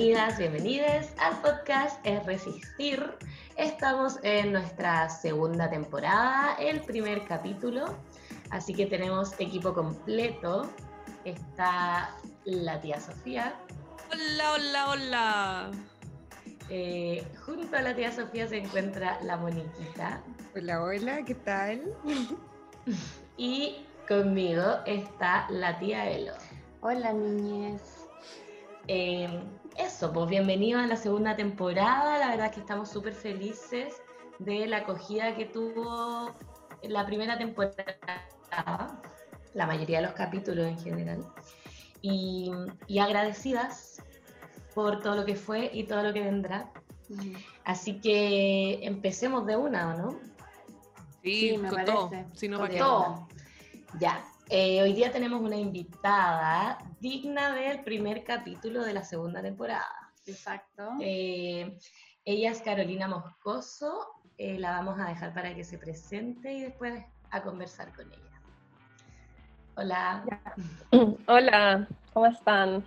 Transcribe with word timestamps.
Bienvenidas, 0.00 0.38
bienvenides 0.38 1.14
al 1.18 1.42
podcast 1.42 2.00
Es 2.06 2.24
Resistir. 2.24 3.04
Estamos 3.56 4.18
en 4.22 4.50
nuestra 4.50 5.10
segunda 5.10 5.68
temporada, 5.68 6.54
el 6.58 6.80
primer 6.80 7.26
capítulo, 7.26 7.84
así 8.48 8.72
que 8.72 8.86
tenemos 8.86 9.38
equipo 9.38 9.74
completo. 9.74 10.70
Está 11.26 12.16
la 12.44 12.80
tía 12.80 12.98
Sofía. 12.98 13.54
Hola, 14.10 14.54
hola, 14.54 14.90
hola. 14.90 15.70
Eh, 16.70 17.22
junto 17.44 17.76
a 17.76 17.82
la 17.82 17.94
tía 17.94 18.10
Sofía 18.10 18.48
se 18.48 18.56
encuentra 18.56 19.20
la 19.22 19.36
Moniquita. 19.36 20.22
Hola, 20.56 20.82
hola, 20.82 21.24
¿qué 21.26 21.34
tal? 21.34 21.82
Y 23.36 23.84
conmigo 24.08 24.78
está 24.86 25.46
la 25.50 25.78
tía 25.78 26.10
Elo. 26.10 26.32
Hola 26.80 27.12
niñez. 27.12 27.82
Eh, 28.88 29.28
eso, 29.76 30.12
pues 30.12 30.28
bienvenidos 30.28 30.82
a 30.82 30.86
la 30.86 30.96
segunda 30.96 31.36
temporada. 31.36 32.18
La 32.18 32.28
verdad 32.30 32.46
es 32.46 32.52
que 32.52 32.60
estamos 32.60 32.88
súper 32.90 33.14
felices 33.14 33.94
de 34.38 34.66
la 34.66 34.78
acogida 34.78 35.34
que 35.36 35.46
tuvo 35.46 36.30
la 36.82 37.06
primera 37.06 37.38
temporada, 37.38 37.96
la 39.54 39.66
mayoría 39.66 39.98
de 40.00 40.06
los 40.06 40.14
capítulos 40.14 40.66
en 40.66 40.78
general. 40.78 41.26
Y, 42.02 42.50
y 42.86 42.98
agradecidas 42.98 44.02
por 44.74 45.00
todo 45.02 45.16
lo 45.16 45.24
que 45.24 45.34
fue 45.36 45.70
y 45.72 45.84
todo 45.84 46.02
lo 46.02 46.12
que 46.12 46.20
vendrá. 46.22 46.70
Así 47.64 48.00
que 48.00 48.84
empecemos 48.86 49.46
de 49.46 49.56
una, 49.56 49.94
¿o 49.94 49.98
no? 49.98 50.18
Sí, 51.22 51.50
Sí, 51.50 51.58
me 51.58 51.68
con 51.68 51.76
parece. 51.76 51.92
todo. 51.92 52.10
Si 52.34 52.48
no, 52.48 52.58
Con 52.58 52.70
todo. 52.76 53.28
Ya. 53.98 54.24
Eh, 54.52 54.82
hoy 54.82 54.94
día 54.94 55.12
tenemos 55.12 55.40
una 55.40 55.54
invitada 55.54 56.78
digna 56.98 57.54
del 57.54 57.84
primer 57.84 58.24
capítulo 58.24 58.82
de 58.82 58.92
la 58.92 59.04
segunda 59.04 59.40
temporada. 59.40 60.10
Exacto. 60.26 60.90
Eh, 61.00 61.78
ella 62.24 62.50
es 62.50 62.60
Carolina 62.60 63.06
Moscoso. 63.06 64.08
eh, 64.38 64.58
la 64.58 64.72
vamos 64.72 64.98
a 64.98 65.04
dejar 65.04 65.32
para 65.34 65.54
que 65.54 65.62
se 65.62 65.78
presente 65.78 66.52
y 66.52 66.62
después 66.62 67.00
a 67.30 67.42
conversar 67.42 67.94
con 67.94 68.12
ella. 68.12 68.42
Hola. 69.76 70.24
Hola, 71.28 71.86
¿cómo 72.12 72.26
están? 72.26 72.84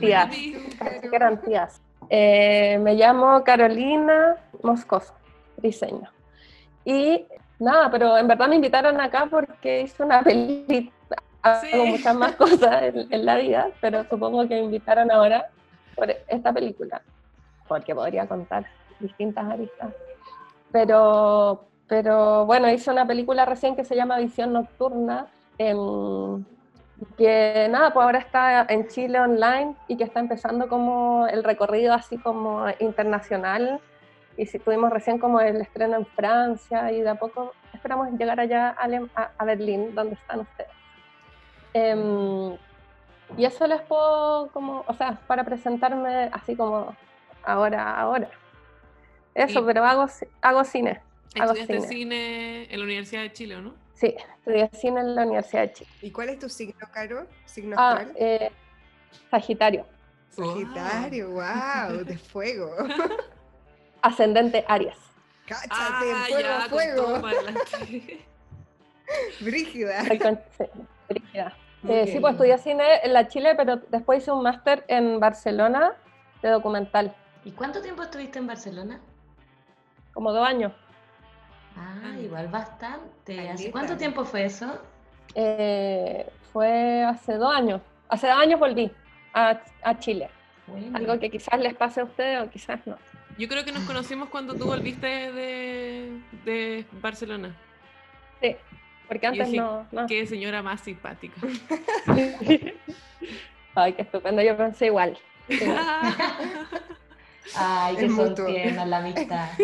Tías, 0.00 0.34
que 0.34 1.10
eran 1.12 1.38
tías. 1.42 1.82
Eh, 2.08 2.78
me 2.80 2.94
llamo 2.94 3.44
Carolina 3.44 4.36
Moscoso, 4.62 5.12
diseño. 5.58 6.10
Y 6.86 7.26
nada, 7.62 7.90
pero 7.90 8.16
en 8.18 8.26
verdad 8.28 8.48
me 8.48 8.56
invitaron 8.56 9.00
acá 9.00 9.26
porque 9.30 9.82
hice 9.82 10.02
una 10.02 10.22
película. 10.22 10.92
Hago 11.42 11.60
Sí. 11.62 11.76
muchas 11.86 12.14
más 12.14 12.32
cosas 12.36 12.82
en, 12.82 13.12
en 13.12 13.24
la 13.26 13.36
vida, 13.36 13.68
pero 13.80 14.04
supongo 14.04 14.42
que 14.48 14.54
me 14.54 14.60
invitaron 14.62 15.10
ahora 15.10 15.48
por 15.96 16.08
esta 16.10 16.52
película, 16.52 17.02
porque 17.68 17.94
podría 17.94 18.26
contar 18.26 18.64
distintas 19.00 19.44
aristas. 19.50 19.92
Pero, 20.70 21.64
pero 21.88 22.46
bueno, 22.46 22.70
hice 22.70 22.90
una 22.90 23.06
película 23.06 23.44
recién 23.44 23.74
que 23.76 23.84
se 23.84 23.96
llama 23.96 24.18
Visión 24.18 24.52
Nocturna, 24.52 25.26
que 27.18 27.68
nada, 27.70 27.92
pues 27.92 28.04
ahora 28.04 28.18
está 28.18 28.64
en 28.68 28.86
Chile 28.88 29.18
online 29.20 29.74
y 29.88 29.96
que 29.96 30.04
está 30.04 30.20
empezando 30.20 30.68
como 30.68 31.26
el 31.26 31.42
recorrido 31.44 31.92
así 31.92 32.16
como 32.18 32.64
internacional. 32.78 33.80
Y 34.36 34.46
si 34.46 34.58
tuvimos 34.58 34.90
recién 34.90 35.18
como 35.18 35.40
el 35.40 35.60
estreno 35.60 35.96
en 35.96 36.06
Francia 36.06 36.90
y 36.90 37.02
de 37.02 37.08
a 37.10 37.14
poco 37.16 37.52
esperamos 37.74 38.08
llegar 38.18 38.40
allá 38.40 38.70
a, 38.70 38.86
Alem- 38.86 39.10
a- 39.14 39.30
a 39.36 39.44
Berlín, 39.44 39.94
donde 39.94 40.14
están 40.14 40.40
ustedes. 40.40 40.70
Em, 41.74 42.56
y 43.36 43.44
eso 43.44 43.66
les 43.66 43.80
puedo 43.82 44.48
como, 44.52 44.84
o 44.86 44.94
sea, 44.94 45.18
para 45.26 45.44
presentarme 45.44 46.28
así 46.32 46.56
como 46.56 46.94
ahora, 47.44 47.98
ahora. 47.98 48.28
Eso, 49.34 49.60
Y- 49.60 49.64
pero 49.64 49.84
hago, 49.84 50.06
hago 50.42 50.64
cine. 50.64 51.00
Hago 51.34 51.52
Estudiaste 51.52 51.74
cine. 51.80 51.88
cine 51.88 52.64
en 52.74 52.78
la 52.78 52.84
Universidad 52.84 53.22
de 53.22 53.32
Chile, 53.32 53.56
¿o 53.56 53.62
no? 53.62 53.74
Sí, 53.94 54.14
estudié 54.38 54.68
cine 54.74 55.00
en 55.00 55.14
la 55.14 55.22
Universidad 55.22 55.62
de 55.62 55.72
Chile. 55.72 55.90
¿Y 56.02 56.10
cuál 56.10 56.28
es 56.30 56.38
tu 56.38 56.48
signo, 56.48 56.74
Caro? 56.92 57.26
¿Signo 57.46 57.76
Ah, 57.78 57.92
actual? 57.92 58.12
eh, 58.16 58.50
Sagitario, 59.30 59.86
Sagitario, 60.30 61.30
wow, 61.30 62.04
de 62.04 62.18
fuego. 62.18 62.70
ascendente 64.02 64.64
Aries. 64.68 64.96
Cáchate, 65.46 65.68
Ah, 65.70 66.24
fuego, 66.28 66.40
ya, 66.40 66.68
fuego. 66.68 67.22
Brígida. 69.40 70.02
Sí, 70.04 70.64
brígida. 71.08 71.56
Eh, 71.88 72.06
sí, 72.06 72.20
pues 72.20 72.32
estudié 72.34 72.58
cine 72.58 72.84
en 73.02 73.12
la 73.12 73.26
Chile, 73.28 73.54
pero 73.56 73.76
después 73.76 74.22
hice 74.22 74.30
un 74.30 74.42
máster 74.42 74.84
en 74.88 75.18
Barcelona 75.18 75.92
de 76.40 76.50
documental, 76.50 77.14
¿Y 77.44 77.50
cuánto 77.50 77.82
tiempo 77.82 78.02
estuviste 78.04 78.38
en 78.38 78.46
Barcelona? 78.46 79.00
como 80.14 80.32
dos 80.32 80.46
años. 80.46 80.72
Ah, 81.76 82.16
igual 82.20 82.46
bastante. 82.48 83.48
¿Hace 83.50 83.70
cuánto 83.72 83.96
tiempo 83.96 84.24
fue 84.24 84.44
eso? 84.44 84.78
Eh, 85.34 86.30
fue 86.52 87.02
hace 87.02 87.34
dos 87.34 87.52
años. 87.52 87.80
Hace 88.08 88.28
dos 88.28 88.36
años 88.38 88.60
volví 88.60 88.92
a, 89.34 89.58
a 89.82 89.98
Chile. 89.98 90.28
Bueno. 90.66 90.96
Algo 90.98 91.18
que 91.18 91.30
quizás 91.30 91.58
les 91.58 91.74
pase 91.74 92.02
a 92.02 92.04
ustedes 92.04 92.42
o 92.42 92.50
quizás 92.50 92.78
no. 92.86 92.96
Yo 93.38 93.48
creo 93.48 93.64
que 93.64 93.72
nos 93.72 93.84
conocimos 93.84 94.28
cuando 94.28 94.54
tú 94.54 94.66
volviste 94.66 95.06
de, 95.06 96.20
de 96.44 96.84
Barcelona. 97.00 97.54
Sí, 98.40 98.56
porque 99.08 99.26
antes 99.26 99.46
dije, 99.46 99.60
no. 99.60 99.86
no. 99.90 100.06
Qué 100.06 100.26
señora 100.26 100.62
más 100.62 100.80
simpática. 100.80 101.40
Ay, 103.74 103.94
qué 103.94 104.02
estupendo, 104.02 104.42
yo 104.42 104.56
pensé 104.56 104.86
igual. 104.86 105.18
Ay, 107.56 108.08
mutuo. 108.08 108.46
tiernas 108.46 108.88
la 108.88 108.98
amistad. 108.98 109.48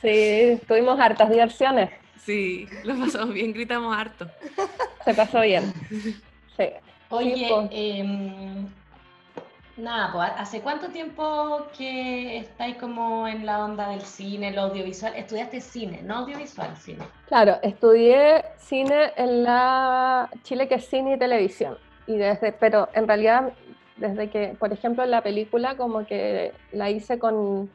Sí, 0.00 0.58
tuvimos 0.66 0.98
hartas 0.98 1.28
diversiones. 1.28 1.90
Sí, 2.24 2.66
lo 2.84 2.98
pasamos 2.98 3.34
bien, 3.34 3.52
gritamos 3.52 3.94
harto. 3.94 4.30
Se 5.04 5.12
pasó 5.12 5.42
bien. 5.42 5.74
Sí. 6.56 6.70
Oye, 7.10 7.46
pues. 7.50 8.79
Nada, 9.80 10.12
pues, 10.12 10.30
¿hace 10.36 10.60
cuánto 10.60 10.88
tiempo 10.88 11.66
que 11.76 12.38
estáis 12.38 12.76
como 12.76 13.26
en 13.26 13.44
la 13.46 13.64
onda 13.64 13.88
del 13.90 14.02
cine, 14.02 14.48
el 14.48 14.58
audiovisual? 14.58 15.14
Estudiaste 15.16 15.60
cine, 15.60 16.00
no 16.02 16.16
audiovisual, 16.18 16.76
cine. 16.76 17.04
Claro, 17.26 17.58
estudié 17.62 18.44
cine 18.58 19.12
en 19.16 19.44
la 19.44 20.28
Chile 20.42 20.68
que 20.68 20.76
es 20.76 20.86
cine 20.86 21.14
y 21.14 21.18
televisión. 21.18 21.76
Y 22.06 22.16
desde, 22.16 22.52
pero 22.52 22.88
en 22.94 23.06
realidad, 23.06 23.52
desde 23.96 24.30
que, 24.30 24.48
por 24.58 24.72
ejemplo, 24.72 25.04
la 25.06 25.22
película 25.22 25.76
como 25.76 26.04
que 26.06 26.52
la 26.72 26.90
hice 26.90 27.18
con 27.18 27.70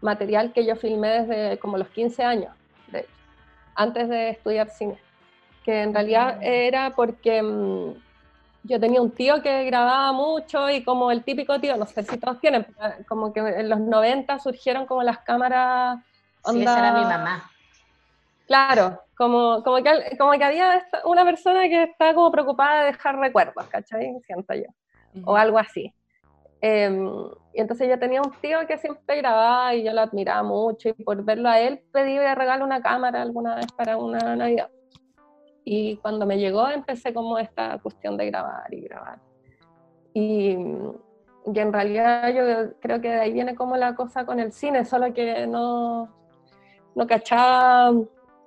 material 0.00 0.52
que 0.52 0.64
yo 0.64 0.76
filmé 0.76 1.08
desde 1.22 1.58
como 1.58 1.78
los 1.78 1.88
15 1.88 2.22
años, 2.24 2.52
de 2.88 3.00
hecho, 3.00 3.08
antes 3.74 4.08
de 4.08 4.30
estudiar 4.30 4.68
cine. 4.70 4.96
Que 5.64 5.82
en 5.82 5.94
realidad 5.94 6.38
Mm. 6.38 6.42
era 6.42 6.90
porque 6.90 7.40
mm, 7.42 7.94
yo 8.64 8.78
tenía 8.80 9.02
un 9.02 9.10
tío 9.12 9.42
que 9.42 9.64
grababa 9.64 10.12
mucho 10.12 10.70
y 10.70 10.84
como 10.84 11.10
el 11.10 11.24
típico 11.24 11.60
tío, 11.60 11.76
no 11.76 11.86
sé 11.86 12.02
si 12.04 12.18
todos 12.18 12.40
tienen, 12.40 12.64
pero 12.64 12.94
como 13.08 13.32
que 13.32 13.40
en 13.40 13.68
los 13.68 13.80
90 13.80 14.38
surgieron 14.38 14.86
como 14.86 15.02
las 15.02 15.18
cámaras 15.18 15.98
Sí, 16.44 16.62
esa 16.62 16.78
era 16.78 16.92
mi 16.92 17.02
onda- 17.04 17.18
mamá. 17.18 17.50
Claro, 18.46 19.00
como, 19.16 19.62
como, 19.62 19.82
que, 19.82 20.16
como 20.18 20.32
que 20.32 20.44
había 20.44 20.84
una 21.04 21.24
persona 21.24 21.62
que 21.68 21.84
está 21.84 22.12
como 22.14 22.30
preocupada 22.30 22.80
de 22.80 22.86
dejar 22.86 23.16
recuerdos, 23.18 23.66
¿cachai? 23.68 24.12
Siento 24.26 24.54
yo, 24.54 24.66
o 25.24 25.36
algo 25.36 25.58
así. 25.58 25.94
Em, 26.60 27.08
y 27.54 27.60
entonces 27.60 27.88
yo 27.88 27.98
tenía 27.98 28.20
un 28.22 28.32
tío 28.40 28.66
que 28.66 28.78
siempre 28.78 29.16
grababa 29.16 29.74
y 29.74 29.84
yo 29.84 29.92
lo 29.92 30.00
admiraba 30.02 30.42
mucho 30.42 30.90
y 30.90 30.92
por 30.92 31.24
verlo 31.24 31.48
a 31.48 31.58
él 31.60 31.82
pedí 31.92 32.16
de 32.16 32.34
regalo 32.34 32.64
una 32.64 32.80
cámara 32.82 33.22
alguna 33.22 33.56
vez 33.56 33.66
para 33.76 33.96
una 33.96 34.36
Navidad. 34.36 34.68
Y 35.64 35.96
cuando 35.98 36.26
me 36.26 36.38
llegó 36.38 36.68
empecé 36.68 37.14
como 37.14 37.38
esta 37.38 37.78
cuestión 37.78 38.16
de 38.16 38.26
grabar 38.26 38.72
y 38.72 38.80
grabar. 38.80 39.18
Y, 40.14 40.56
en 41.54 41.72
realidad 41.72 42.28
yo 42.28 42.72
creo 42.80 43.00
que 43.00 43.08
de 43.08 43.20
ahí 43.20 43.32
viene 43.32 43.56
como 43.56 43.76
la 43.76 43.96
cosa 43.96 44.24
con 44.24 44.38
el 44.38 44.52
cine, 44.52 44.84
solo 44.84 45.12
que 45.12 45.46
no, 45.46 46.08
no 46.94 47.06
cachaba 47.06 47.92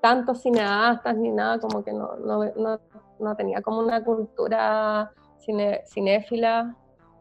tantos 0.01 0.41
cineastas 0.41 1.17
ni 1.17 1.29
nada, 1.29 1.59
como 1.59 1.83
que 1.83 1.91
no, 1.91 2.15
no, 2.17 2.45
no, 2.55 2.79
no 3.19 3.35
tenía 3.35 3.61
como 3.61 3.79
una 3.79 4.01
cultura 4.01 5.11
cine, 5.39 5.81
cinéfila, 5.87 6.75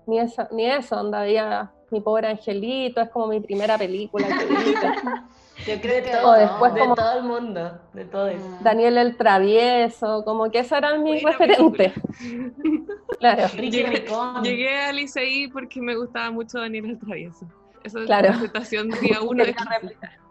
ni 0.06 0.20
eso, 0.20 0.46
ni 0.52 0.66
eso, 0.66 1.00
onda, 1.00 1.22
veía 1.22 1.72
Mi 1.90 2.00
pobre 2.00 2.28
angelito, 2.28 3.00
es 3.00 3.10
como 3.10 3.26
mi 3.28 3.40
primera 3.40 3.78
película 3.78 4.26
que. 4.26 4.34
Yo 5.66 5.80
creo 5.80 6.02
que 6.04 6.10
todo, 6.10 6.32
después 6.32 6.74
de 6.74 6.80
como- 6.80 6.94
todo 6.96 7.18
el 7.18 7.24
mundo, 7.24 7.80
de 7.92 8.04
todo 8.06 8.26
eso. 8.28 8.44
Mm. 8.46 8.62
Daniel 8.64 8.98
el 8.98 9.16
Travieso, 9.16 10.24
como 10.24 10.50
que 10.50 10.58
esos 10.58 10.76
eran 10.78 11.02
mis 11.02 11.22
Buena 11.22 11.38
referentes. 11.38 11.92
Claro, 13.20 13.46
Llegué-. 13.56 14.04
Llegué 14.42 14.80
al 14.80 14.98
ICI 14.98 15.48
porque 15.48 15.80
me 15.80 15.94
gustaba 15.96 16.30
mucho 16.32 16.58
Daniel 16.58 16.86
el 16.86 16.98
Travieso. 16.98 17.46
Esa 17.84 18.00
es 18.00 18.06
Claro. 18.06 18.28
la 18.28 18.32
presentación 18.38 18.88
día 18.90 19.20
uno 19.22 19.44
de 19.44 19.54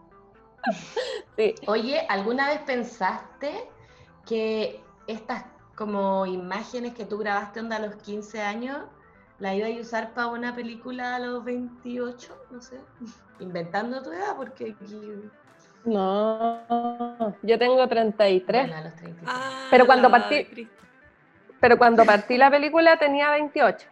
sí. 1.36 1.54
Oye, 1.66 2.00
¿alguna 2.08 2.48
vez 2.48 2.60
pensaste 2.60 3.68
que 4.26 4.80
estas 5.06 5.44
como 5.74 6.26
imágenes 6.26 6.94
que 6.94 7.04
tú 7.04 7.18
grabaste 7.18 7.60
onda 7.60 7.76
a 7.76 7.80
los 7.80 7.96
15 7.96 8.40
años 8.42 8.78
la 9.38 9.54
ibas 9.54 9.70
a 9.76 9.80
usar 9.80 10.14
para 10.14 10.28
una 10.28 10.54
película 10.54 11.16
a 11.16 11.18
los 11.18 11.44
28? 11.44 12.36
No 12.50 12.60
sé. 12.60 12.78
Inventando 13.40 14.02
tu 14.02 14.12
edad, 14.12 14.36
porque 14.36 14.74
aquí. 14.80 15.30
No, 15.84 17.34
yo 17.42 17.58
tengo 17.58 17.86
33, 17.86 18.62
Bueno, 18.62 18.76
a 18.76 18.80
los 18.84 18.94
33. 18.96 19.28
Ah, 19.30 19.66
Pero 19.70 19.86
cuando 19.86 20.08
partí- 20.08 20.46
Cristo. 20.48 20.74
pero 21.60 21.76
cuando 21.78 22.04
partí 22.06 22.38
la 22.38 22.50
película 22.50 22.98
tenía 22.98 23.30
28. 23.30 23.86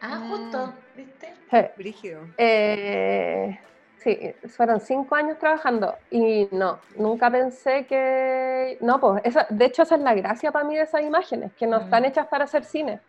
Ah, 0.00 0.20
justo, 0.28 0.72
¿viste? 0.96 1.34
Sí. 1.50 1.56
Brígido. 1.76 2.20
Eh, 2.38 3.58
sí, 3.98 4.34
fueron 4.48 4.78
cinco 4.80 5.14
años 5.16 5.38
trabajando 5.38 5.94
y 6.10 6.48
no, 6.52 6.78
nunca 6.96 7.28
pensé 7.30 7.86
que... 7.86 8.78
No, 8.80 9.00
pues, 9.00 9.22
esa, 9.24 9.46
de 9.50 9.64
hecho 9.64 9.82
esa 9.82 9.96
es 9.96 10.02
la 10.02 10.14
gracia 10.14 10.52
para 10.52 10.64
mí 10.64 10.76
de 10.76 10.82
esas 10.82 11.02
imágenes, 11.02 11.52
que 11.54 11.66
no 11.66 11.78
están 11.78 12.04
hechas 12.04 12.26
para 12.28 12.44
hacer 12.44 12.62
cine. 12.64 13.00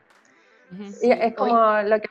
Y 1.02 1.12
es 1.12 1.36
como 1.36 1.56
lo 1.84 2.02
que... 2.02 2.10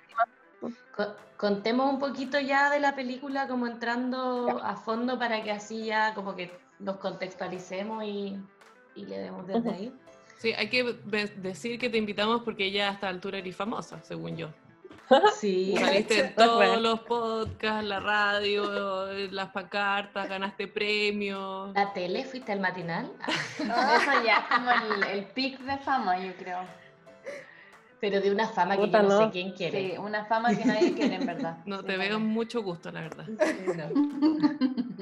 Contemos 1.36 1.92
un 1.92 1.98
poquito 1.98 2.40
ya 2.40 2.70
de 2.70 2.80
la 2.80 2.94
película, 2.94 3.46
como 3.46 3.66
entrando 3.66 4.60
a 4.62 4.74
fondo 4.76 5.18
para 5.18 5.42
que 5.42 5.50
así 5.50 5.84
ya 5.84 6.14
como 6.14 6.34
que 6.34 6.50
nos 6.78 6.96
contextualicemos 6.96 8.04
y, 8.04 8.38
y 8.94 9.04
le 9.06 9.18
demos 9.18 9.46
desde 9.46 9.60
Ujú. 9.60 9.70
ahí. 9.70 9.92
Sí, 10.38 10.52
hay 10.52 10.68
que 10.68 10.82
decir 11.36 11.78
que 11.78 11.88
te 11.90 11.98
invitamos 11.98 12.42
porque 12.42 12.70
ya 12.70 12.88
a 12.88 12.92
esta 12.92 13.08
altura 13.08 13.38
eres 13.38 13.56
famosa, 13.56 14.02
según 14.02 14.36
yo. 14.36 14.48
Sí, 15.38 15.74
Saliste 15.78 16.18
en 16.18 16.34
todos 16.34 16.80
los 16.80 17.00
podcasts, 17.00 17.84
la 17.86 18.00
radio, 18.00 19.06
las 19.30 19.50
pancartas, 19.50 20.28
ganaste 20.28 20.66
premios. 20.66 21.72
la 21.74 21.92
tele, 21.92 22.24
fuiste 22.24 22.52
al 22.52 22.60
matinal, 22.60 23.12
Eso 23.58 24.24
ya 24.24 24.38
es 24.38 24.56
como 24.56 24.70
el, 24.70 25.04
el 25.04 25.24
pic 25.26 25.60
de 25.60 25.78
fama, 25.78 26.18
yo 26.18 26.34
creo. 26.36 26.58
Pero 28.00 28.20
de 28.20 28.30
una 28.30 28.48
fama 28.48 28.76
que 28.76 28.82
Puta, 28.86 29.02
yo 29.02 29.08
no, 29.08 29.20
no. 29.20 29.26
sé 29.26 29.32
quién 29.32 29.52
quiere. 29.52 29.90
Sí, 29.92 29.98
una 29.98 30.24
fama 30.26 30.54
que 30.56 30.64
nadie 30.64 30.92
quiere, 30.94 31.16
en 31.16 31.26
verdad. 31.26 31.58
No, 31.66 31.80
Sí, 31.80 31.86
te 31.86 31.96
veo 31.96 32.14
vale. 32.14 32.18
mucho 32.24 32.62
gusto, 32.62 32.90
la 32.90 33.00
verdad. 33.02 33.26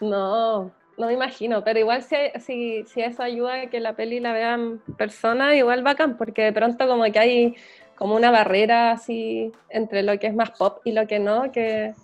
No, 0.00 0.72
no 0.98 1.06
me 1.06 1.12
imagino, 1.12 1.62
pero 1.62 1.78
igual 1.78 2.02
si, 2.02 2.16
si, 2.40 2.84
si 2.84 3.02
eso 3.02 3.22
ayuda 3.22 3.62
a 3.62 3.66
que 3.70 3.78
la 3.80 3.94
peli 3.94 4.18
la 4.20 4.32
vean 4.32 4.80
personas, 4.98 5.54
igual 5.54 5.82
bacán, 5.82 6.16
porque 6.16 6.42
de 6.42 6.52
pronto 6.52 6.86
como 6.88 7.04
que 7.04 7.18
hay 7.18 7.54
como 7.94 8.16
una 8.16 8.30
barrera 8.32 8.90
así 8.90 9.52
entre 9.68 10.02
lo 10.02 10.18
que 10.18 10.26
es 10.26 10.34
más 10.34 10.50
pop 10.50 10.80
y 10.84 10.92
lo 10.92 11.06
que 11.06 11.20
no, 11.20 11.52
que, 11.52 11.94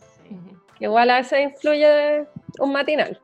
que 0.78 0.84
igual 0.84 1.10
a 1.10 1.16
veces 1.16 1.40
influye 1.50 2.24
un 2.60 2.72
matinal. 2.72 3.20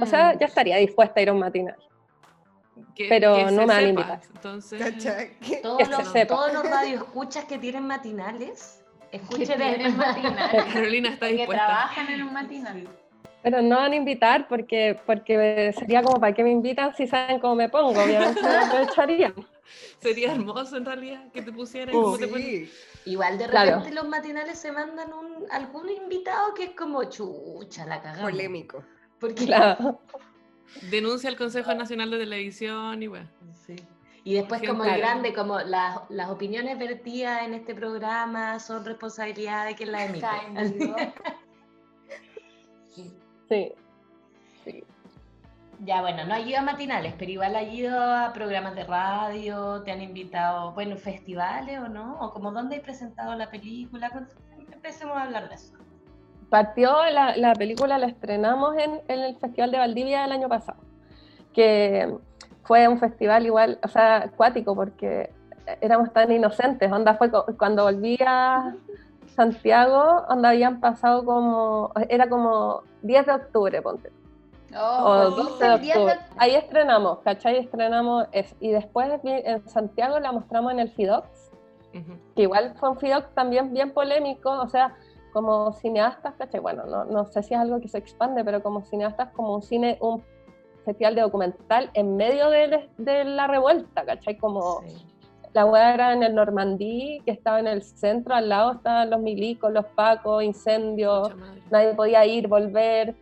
O 0.00 0.06
sea, 0.06 0.34
Mm. 0.34 0.38
ya 0.38 0.46
estaría 0.46 0.76
dispuesta 0.76 1.18
a 1.18 1.22
ir 1.24 1.28
a 1.28 1.32
un 1.32 1.40
matinal. 1.40 1.76
Que- 2.94 3.08
Pero 3.08 3.34
que 3.36 3.44
no 3.44 3.48
se 3.50 3.54
me 3.66 3.74
sepa. 3.74 3.82
invitar. 3.82 4.20
Entonces. 4.34 5.04
Que- 5.40 5.56
Todos 5.56 5.78
Que 5.78 5.84
se 5.84 5.90
los, 5.90 6.08
sepa. 6.12 6.34
todos 6.34 6.52
los 6.52 6.68
radioescuchas 6.68 7.44
que 7.46 7.58
tienen 7.58 7.86
matinales, 7.86 8.82
que 9.10 9.16
escuchen 9.18 9.58
tienen 9.58 9.96
matinal. 9.96 10.50
Carolina 10.72 11.08
está 11.10 11.26
que 11.28 11.34
dispuesta. 11.34 11.64
trabajan 11.66 12.08
en 12.08 12.22
un 12.22 12.32
matinal. 12.32 12.88
Pero 13.42 13.60
no 13.60 13.76
van 13.76 13.90
a 13.92 13.96
invitar 13.96 14.46
porque, 14.46 15.00
porque 15.04 15.74
sería 15.76 16.02
como 16.02 16.20
para 16.20 16.32
qué 16.32 16.44
me 16.44 16.50
invitan 16.52 16.94
si 16.94 17.08
saben 17.08 17.40
cómo 17.40 17.56
me 17.56 17.68
pongo, 17.68 18.00
obviamente 18.00 18.40
me 18.42 18.56
aprovecharían. 18.56 19.34
Sería 20.00 20.32
hermoso 20.32 20.76
en 20.76 20.84
realidad 20.84 21.24
que 21.32 21.42
te 21.42 21.50
pusieran 21.52 21.94
Uh. 21.96 22.02
como 22.02 22.18
te. 22.18 22.28
Sí. 22.28 22.72
Igual 23.06 23.38
de 23.38 23.46
Claro. 23.48 23.70
repente 23.78 23.94
los 23.96 24.06
matinales 24.08 24.58
se 24.60 24.70
mandan 24.70 25.12
un, 25.12 25.44
algún 25.50 25.88
invitado 25.90 26.54
que 26.54 26.64
es 26.64 26.70
como 26.70 27.02
chucha, 27.04 27.84
la 27.86 28.00
cagamos. 28.00 28.30
Polémico. 28.30 28.84
Porque, 29.18 29.44
Claro. 29.46 30.00
Denuncia 30.90 31.28
al 31.28 31.36
Consejo 31.36 31.74
Nacional 31.74 32.10
de 32.10 32.18
Televisión 32.18 33.02
y 33.02 33.06
bueno. 33.06 33.28
Sí. 33.66 33.76
Y 34.24 34.34
después 34.34 34.62
como 34.66 34.84
el 34.84 34.98
grande, 34.98 35.32
como 35.32 35.58
las, 35.60 35.98
las 36.08 36.30
opiniones 36.30 36.78
vertidas 36.78 37.42
en 37.42 37.54
este 37.54 37.74
programa 37.74 38.60
son 38.60 38.84
responsabilidad 38.84 39.66
de 39.66 39.74
quien 39.74 39.92
las 39.92 40.08
emite. 40.08 40.26
Vivo. 40.78 40.96
Sí. 43.48 43.74
Ya, 45.84 46.00
bueno, 46.00 46.24
no 46.24 46.32
has 46.32 46.46
ido 46.46 46.60
a 46.60 46.62
matinales, 46.62 47.12
pero 47.18 47.30
igual 47.32 47.56
has 47.56 47.70
ido 47.70 48.00
a 48.00 48.32
programas 48.32 48.74
de 48.76 48.84
radio, 48.84 49.82
te 49.82 49.90
han 49.90 50.00
invitado, 50.00 50.72
bueno, 50.72 50.96
festivales 50.96 51.80
o 51.80 51.88
no, 51.88 52.18
o 52.20 52.32
como 52.32 52.52
dónde 52.52 52.76
has 52.76 52.82
presentado 52.82 53.34
la 53.34 53.50
película. 53.50 54.10
Empecemos 54.72 55.16
a 55.16 55.24
hablar 55.24 55.48
de 55.48 55.56
eso. 55.56 55.74
Partió 56.52 56.92
la, 57.10 57.34
la 57.34 57.54
película, 57.54 57.96
la 57.96 58.08
estrenamos 58.08 58.76
en, 58.76 59.00
en 59.08 59.20
el 59.20 59.36
Festival 59.36 59.70
de 59.70 59.78
Valdivia 59.78 60.26
el 60.26 60.32
año 60.32 60.50
pasado, 60.50 60.78
que 61.54 62.14
fue 62.64 62.86
un 62.88 62.98
festival 62.98 63.46
igual, 63.46 63.78
o 63.82 63.88
sea, 63.88 64.16
acuático, 64.24 64.74
porque 64.74 65.30
éramos 65.80 66.12
tan 66.12 66.30
inocentes. 66.30 66.92
Onda 66.92 67.14
fue 67.14 67.30
cuando 67.56 67.84
volví 67.84 68.18
a 68.26 68.74
Santiago, 69.34 70.26
onda 70.28 70.50
habían 70.50 70.78
pasado 70.78 71.24
como, 71.24 71.90
era 72.10 72.28
como 72.28 72.82
10 73.00 73.24
de 73.24 73.32
octubre, 73.32 73.80
ponte. 73.80 74.10
o 74.76 74.78
Oh, 74.78 75.30
12 75.30 75.64
de 75.64 75.72
octubre. 75.74 76.14
de- 76.14 76.20
Ahí 76.36 76.54
estrenamos, 76.54 77.20
¿cachai? 77.20 77.56
Estrenamos 77.56 78.26
eso. 78.32 78.54
Y 78.60 78.72
después 78.72 79.08
vi- 79.22 79.40
en 79.42 79.66
Santiago 79.70 80.20
la 80.20 80.32
mostramos 80.32 80.70
en 80.72 80.80
el 80.80 80.90
FIDOX, 80.90 81.28
Ujú. 81.94 82.12
que 82.36 82.42
igual 82.42 82.74
fue 82.78 82.90
un 82.90 82.98
FIDOX 82.98 83.34
también 83.34 83.72
bien 83.72 83.92
polémico, 83.92 84.50
o 84.50 84.68
sea, 84.68 84.94
como 85.32 85.72
cineastas, 85.72 86.34
¿cachai? 86.38 86.60
Bueno, 86.60 86.84
no, 86.86 87.04
no 87.04 87.24
sé 87.26 87.42
si 87.42 87.54
es 87.54 87.60
algo 87.60 87.80
que 87.80 87.88
se 87.88 87.98
expande, 87.98 88.44
pero 88.44 88.62
como 88.62 88.82
cineastas, 88.82 89.30
como 89.32 89.54
un 89.54 89.62
cine, 89.62 89.98
un 90.00 90.22
festival 90.84 91.14
de 91.14 91.20
documental 91.22 91.90
en 91.94 92.16
medio 92.16 92.50
de, 92.50 92.88
de 92.98 93.24
la 93.24 93.46
revuelta, 93.46 94.04
¿cachai? 94.04 94.36
Como 94.36 94.82
Sí. 94.86 95.06
la 95.54 95.64
weá 95.66 95.94
era 95.94 96.12
en 96.12 96.22
el 96.22 96.34
Normandí, 96.34 97.20
que 97.24 97.30
estaba 97.30 97.60
en 97.60 97.66
el 97.66 97.82
centro, 97.82 98.34
al 98.34 98.48
lado 98.48 98.72
estaban 98.72 99.10
los 99.10 99.20
milicos, 99.20 99.72
los 99.72 99.84
pacos, 99.86 100.42
incendios, 100.42 101.30
nadie 101.70 101.94
podía 101.94 102.24
ir, 102.26 102.48
volver, 102.48 103.14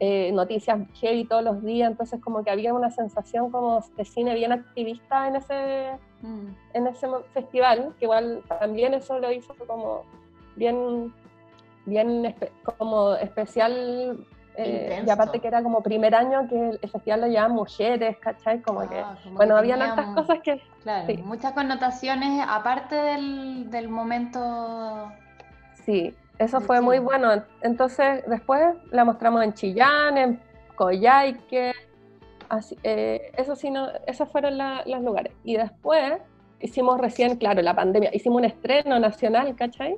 eh, 0.00 0.30
noticias 0.32 0.78
heavy 0.94 1.24
todos 1.24 1.42
los 1.42 1.62
días, 1.62 1.90
entonces 1.90 2.20
como 2.20 2.44
que 2.44 2.50
había 2.50 2.72
una 2.72 2.90
sensación 2.90 3.50
como 3.50 3.80
de 3.96 4.04
cine 4.04 4.34
bien 4.34 4.52
activista 4.52 5.26
en 5.28 5.36
ese, 5.36 5.98
Mm. 6.20 6.48
en 6.74 6.86
ese 6.88 7.06
festival, 7.32 7.94
que 7.98 8.06
igual 8.06 8.42
también 8.60 8.92
eso 8.94 9.18
lo 9.20 9.30
hizo 9.30 9.54
como 9.66 10.02
bien, 10.56 11.12
bien 11.88 12.24
espe- 12.24 12.50
como 12.76 13.14
especial, 13.14 14.26
eh, 14.56 15.02
y 15.06 15.10
aparte 15.10 15.40
que 15.40 15.48
era 15.48 15.62
como 15.62 15.82
primer 15.82 16.14
año 16.14 16.48
que 16.48 16.70
el, 16.70 16.78
festival 16.90 17.20
lo 17.22 17.26
llevaban 17.28 17.52
mujeres, 17.52 18.16
¿cachai? 18.18 18.60
Como 18.60 18.88
que, 18.88 18.98
Ah, 18.98 19.16
como 19.22 19.36
bueno, 19.36 19.62
que 19.62 19.72
hartas 19.72 20.06
un- 20.06 20.14
cosas 20.14 20.38
que, 20.42 20.60
Claro, 20.82 21.06
sí. 21.06 21.16
muchas 21.18 21.52
connotaciones 21.52 22.44
aparte 22.48 22.94
del, 22.96 23.70
del 23.70 23.88
momento. 23.88 25.12
sí, 25.84 26.14
eso 26.38 26.60
fue 26.60 26.80
muy 26.80 26.98
bueno. 27.00 27.42
Entonces 27.62 28.22
después 28.28 28.60
la 28.92 29.04
mostramos 29.04 29.42
en 29.42 29.54
Chillán, 29.54 30.16
en 30.18 30.40
Coyhaique, 30.76 31.72
así, 32.48 32.76
eh, 32.82 33.32
eso 33.36 33.56
sí, 33.56 33.70
no, 33.70 33.88
esos 34.06 34.30
fueron 34.30 34.56
la- 34.58 34.82
los 34.86 35.02
lugares. 35.02 35.32
Y 35.44 35.56
después 35.56 36.14
hicimos 36.60 37.00
recién, 37.00 37.36
claro, 37.36 37.62
la 37.62 37.74
pandemia, 37.74 38.10
hicimos 38.12 38.38
un 38.38 38.44
estreno 38.44 38.98
nacional, 38.98 39.54
¿cachai? 39.56 39.96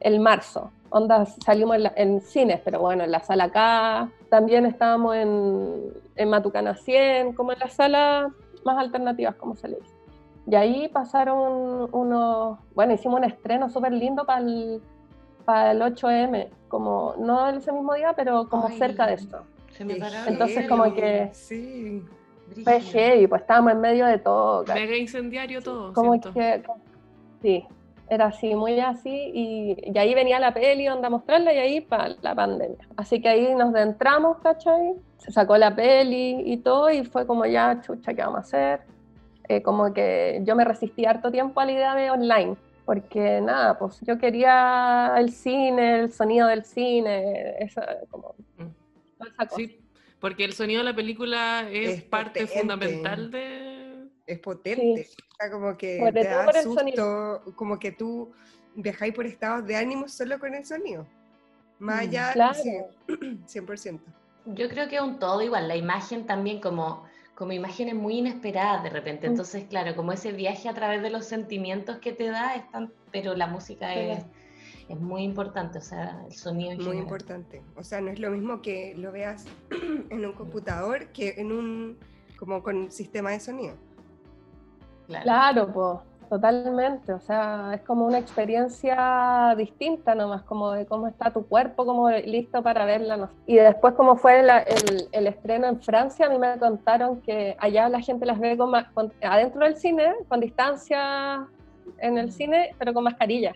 El 0.00 0.20
marzo. 0.20 0.70
Onda, 0.90 1.26
salimos 1.26 1.76
en, 1.76 1.82
la- 1.84 1.92
en 1.96 2.20
cines, 2.20 2.60
pero 2.64 2.80
bueno, 2.80 3.04
en 3.04 3.10
la 3.10 3.20
sala 3.20 3.44
acá. 3.44 4.10
También 4.30 4.64
estábamos 4.66 5.14
en, 5.16 5.92
en 6.16 6.30
Matucana 6.30 6.74
100, 6.74 7.32
como 7.34 7.52
en 7.52 7.58
las 7.58 7.74
salas 7.74 8.32
más 8.64 8.78
alternativas, 8.78 9.34
como 9.36 9.54
se 9.56 9.68
le 9.68 9.76
dice. 9.76 9.94
Y 10.46 10.54
ahí 10.54 10.88
pasaron 10.88 11.88
unos, 11.92 12.58
bueno, 12.74 12.94
hicimos 12.94 13.18
un 13.18 13.24
estreno 13.24 13.68
súper 13.68 13.92
lindo 13.92 14.24
para 14.24 14.40
el, 14.40 14.80
para 15.44 15.72
el 15.72 15.82
8M, 15.82 16.48
como 16.68 17.14
no 17.18 17.48
ese 17.50 17.70
mismo 17.72 17.92
día, 17.94 18.14
pero 18.16 18.48
como 18.48 18.68
Ay, 18.68 18.78
cerca 18.78 19.06
de 19.06 19.14
esto. 19.14 19.42
Se 19.72 19.84
me 19.84 19.98
Entonces, 20.26 20.66
como 20.68 20.94
que- 20.94 21.28
Sí. 21.32 22.02
Fue 22.64 22.80
heavy, 22.80 23.26
pues 23.26 23.42
estábamos 23.42 23.72
en 23.72 23.80
medio 23.82 24.06
de 24.06 24.16
todo. 24.18 24.64
Mega 24.72 24.96
incendiario 24.96 25.60
todo. 25.60 25.92
como 25.92 26.12
siento. 26.12 26.32
que 26.32 26.62
sí 27.42 27.66
era 28.10 28.26
así 28.26 28.54
muy 28.54 28.78
así 28.80 29.10
y, 29.34 29.76
y 29.92 29.98
ahí 29.98 30.14
venía 30.14 30.38
la 30.40 30.52
peli 30.54 30.88
onda 30.88 31.06
a 31.08 31.10
mostrarla 31.10 31.52
y 31.52 31.58
ahí 31.58 31.80
para 31.80 32.08
la 32.22 32.34
pandemia 32.34 32.86
así 32.96 33.20
que 33.20 33.28
ahí 33.28 33.54
nos 33.54 33.74
entramos 33.74 34.38
¿cachai? 34.38 34.94
se 35.18 35.30
sacó 35.32 35.56
la 35.56 35.74
peli 35.74 36.42
y 36.46 36.56
todo 36.58 36.90
y 36.90 37.04
fue 37.04 37.26
como 37.26 37.44
ya 37.46 37.80
chucha 37.82 38.14
qué 38.14 38.22
vamos 38.22 38.38
a 38.38 38.40
hacer 38.42 38.80
Eh, 39.50 39.62
como 39.62 39.92
que 39.94 40.42
yo 40.44 40.54
me 40.54 40.64
resistí 40.64 41.06
harto 41.06 41.30
tiempo 41.30 41.58
a 41.60 41.64
la 41.64 41.72
idea 41.72 41.94
de 41.94 42.10
online 42.10 42.54
porque 42.84 43.40
nada, 43.42 43.78
pues 43.78 44.00
yo 44.02 44.16
quería 44.18 45.14
el 45.18 45.30
cine, 45.32 46.00
el 46.00 46.10
sonido 46.12 46.48
del 46.48 46.64
cine, 46.64 47.54
esa, 47.58 47.82
como, 48.10 48.34
Mm. 48.58 48.66
toda 49.18 49.30
esa 49.30 49.44
cosa. 49.46 49.56
Sí, 49.56 49.78
porque 50.20 50.44
el 50.44 50.52
sonido 50.54 50.78
de 50.80 50.84
la 50.90 50.94
película 50.96 51.66
es, 51.70 51.90
Es 51.98 52.02
parte 52.02 52.40
potente. 52.40 52.58
fundamental 52.60 53.30
de... 53.30 53.57
Es 54.28 54.38
potente. 54.40 55.08
O 55.32 55.36
sea, 55.40 55.50
como 55.50 55.76
que 55.78 56.10
te 56.12 56.24
da 56.24 56.44
por 56.44 56.54
susto, 56.56 57.42
como 57.56 57.78
que 57.78 57.92
tú 57.92 58.30
viajáis 58.74 59.14
por 59.14 59.24
estados 59.26 59.66
de 59.66 59.74
ánimo 59.74 60.06
solo 60.06 60.38
con 60.38 60.54
el 60.54 60.64
sonido. 60.66 61.06
Más 61.78 61.96
Mm, 61.96 62.08
allá, 62.08 62.32
Claro. 62.34 62.58
sí, 63.46 63.58
100%. 63.60 64.00
Yo 64.44 64.68
creo 64.68 64.88
que 64.88 64.96
es 64.96 65.02
un 65.02 65.18
todo 65.18 65.40
igual, 65.42 65.66
la 65.66 65.76
imagen 65.76 66.26
también 66.26 66.60
como, 66.60 67.04
como 67.34 67.52
imágenes 67.52 67.94
muy 67.94 68.18
inesperadas 68.18 68.82
de 68.82 68.90
repente. 68.90 69.26
Mm. 69.26 69.30
Entonces, 69.30 69.64
claro, 69.68 69.96
como 69.96 70.12
ese 70.12 70.32
viaje 70.32 70.68
a 70.68 70.74
través 70.74 71.00
de 71.02 71.08
los 71.10 71.24
sentimientos 71.24 71.98
que 71.98 72.12
te 72.12 72.26
da, 72.26 72.54
es 72.54 72.70
tan- 72.70 72.92
pero 73.10 73.34
la 73.34 73.46
música 73.46 73.94
Sí. 73.94 74.00
es, 74.00 74.24
es 74.90 75.00
muy 75.00 75.22
importante, 75.22 75.78
o 75.78 75.82
sea, 75.82 76.22
el 76.26 76.34
sonido 76.34 76.72
en 76.72 76.76
Muy 76.78 76.84
general. 76.84 77.02
importante. 77.04 77.62
O 77.76 77.82
sea, 77.82 78.02
no 78.02 78.10
es 78.10 78.18
lo 78.18 78.30
mismo 78.30 78.60
que 78.60 78.94
lo 78.94 79.10
veas 79.10 79.46
en 80.10 80.24
un 80.26 80.32
computador 80.34 81.06
que 81.12 81.34
en 81.38 81.50
un, 81.52 81.98
como 82.38 82.62
con 82.62 82.90
sistema 82.92 83.30
de 83.30 83.40
sonido. 83.40 83.74
Claro. 85.08 85.24
Claro, 85.24 85.72
pues, 85.72 86.28
totalmente. 86.28 87.12
O 87.12 87.20
sea, 87.20 87.72
es 87.74 87.80
como 87.80 88.04
una 88.06 88.18
experiencia 88.18 89.54
distinta 89.56 90.14
nomás, 90.14 90.42
como 90.42 90.70
de 90.72 90.86
cómo 90.86 91.08
está 91.08 91.32
tu 91.32 91.46
cuerpo, 91.46 91.84
como 91.86 92.10
listo 92.10 92.62
para 92.62 92.84
verla. 92.84 93.16
no 93.16 93.26
sé. 93.26 93.32
Y 93.46 93.54
después, 93.56 93.94
como 93.94 94.16
fue 94.16 94.42
la- 94.42 94.58
el, 94.60 95.08
el 95.10 95.26
estreno 95.26 95.66
en 95.66 95.80
Francia, 95.80 96.26
a 96.26 96.30
mí 96.30 96.38
me 96.38 96.58
contaron 96.58 97.20
que 97.22 97.56
allá 97.58 97.88
la 97.88 98.00
gente 98.00 98.26
las 98.26 98.38
ve 98.38 98.56
con 98.56 99.12
adentro 99.22 99.64
del 99.64 99.76
cine, 99.76 100.14
con 100.28 100.40
distancia 100.40 101.46
en 101.98 102.18
el 102.18 102.26
Mm. 102.28 102.30
cine, 102.32 102.70
pero 102.78 102.92
con 102.92 103.04
mascarilla. 103.04 103.54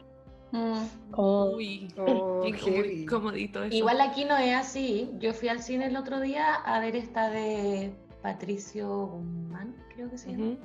Mm. 0.52 1.10
Como, 1.10 1.44
Uy, 1.52 1.88
Oh, 1.98 2.42
qué 2.44 3.06
comodito 3.06 3.62
eso. 3.64 3.74
Igual 3.74 4.00
aquí 4.00 4.24
no 4.24 4.36
es 4.36 4.54
así. 4.54 5.10
Yo 5.18 5.32
fui 5.34 5.48
al 5.48 5.60
cine 5.60 5.86
el 5.86 5.96
otro 5.96 6.20
día 6.20 6.54
a 6.54 6.80
ver 6.80 6.96
esta 6.96 7.28
de 7.30 7.92
Patricio 8.22 9.06
Guzmán, 9.08 9.74
creo 9.94 10.08
que 10.10 10.16
se 10.18 10.30
llama. 10.32 10.56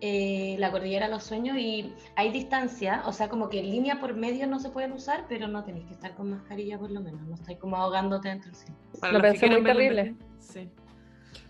Eh, 0.00 0.56
La 0.58 0.70
Cordillera 0.70 1.06
de 1.06 1.12
los 1.12 1.24
Sueños 1.24 1.56
y 1.58 1.92
hay 2.16 2.30
distancia, 2.32 3.02
o 3.06 3.12
sea, 3.12 3.28
como 3.28 3.48
que 3.48 3.62
línea 3.62 4.00
por 4.00 4.14
medio 4.14 4.46
no 4.46 4.58
se 4.58 4.70
pueden 4.70 4.92
usar, 4.92 5.26
pero 5.28 5.46
no 5.48 5.62
tenéis 5.64 5.86
que 5.86 5.94
estar 5.94 6.14
con 6.14 6.30
mascarilla 6.30 6.78
por 6.78 6.90
lo 6.90 7.00
menos, 7.00 7.20
no 7.22 7.34
estáis 7.34 7.58
como 7.58 7.76
ahogándote 7.76 8.28
dentro 8.28 8.50
del 8.50 8.56
cine. 8.60 8.76
Para 9.00 9.12
Lo 9.14 9.20
pensé 9.20 9.46
muy 9.48 9.62
terrible. 9.62 10.14
Sí. 10.38 10.68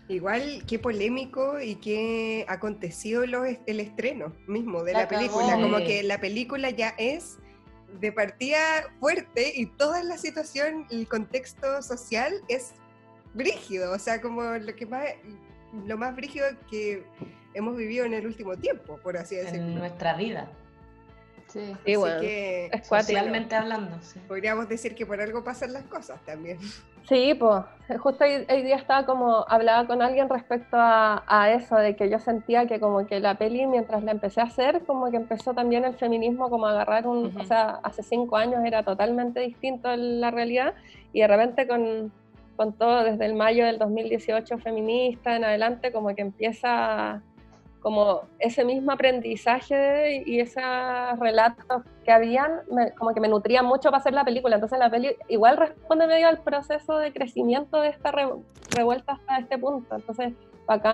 Igual, 0.09 0.63
qué 0.67 0.77
polémico 0.79 1.61
y 1.61 1.75
qué 1.75 2.45
acontecido 2.49 3.25
lo 3.25 3.45
es- 3.45 3.59
el 3.65 3.79
estreno 3.79 4.33
mismo 4.47 4.83
de 4.83 4.93
La 4.93 5.01
la 5.03 5.07
película. 5.07 5.53
Como 5.53 5.77
que 5.77 6.03
la 6.03 6.19
película 6.19 6.69
ya 6.71 6.89
es 6.97 7.37
de 8.01 8.11
partida 8.11 8.59
fuerte 8.99 9.53
y 9.55 9.67
toda 9.67 10.03
la 10.03 10.17
situación, 10.17 10.85
el 10.91 11.07
contexto 11.07 11.81
social 11.81 12.33
es 12.49 12.73
brígido. 13.33 13.93
O 13.93 13.99
sea, 13.99 14.19
como 14.21 14.41
lo 14.43 14.75
que 14.75 14.85
más, 14.85 15.05
lo 15.85 15.97
más 15.97 16.13
brígido 16.15 16.45
que 16.69 17.05
hemos 17.53 17.75
vivido 17.75 18.05
en 18.05 18.13
el 18.13 18.25
último 18.25 18.55
tiempo, 18.57 18.97
por 19.03 19.17
así 19.17 19.35
En 19.35 19.45
decirlo. 19.45 19.79
nuestra 19.79 20.15
vida, 20.15 20.47
Sí. 21.47 21.59
sí, 21.59 21.71
Así 21.73 21.95
bueno. 21.97 22.21
que 22.21 22.65
Es 22.71 22.87
socialmente 22.87 23.55
hablando. 23.55 23.97
sí. 24.01 24.21
podríamos 24.25 24.69
decir 24.69 24.95
que 24.95 25.05
por 25.05 25.19
algo 25.19 25.43
pasan 25.43 25.73
las 25.73 25.83
cosas 25.83 26.21
también. 26.25 26.57
Sí, 27.09 27.33
pues, 27.33 27.63
justo 27.99 28.23
hoy, 28.23 28.45
hoy 28.49 28.61
día 28.61 28.75
estaba 28.77 29.05
como, 29.05 29.43
hablaba 29.49 29.85
con 29.85 30.01
alguien 30.01 30.29
respecto 30.29 30.77
a, 30.77 31.23
a 31.27 31.51
eso, 31.51 31.75
de 31.75 31.95
que 31.97 32.09
yo 32.09 32.19
sentía 32.19 32.67
que 32.67 32.79
como 32.79 33.05
que 33.05 33.19
la 33.19 33.35
peli, 33.35 33.65
mientras 33.65 34.01
la 34.03 34.11
empecé 34.11 34.39
a 34.39 34.45
hacer, 34.45 34.83
como 34.85 35.09
que 35.11 35.17
empezó 35.17 35.53
también 35.53 35.83
el 35.83 35.95
feminismo 35.95 36.49
como 36.49 36.67
a 36.67 36.71
agarrar 36.71 37.05
un, 37.07 37.25
Ujú. 37.25 37.41
o 37.41 37.43
sea, 37.43 37.79
hace 37.83 38.01
cinco 38.03 38.37
años 38.37 38.63
era 38.63 38.83
totalmente 38.83 39.41
distinto 39.41 39.91
en 39.91 40.21
la 40.21 40.31
realidad, 40.31 40.73
y 41.11 41.19
de 41.21 41.27
repente 41.27 41.67
con, 41.67 42.13
con 42.55 42.71
todo, 42.77 43.03
desde 43.03 43.25
el 43.25 43.33
mayo 43.33 43.65
del 43.65 43.77
2018 43.79 44.59
feminista 44.59 45.35
en 45.35 45.43
adelante, 45.43 45.91
como 45.91 46.15
que 46.15 46.21
empieza 46.21 47.23
como 47.81 48.21
ese 48.39 48.63
mismo 48.63 48.91
aprendizaje 48.91 50.23
y 50.25 50.39
esos 50.39 50.63
relatos 51.19 51.81
que 52.05 52.11
habían, 52.11 52.61
me- 52.71 52.91
como 52.91 53.13
que 53.13 53.19
me 53.19 53.27
nutrían 53.27 53.65
mucho 53.65 53.89
para 53.89 53.97
hacer 53.97 54.13
la 54.13 54.23
película. 54.23 54.55
Entonces 54.55 54.77
la 54.79 54.89
peli 54.89 55.15
igual 55.29 55.57
responde 55.57 56.07
medio 56.07 56.27
al 56.27 56.39
proceso 56.39 56.97
de 56.97 57.11
crecimiento 57.11 57.81
de 57.81 57.89
esta 57.89 58.11
re- 58.11 58.29
revuelta 58.69 59.13
hasta 59.13 59.39
este 59.39 59.57
punto. 59.57 59.95
Entonces, 59.95 60.33
bacán 60.67 60.93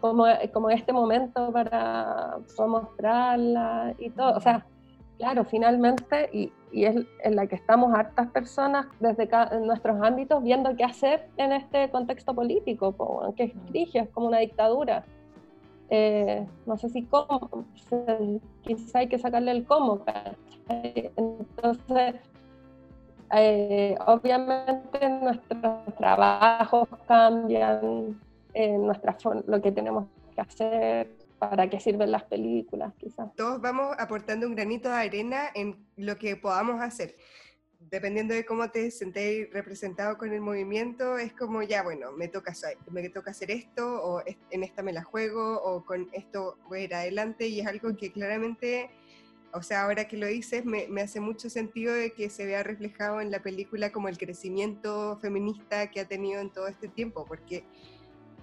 como, 0.00 0.26
como 0.52 0.70
este 0.70 0.92
momento 0.92 1.52
para, 1.52 2.36
para 2.56 2.68
mostrarla 2.68 3.94
y 3.98 4.10
todo. 4.10 4.36
O 4.36 4.40
sea, 4.40 4.66
claro, 5.18 5.44
finalmente, 5.44 6.28
y, 6.32 6.52
y 6.72 6.84
es 6.84 6.96
en 7.22 7.36
la 7.36 7.46
que 7.46 7.54
estamos 7.54 7.94
hartas 7.94 8.28
personas 8.32 8.86
desde 9.00 9.28
nuestros 9.60 10.02
ámbitos 10.02 10.42
viendo 10.42 10.74
qué 10.76 10.84
hacer 10.84 11.28
en 11.36 11.52
este 11.52 11.88
contexto 11.90 12.34
político, 12.34 12.92
po, 12.92 13.32
que 13.36 13.44
es 13.44 13.52
es 13.94 14.08
como 14.10 14.26
una 14.26 14.38
dictadura. 14.38 15.04
Eh, 15.90 16.46
no 16.66 16.76
sé 16.76 16.88
si 16.88 17.02
cómo, 17.04 17.64
quizá 18.62 18.98
hay 18.98 19.08
que 19.08 19.18
sacarle 19.18 19.52
el 19.52 19.64
cómo, 19.64 20.04
¿cachai? 20.04 21.12
Entonces, 21.16 22.16
eh, 23.32 23.96
obviamente 24.06 25.08
nuestros 25.08 25.94
trabajos 25.96 26.88
cambian, 27.06 28.20
eh, 28.54 28.78
nuestra 28.78 29.16
lo 29.46 29.60
que 29.60 29.70
tenemos 29.72 30.06
que 30.34 30.40
hacer, 30.40 31.16
para 31.38 31.68
qué 31.68 31.78
sirven 31.78 32.10
las 32.10 32.24
películas, 32.24 32.92
quizás. 32.98 33.34
todos 33.36 33.60
vamos 33.60 33.94
aportando 33.98 34.46
un 34.46 34.54
granito 34.54 34.88
de 34.88 34.94
arena 34.94 35.50
en 35.54 35.76
lo 35.96 36.16
que 36.16 36.36
podamos 36.36 36.80
hacer. 36.80 37.14
Dependiendo 37.90 38.34
de 38.34 38.44
cómo 38.44 38.68
te 38.70 38.90
sentéis 38.90 39.48
representado 39.52 40.18
con 40.18 40.32
el 40.32 40.40
movimiento, 40.40 41.18
es 41.18 41.32
como 41.32 41.62
ya, 41.62 41.84
bueno, 41.84 42.10
me 42.12 42.26
toca, 42.26 42.52
me 42.90 43.08
toca 43.10 43.30
hacer 43.30 43.52
esto, 43.52 44.02
o 44.02 44.22
en 44.50 44.64
esta 44.64 44.82
me 44.82 44.92
la 44.92 45.04
juego, 45.04 45.62
o 45.62 45.84
con 45.84 46.08
esto 46.12 46.58
voy 46.68 46.80
a 46.80 46.84
ir 46.84 46.94
adelante, 46.94 47.46
y 47.46 47.60
es 47.60 47.66
algo 47.66 47.96
que 47.96 48.10
claramente, 48.10 48.90
o 49.52 49.62
sea, 49.62 49.84
ahora 49.84 50.08
que 50.08 50.16
lo 50.16 50.26
dices, 50.26 50.64
me, 50.64 50.88
me 50.88 51.00
hace 51.00 51.20
mucho 51.20 51.48
sentido 51.48 51.94
de 51.94 52.10
que 52.10 52.28
se 52.28 52.44
vea 52.44 52.64
reflejado 52.64 53.20
en 53.20 53.30
la 53.30 53.40
película 53.40 53.92
como 53.92 54.08
el 54.08 54.18
crecimiento 54.18 55.16
feminista 55.20 55.88
que 55.88 56.00
ha 56.00 56.08
tenido 56.08 56.40
en 56.40 56.50
todo 56.50 56.66
este 56.66 56.88
tiempo, 56.88 57.24
porque 57.24 57.62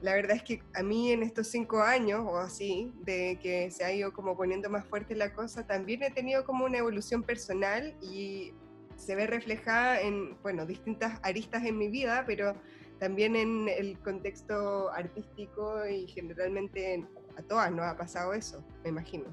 la 0.01 0.13
verdad 0.15 0.38
es 0.38 0.43
que 0.43 0.62
a 0.73 0.83
mí 0.83 1.12
en 1.12 1.23
estos 1.23 1.47
cinco 1.47 1.81
años 1.81 2.25
o 2.25 2.38
así, 2.38 2.93
de 3.03 3.39
que 3.41 3.71
se 3.71 3.83
ha 3.83 3.93
ido 3.93 4.13
como 4.13 4.38
poniendo 4.38 4.69
más 4.69 4.85
fuerte 4.85 5.15
la 5.15 5.33
cosa, 5.33 5.65
también 5.65 6.03
he 6.03 6.12
tenido 6.12 6.45
como 6.45 6.65
una 6.65 6.77
evolución 6.77 7.23
personal 7.23 7.95
y 8.01 8.53
se 8.97 9.15
ve 9.15 9.27
reflejada 9.27 10.00
en, 10.01 10.38
bueno, 10.41 10.65
distintas 10.65 11.19
aristas 11.23 11.63
en 11.65 11.77
mi 11.77 11.89
vida, 11.89 12.23
pero 12.25 12.53
también 13.00 13.35
en 13.35 13.67
el 13.69 14.00
contexto 14.00 14.89
artístico 14.91 15.85
y 15.88 16.07
generalmente 16.07 16.93
en- 16.93 17.07
a 17.38 17.41
todas 17.41 17.71
nos 17.71 17.85
ha 17.85 17.97
pasado 17.97 18.33
eso, 18.33 18.63
me 18.83 18.89
imagino. 18.89 19.25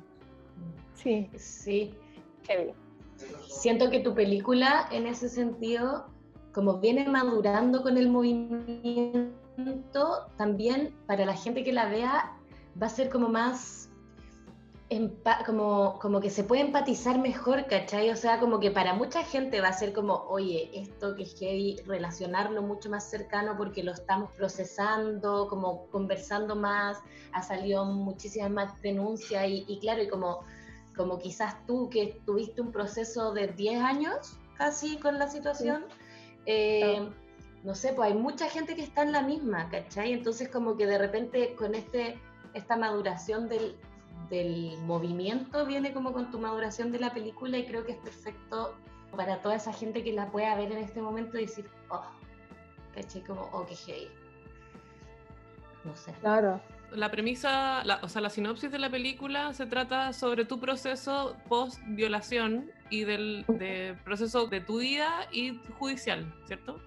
Sí, 0.94 1.30
Sí, 1.36 1.94
heavy. 2.48 2.72
siento 3.48 3.90
que 3.90 4.00
tu 4.00 4.14
película 4.14 4.88
en 4.90 5.06
ese 5.06 5.28
sentido, 5.28 6.06
como 6.52 6.78
viene 6.80 7.06
madurando 7.08 7.82
con 7.82 7.96
el 7.98 8.08
movimiento, 8.08 9.34
también 10.36 10.94
para 11.06 11.24
la 11.26 11.34
gente 11.34 11.62
que 11.62 11.72
la 11.72 11.86
vea 11.90 12.32
va 12.80 12.86
a 12.86 12.90
ser 12.90 13.10
como 13.10 13.28
más, 13.28 13.89
como, 15.46 15.98
como 16.00 16.20
que 16.20 16.30
se 16.30 16.42
puede 16.42 16.62
empatizar 16.62 17.18
mejor, 17.18 17.66
¿cachai? 17.66 18.10
O 18.10 18.16
sea, 18.16 18.40
como 18.40 18.58
que 18.58 18.70
para 18.70 18.94
mucha 18.94 19.22
gente 19.22 19.60
va 19.60 19.68
a 19.68 19.72
ser 19.72 19.92
como, 19.92 20.24
oye, 20.28 20.70
esto 20.74 21.14
que 21.14 21.22
es 21.22 21.38
heavy, 21.38 21.76
relacionarlo 21.86 22.62
mucho 22.62 22.90
más 22.90 23.08
cercano 23.08 23.56
porque 23.56 23.82
lo 23.84 23.92
estamos 23.92 24.30
procesando, 24.32 25.46
como 25.48 25.86
conversando 25.90 26.56
más, 26.56 26.98
ha 27.32 27.42
salido 27.42 27.84
muchísimas 27.84 28.50
más 28.50 28.82
denuncias 28.82 29.46
y, 29.48 29.64
y 29.68 29.78
claro, 29.78 30.02
y 30.02 30.08
como 30.08 30.40
como 30.96 31.18
quizás 31.18 31.64
tú 31.66 31.88
que 31.88 32.20
tuviste 32.26 32.60
un 32.60 32.72
proceso 32.72 33.32
de 33.32 33.48
10 33.48 33.82
años 33.82 34.36
casi 34.56 34.98
con 34.98 35.18
la 35.18 35.28
situación, 35.28 35.86
eh, 36.44 37.08
no 37.64 37.74
sé, 37.74 37.94
pues 37.94 38.10
hay 38.10 38.18
mucha 38.18 38.50
gente 38.50 38.74
que 38.74 38.82
está 38.82 39.02
en 39.02 39.12
la 39.12 39.22
misma, 39.22 39.70
¿cachai? 39.70 40.12
Entonces 40.12 40.50
como 40.50 40.76
que 40.76 40.86
de 40.86 40.98
repente 40.98 41.54
con 41.54 41.74
este, 41.74 42.18
esta 42.52 42.76
maduración 42.76 43.48
del, 43.48 43.76
del 44.30 44.78
movimiento 44.86 45.66
viene 45.66 45.92
como 45.92 46.12
con 46.12 46.30
tu 46.30 46.38
maduración 46.38 46.92
de 46.92 47.00
la 47.00 47.12
película 47.12 47.58
y 47.58 47.66
creo 47.66 47.84
que 47.84 47.92
es 47.92 47.98
perfecto 47.98 48.74
para 49.16 49.42
toda 49.42 49.56
esa 49.56 49.72
gente 49.72 50.04
que 50.04 50.12
la 50.12 50.30
pueda 50.30 50.54
ver 50.54 50.70
en 50.72 50.78
este 50.78 51.02
momento 51.02 51.36
y 51.36 51.42
decir, 51.42 51.68
oh, 51.88 52.02
¿cachai? 52.94 53.22
Como, 53.22 53.42
oh, 53.52 53.66
qué 53.66 53.74
heavy. 53.74 54.08
No 55.84 55.96
sé. 55.96 56.12
Claro. 56.20 56.60
La 56.92 57.10
premisa, 57.10 57.82
la- 57.84 58.00
o 58.02 58.08
sea, 58.08 58.20
la 58.20 58.30
sinopsis 58.30 58.70
de 58.70 58.78
la 58.78 58.90
película 58.90 59.52
se 59.54 59.66
trata 59.66 60.12
sobre 60.12 60.44
tu 60.44 60.58
proceso 60.60 61.36
post 61.48 61.80
violación 61.86 62.70
y 62.90 63.04
del 63.04 63.44
de 63.48 63.96
proceso 64.04 64.46
de 64.46 64.60
tu 64.60 64.78
vida 64.80 65.26
y 65.32 65.58
judicial, 65.78 66.32
¿cierto? 66.46 66.80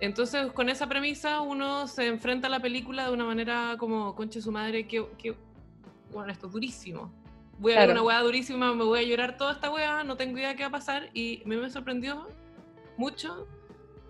Entonces, 0.00 0.52
con 0.52 0.68
esa 0.68 0.86
premisa, 0.86 1.40
uno 1.40 1.86
se 1.86 2.06
enfrenta 2.06 2.46
a 2.48 2.50
la 2.50 2.60
película 2.60 3.06
de 3.06 3.12
una 3.12 3.24
manera 3.24 3.76
como, 3.78 4.14
conche 4.14 4.40
su 4.42 4.52
madre, 4.52 4.86
que, 4.86 5.06
que 5.18 5.34
bueno, 6.12 6.32
esto 6.32 6.46
es 6.46 6.52
durísimo. 6.52 7.12
voy 7.58 7.72
a 7.72 7.80
ver 7.80 7.86
Claro. 7.88 8.00
una 8.00 8.06
weá 8.08 8.20
durísima, 8.20 8.74
me 8.74 8.84
voy 8.84 9.00
a 9.00 9.02
llorar 9.02 9.36
toda 9.36 9.52
esta 9.52 9.70
weá, 9.70 10.02
no 10.04 10.16
tengo 10.16 10.38
idea 10.38 10.56
qué 10.56 10.62
va 10.62 10.68
a 10.68 10.72
pasar. 10.72 11.10
Y 11.12 11.42
a 11.44 11.48
mí 11.48 11.56
me 11.56 11.68
sorprendió 11.70 12.26
mucho 12.96 13.46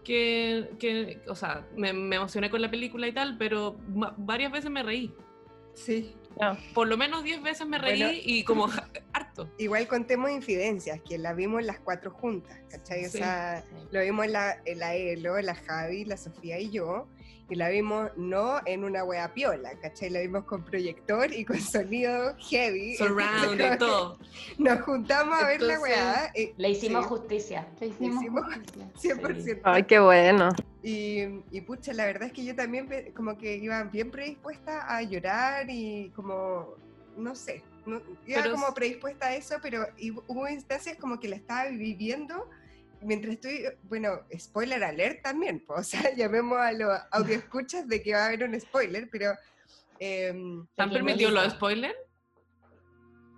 que, 0.04 0.70
que 0.78 1.20
o 1.28 1.34
sea, 1.34 1.66
me, 1.76 1.92
me 1.92 2.16
emocioné 2.16 2.48
con 2.50 2.62
la 2.62 2.70
película 2.70 3.06
y 3.08 3.12
tal, 3.12 3.36
pero 3.38 3.76
varias 4.18 4.52
veces 4.52 4.70
me 4.70 4.82
reí. 4.82 5.12
Sí. 5.74 6.14
Ya. 6.40 6.56
Por 6.74 6.86
lo 6.88 6.96
menos 6.96 7.24
10 7.24 7.42
veces 7.42 7.66
me 7.66 7.76
reí 7.78 8.02
Bueno. 8.02 8.18
y 8.24 8.44
como 8.44 8.68
harto. 9.12 9.48
Igual 9.58 9.88
contemos 9.88 10.30
infidencias, 10.30 11.00
que 11.02 11.18
la 11.18 11.32
vimos 11.34 11.64
las 11.64 11.80
cuatro 11.80 12.12
juntas, 12.12 12.56
¿cachai? 12.70 13.04
O 13.04 13.08
Sí. 13.08 13.18
sea, 13.18 13.64
lo 13.90 14.00
vimos 14.00 14.28
la, 14.28 14.58
la 14.76 14.94
Elo, 14.94 15.40
la 15.40 15.54
Javi, 15.56 16.04
la 16.04 16.16
Sofía 16.16 16.58
y 16.60 16.70
yo, 16.70 17.08
y 17.50 17.56
la 17.56 17.68
vimos 17.68 18.10
no 18.16 18.60
en 18.64 18.84
una 18.84 19.02
wea 19.04 19.34
piola, 19.34 19.72
¿cachai? 19.82 20.08
La 20.10 20.20
vimos 20.20 20.44
con 20.44 20.64
proyector 20.64 21.32
y 21.34 21.44
con 21.44 21.60
sonido 21.60 22.36
heavy. 22.38 22.94
Surround 22.96 23.60
y 23.60 23.78
todo. 23.78 24.18
Nos 24.58 24.80
juntamos 24.82 25.42
a 25.42 25.46
ver 25.48 25.60
la 25.60 25.74
Entonces, 25.74 25.96
wea. 25.96 26.32
y- 26.36 26.52
Le 26.56 26.70
hicimos 26.70 27.02
sí, 27.04 27.08
justicia. 27.08 27.68
Le 27.80 27.88
hicimos 27.88 28.22
hicimos 28.22 28.44
justicia. 28.54 29.16
100%. 29.16 29.60
Ay, 29.64 29.82
qué 29.82 29.98
bueno. 29.98 30.48
Y, 30.84 31.22
y 31.50 31.60
pucha, 31.62 31.92
la 31.92 32.06
verdad 32.06 32.28
es 32.28 32.32
que 32.32 32.44
yo 32.44 32.54
también 32.54 32.88
como 33.14 33.36
que 33.36 33.56
iba 33.56 33.82
bien 33.82 34.12
predispuesta 34.12 34.86
a 34.96 35.02
llorar 35.02 35.66
y 35.68 36.10
como, 36.14 36.74
no 37.16 37.34
sé, 37.34 37.62
no- 37.84 38.00
iba 38.26 38.42
Pero 38.44 38.54
como 38.54 38.72
predispuesta 38.72 39.26
a 39.26 39.34
eso, 39.34 39.56
pero 39.60 39.86
y 39.98 40.12
hubo 40.12 40.48
instancias 40.48 40.96
como 40.98 41.18
que 41.18 41.28
la 41.28 41.34
estaba 41.36 41.66
viviendo 41.68 42.48
mientras 43.02 43.34
estoy, 43.34 43.64
bueno, 43.84 44.20
spoiler 44.38 44.82
alert 44.84 45.22
también, 45.22 45.62
pues, 45.66 45.80
o 45.80 45.82
sea, 45.84 46.14
llamemos 46.14 46.58
a 46.58 46.72
los 46.72 46.90
audioescuchas 47.12 47.86
de 47.88 48.02
que 48.02 48.14
va 48.14 48.24
a 48.24 48.26
haber 48.26 48.44
un 48.44 48.60
spoiler, 48.60 49.08
pero 49.10 49.32
¿Te 49.98 50.28
han 50.78 50.90
permitido 50.90 51.30
los 51.30 51.52
spoilers? 51.52 51.94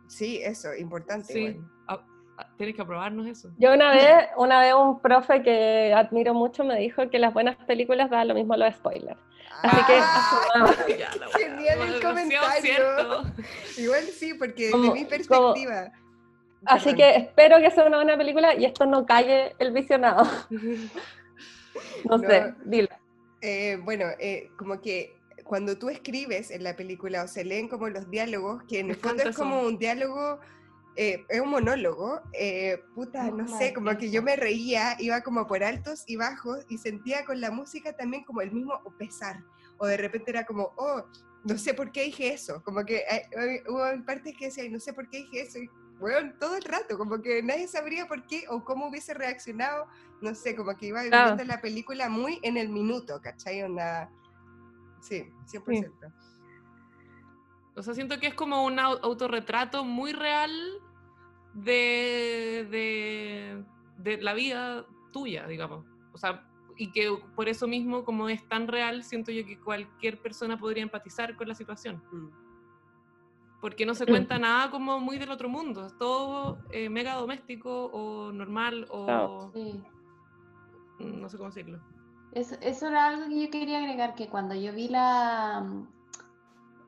sí, 0.08 0.40
eso, 0.42 0.74
importante. 0.74 1.32
Sí. 1.32 1.38
igual. 1.40 1.70
Ah, 1.88 2.04
ah, 2.38 2.48
tienes 2.56 2.76
que 2.76 2.82
aprobarnos 2.82 3.26
eso. 3.26 3.50
Yo 3.58 3.72
una 3.72 3.92
vez, 3.92 4.28
una 4.36 4.60
vez 4.60 4.74
un 4.74 5.00
profe 5.00 5.42
que 5.42 5.92
admiro 5.94 6.34
mucho 6.34 6.64
me 6.64 6.78
dijo 6.78 7.08
que 7.10 7.18
las 7.18 7.32
buenas 7.32 7.56
películas 7.66 8.10
dan 8.10 8.28
lo 8.28 8.34
mismo 8.34 8.56
los 8.56 8.74
spoilers. 8.74 9.18
Así 9.62 9.76
que 9.86 9.92
Ah, 10.00 10.40
asumamos. 10.52 10.76
Weá, 10.86 11.08
Genial 11.38 11.80
el 11.94 12.02
comentario. 12.02 12.60
cierto. 12.60 13.24
igual 13.78 14.02
sí, 14.04 14.34
porque 14.34 14.70
Como- 14.70 14.92
de 14.92 15.00
mi 15.00 15.04
perspectiva. 15.04 15.92
Así 16.66 16.94
que 16.94 17.16
espero 17.16 17.58
que 17.58 17.70
sea 17.70 17.86
una 17.86 17.96
buena 17.96 18.16
película 18.16 18.54
y 18.54 18.64
esto 18.64 18.86
no 18.86 19.06
calle 19.06 19.54
el 19.58 19.72
visionado. 19.72 20.24
No, 22.04 22.18
No. 22.18 22.28
sé, 22.28 22.54
dilo. 22.66 22.88
Eh, 23.40 23.78
bueno, 23.82 24.04
eh, 24.18 24.50
como 24.58 24.80
que 24.80 25.16
cuando 25.44 25.78
tú 25.78 25.88
escribes 25.88 26.50
en 26.50 26.64
la 26.64 26.76
película 26.76 27.24
o 27.24 27.28
se 27.28 27.44
leen 27.44 27.68
como 27.68 27.88
los 27.88 28.10
diálogos, 28.10 28.62
que 28.68 28.80
en 28.80 28.90
el 28.90 28.96
fondo 28.96 29.22
es 29.22 29.34
como 29.34 29.62
un 29.62 29.78
diálogo, 29.78 30.38
eh, 30.96 31.24
es 31.28 31.40
un 31.40 31.48
monólogo, 31.48 32.20
eh, 32.34 32.82
puta, 32.94 33.30
no 33.30 33.48
sé, 33.48 33.72
como 33.72 33.96
que 33.96 34.10
yo 34.10 34.22
me 34.22 34.36
reía, 34.36 34.96
iba 34.98 35.22
como 35.22 35.46
por 35.46 35.64
altos 35.64 36.04
y 36.06 36.16
bajos 36.16 36.66
y 36.68 36.76
sentía 36.78 37.24
con 37.24 37.40
la 37.40 37.50
música 37.50 37.94
también 37.94 38.24
como 38.24 38.42
el 38.42 38.52
mismo 38.52 38.78
pesar, 38.98 39.42
o 39.78 39.86
de 39.86 39.96
repente 39.96 40.30
era 40.30 40.44
como, 40.44 40.72
oh, 40.76 41.02
no 41.44 41.58
sé 41.58 41.74
por 41.74 41.90
qué 41.90 42.04
dije 42.04 42.32
eso, 42.34 42.62
como 42.62 42.84
que 42.84 42.98
eh, 42.98 43.28
eh, 43.32 43.62
hubo 43.68 43.82
partes 44.04 44.36
que 44.36 44.46
decían, 44.46 44.70
no 44.70 44.78
sé 44.78 44.92
por 44.92 45.08
qué 45.08 45.18
dije 45.18 45.40
eso, 45.40 45.58
y 45.58 45.70
bueno, 46.02 46.34
todo 46.38 46.56
el 46.56 46.62
rato, 46.64 46.98
como 46.98 47.22
que 47.22 47.42
nadie 47.42 47.66
sabría 47.66 48.06
por 48.06 48.26
qué 48.26 48.44
o 48.50 48.62
cómo 48.64 48.88
hubiese 48.88 49.14
reaccionado, 49.14 49.86
no 50.20 50.34
sé, 50.34 50.54
como 50.54 50.76
que 50.76 50.86
iba 50.88 51.02
Claro. 51.04 51.30
viviendo 51.30 51.44
la 51.54 51.60
película 51.62 52.08
muy 52.10 52.38
en 52.42 52.56
el 52.58 52.68
minuto, 52.68 53.20
¿cachai? 53.22 53.62
Onda, 53.62 54.10
sí, 55.00 55.32
100%. 55.46 56.12
O 57.74 57.82
sea, 57.82 57.94
siento 57.94 58.18
que 58.20 58.26
es 58.26 58.34
como 58.34 58.64
un 58.66 58.76
au- 58.78 59.00
autorretrato 59.02 59.82
muy 59.84 60.12
real 60.12 60.50
de, 61.54 62.66
de, 62.70 63.64
de 63.96 64.22
la 64.22 64.34
vida 64.34 64.86
tuya, 65.12 65.46
digamos. 65.46 65.86
O 66.12 66.18
sea, 66.18 66.46
y 66.76 66.90
que 66.92 67.10
por 67.34 67.48
eso 67.48 67.66
mismo, 67.66 68.04
como 68.04 68.28
es 68.28 68.46
tan 68.48 68.66
real, 68.68 69.04
siento 69.04 69.30
yo 69.32 69.44
que 69.46 69.58
cualquier 69.60 70.20
persona 70.20 70.58
podría 70.58 70.82
empatizar 70.82 71.36
con 71.36 71.48
la 71.48 71.54
situación. 71.54 72.02
Mm. 72.12 72.41
Porque 73.62 73.86
no 73.86 73.94
se 73.94 74.04
cuenta 74.06 74.38
nada 74.38 74.70
como 74.70 74.98
muy 75.00 75.18
del 75.18 75.30
otro 75.30 75.48
mundo. 75.48 75.86
Es 75.86 75.96
todo 75.96 76.58
eh, 76.70 76.90
mega 76.90 77.14
doméstico 77.14 77.86
o 77.86 78.30
normal 78.32 78.86
o... 78.90 79.06
Claro. 79.06 79.50
Sí. 79.54 79.82
No 80.98 81.28
sé 81.28 81.36
cómo 81.38 81.48
decirlo. 81.48 81.78
Eso, 82.32 82.56
eso 82.60 82.88
era 82.88 83.06
algo 83.06 83.28
que 83.28 83.44
yo 83.44 83.50
quería 83.50 83.78
agregar, 83.78 84.14
que 84.14 84.28
cuando 84.28 84.54
yo 84.54 84.72
vi 84.72 84.88
la, 84.88 85.64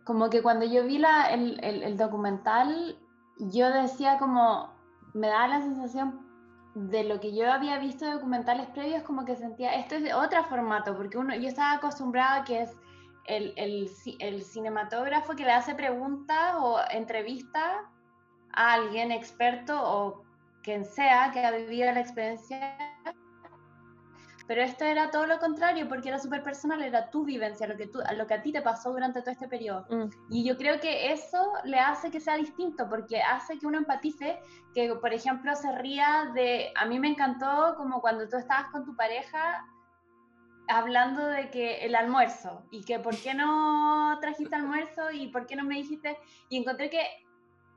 como 0.05 0.31
que 0.31 0.43
cuando 0.43 0.65
yo 0.67 0.85
vi 0.85 0.99
la, 0.99 1.27
el, 1.33 1.63
el- 1.63 1.83
el 1.83 1.97
documental, 1.97 2.99
yo 3.39 3.71
decía 3.71 4.19
como, 4.19 4.75
me 5.15 5.29
daba 5.29 5.47
la 5.49 5.61
sensación 5.63 6.21
de 6.75 7.05
lo 7.05 7.21
que 7.21 7.37
yo 7.37 7.53
había 7.53 7.79
visto 7.79 8.05
de 8.05 8.13
documentales 8.13 8.67
previos, 8.69 9.03
como 9.05 9.25
que 9.25 9.37
sentía, 9.37 9.75
esto 9.77 9.95
es 9.95 10.03
de 10.03 10.13
otro 10.15 10.43
formato, 10.45 10.97
porque 10.97 11.19
uno, 11.19 11.35
yo 11.37 11.47
estaba 11.49 11.75
acostumbrada 11.75 12.37
a 12.41 12.45
que 12.45 12.63
es 12.63 12.71
el, 13.27 13.53
el, 13.57 13.91
el 14.19 14.43
cinematógrafo 14.43 15.35
que 15.35 15.45
le 15.45 15.53
hace 15.53 15.75
preguntas 15.75 16.55
o 16.59 16.79
entrevista 16.91 17.91
a 18.53 18.73
alguien 18.73 19.13
experto 19.13 19.81
o 19.81 20.25
quien 20.63 20.85
sea 20.85 21.31
que 21.33 21.45
ha 21.45 21.51
vivido 21.51 21.93
la 21.93 22.01
experiencia 22.01 22.77
pero 24.47 24.63
esto 24.63 24.85
era 24.85 25.11
todo 25.11 25.27
lo 25.27 25.39
contrario, 25.39 25.89
porque 25.89 26.09
era 26.09 26.19
súper 26.19 26.43
personal, 26.43 26.83
era 26.83 27.09
tu 27.09 27.25
vivencia, 27.25 27.67
lo 27.67 27.77
que, 27.77 27.87
tú, 27.87 28.01
lo 28.15 28.27
que 28.27 28.35
a 28.35 28.43
ti 28.43 28.53
te 28.53 28.61
pasó 28.61 28.93
durante 28.93 29.21
todo 29.23 29.31
este 29.31 29.49
periodo. 29.49 29.87
Mm. 29.89 30.11
Y 30.31 30.45
yo 30.45 30.57
creo 30.57 30.81
que 30.81 31.13
eso 31.13 31.53
le 31.65 31.79
hace 31.79 32.11
que 32.11 32.21
sea 32.21 32.37
distinto, 32.37 32.89
porque 32.89 33.23
hace 33.23 33.59
que 33.59 33.67
uno 33.67 33.79
empatice, 33.79 34.39
que 34.75 34.95
por 34.97 35.15
ejemplo 35.15 35.55
se 35.57 35.73
ría 35.79 36.31
de, 36.35 36.73
a 36.77 36.85
mí 36.85 37.01
me 37.01 37.09
encantó 37.09 37.75
como 37.77 38.01
cuando 38.03 38.29
tú 38.29 38.37
estabas 38.37 38.71
con 38.71 38.85
tu 38.85 38.95
pareja 38.95 39.67
hablando 40.69 41.27
de 41.27 41.51
que 41.51 41.85
el 41.85 41.95
almuerzo, 41.95 42.67
y 42.71 42.85
que 42.85 42.99
por 42.99 43.17
qué 43.17 43.35
no 43.35 44.19
trajiste 44.21 44.55
almuerzo, 44.55 45.11
y 45.11 45.29
por 45.29 45.47
qué 45.47 45.57
no 45.57 45.65
me 45.65 45.77
dijiste, 45.77 46.17
y 46.49 46.57
encontré 46.59 46.91
que 46.91 47.03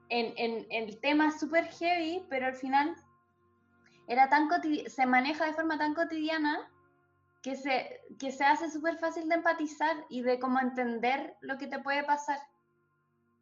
en, 0.10 0.34
en- 0.38 0.68
el 0.72 1.00
tema 1.02 1.28
es 1.28 1.40
súper 1.40 1.66
heavy, 1.66 2.26
pero 2.30 2.46
al 2.48 2.56
final 2.56 2.96
era 4.08 4.30
tan 4.30 4.48
se 4.88 5.06
maneja 5.06 5.46
de 5.46 5.54
forma 5.54 5.78
tan 5.78 5.94
cotidiana 5.94 6.72
que 7.42 7.56
se, 7.56 8.02
que 8.20 8.32
se 8.32 8.46
hace 8.46 8.72
súper 8.72 8.98
fácil 8.98 9.28
de 9.28 9.36
empatizar 9.36 9.96
y 10.10 10.22
de 10.22 10.40
cómo 10.40 10.60
entender 10.60 11.36
lo 11.42 11.58
que 11.58 11.68
te 11.68 11.80
puede 11.80 12.04
pasar. 12.04 12.40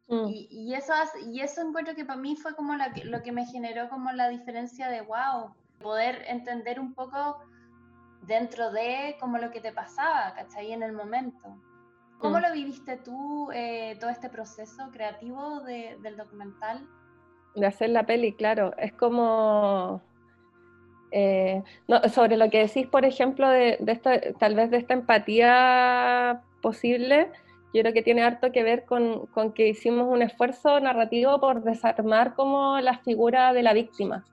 Mm. 0.08 0.26
Y, 0.28 0.48
y 0.50 0.74
eso, 0.74 0.92
hace- 0.92 1.20
y 1.22 1.40
eso 1.40 1.60
encuentro 1.62 1.94
que 1.94 2.04
para 2.04 2.20
mí 2.20 2.36
fue 2.36 2.54
como 2.54 2.74
la 2.74 2.92
lo 3.04 3.22
que 3.22 3.32
me 3.32 3.46
generó 3.46 3.88
como 3.88 4.10
la 4.12 4.28
diferencia 4.28 4.88
de, 4.88 5.00
wow, 5.02 5.54
poder 5.80 6.24
entender 6.28 6.78
un 6.80 6.94
poco 6.94 7.40
dentro 8.22 8.70
de 8.72 9.16
como 9.20 9.38
lo 9.38 9.50
que 9.50 9.60
te 9.60 9.72
pasaba, 9.72 10.32
¿cachai? 10.34 10.72
En 10.72 10.82
el 10.82 10.92
momento. 10.92 11.56
¿Cómo 12.18 12.38
Mm. 12.38 12.42
lo 12.42 12.52
viviste 12.52 12.96
tú, 12.98 13.50
eh, 13.52 13.96
todo 14.00 14.10
este 14.10 14.28
proceso 14.30 14.90
creativo 14.92 15.60
de- 15.60 15.96
del 16.00 16.16
documental? 16.16 16.86
de 17.54 17.64
hacer 17.66 17.88
la 17.88 18.04
peli, 18.04 18.34
claro. 18.34 18.76
Es 18.76 18.92
como. 18.92 20.02
eh, 21.10 21.62
no, 21.88 22.02
sobre 22.10 22.36
lo 22.36 22.50
que 22.50 22.58
decís, 22.66 22.86
por 22.86 23.04
ejemplo, 23.06 23.48
de, 23.48 23.78
de 23.80 23.92
esta, 23.92 24.20
tal 24.38 24.54
vez 24.54 24.70
de 24.70 24.76
esta 24.76 24.92
empatía 24.92 26.42
posible, 26.60 27.30
yo 27.72 27.80
creo 27.82 27.94
que 27.94 28.02
tiene 28.02 28.22
harto 28.22 28.52
que 28.52 28.62
ver 28.62 28.84
con, 28.84 29.26
con 29.28 29.52
que 29.54 29.68
hicimos 29.68 30.06
un 30.08 30.20
esfuerzo 30.20 30.78
narrativo 30.80 31.40
por 31.40 31.62
desarmar 31.62 32.34
como 32.34 32.78
la 32.80 32.98
figura 32.98 33.52
de 33.54 33.62
la 33.62 33.72
víctima, 33.72 34.26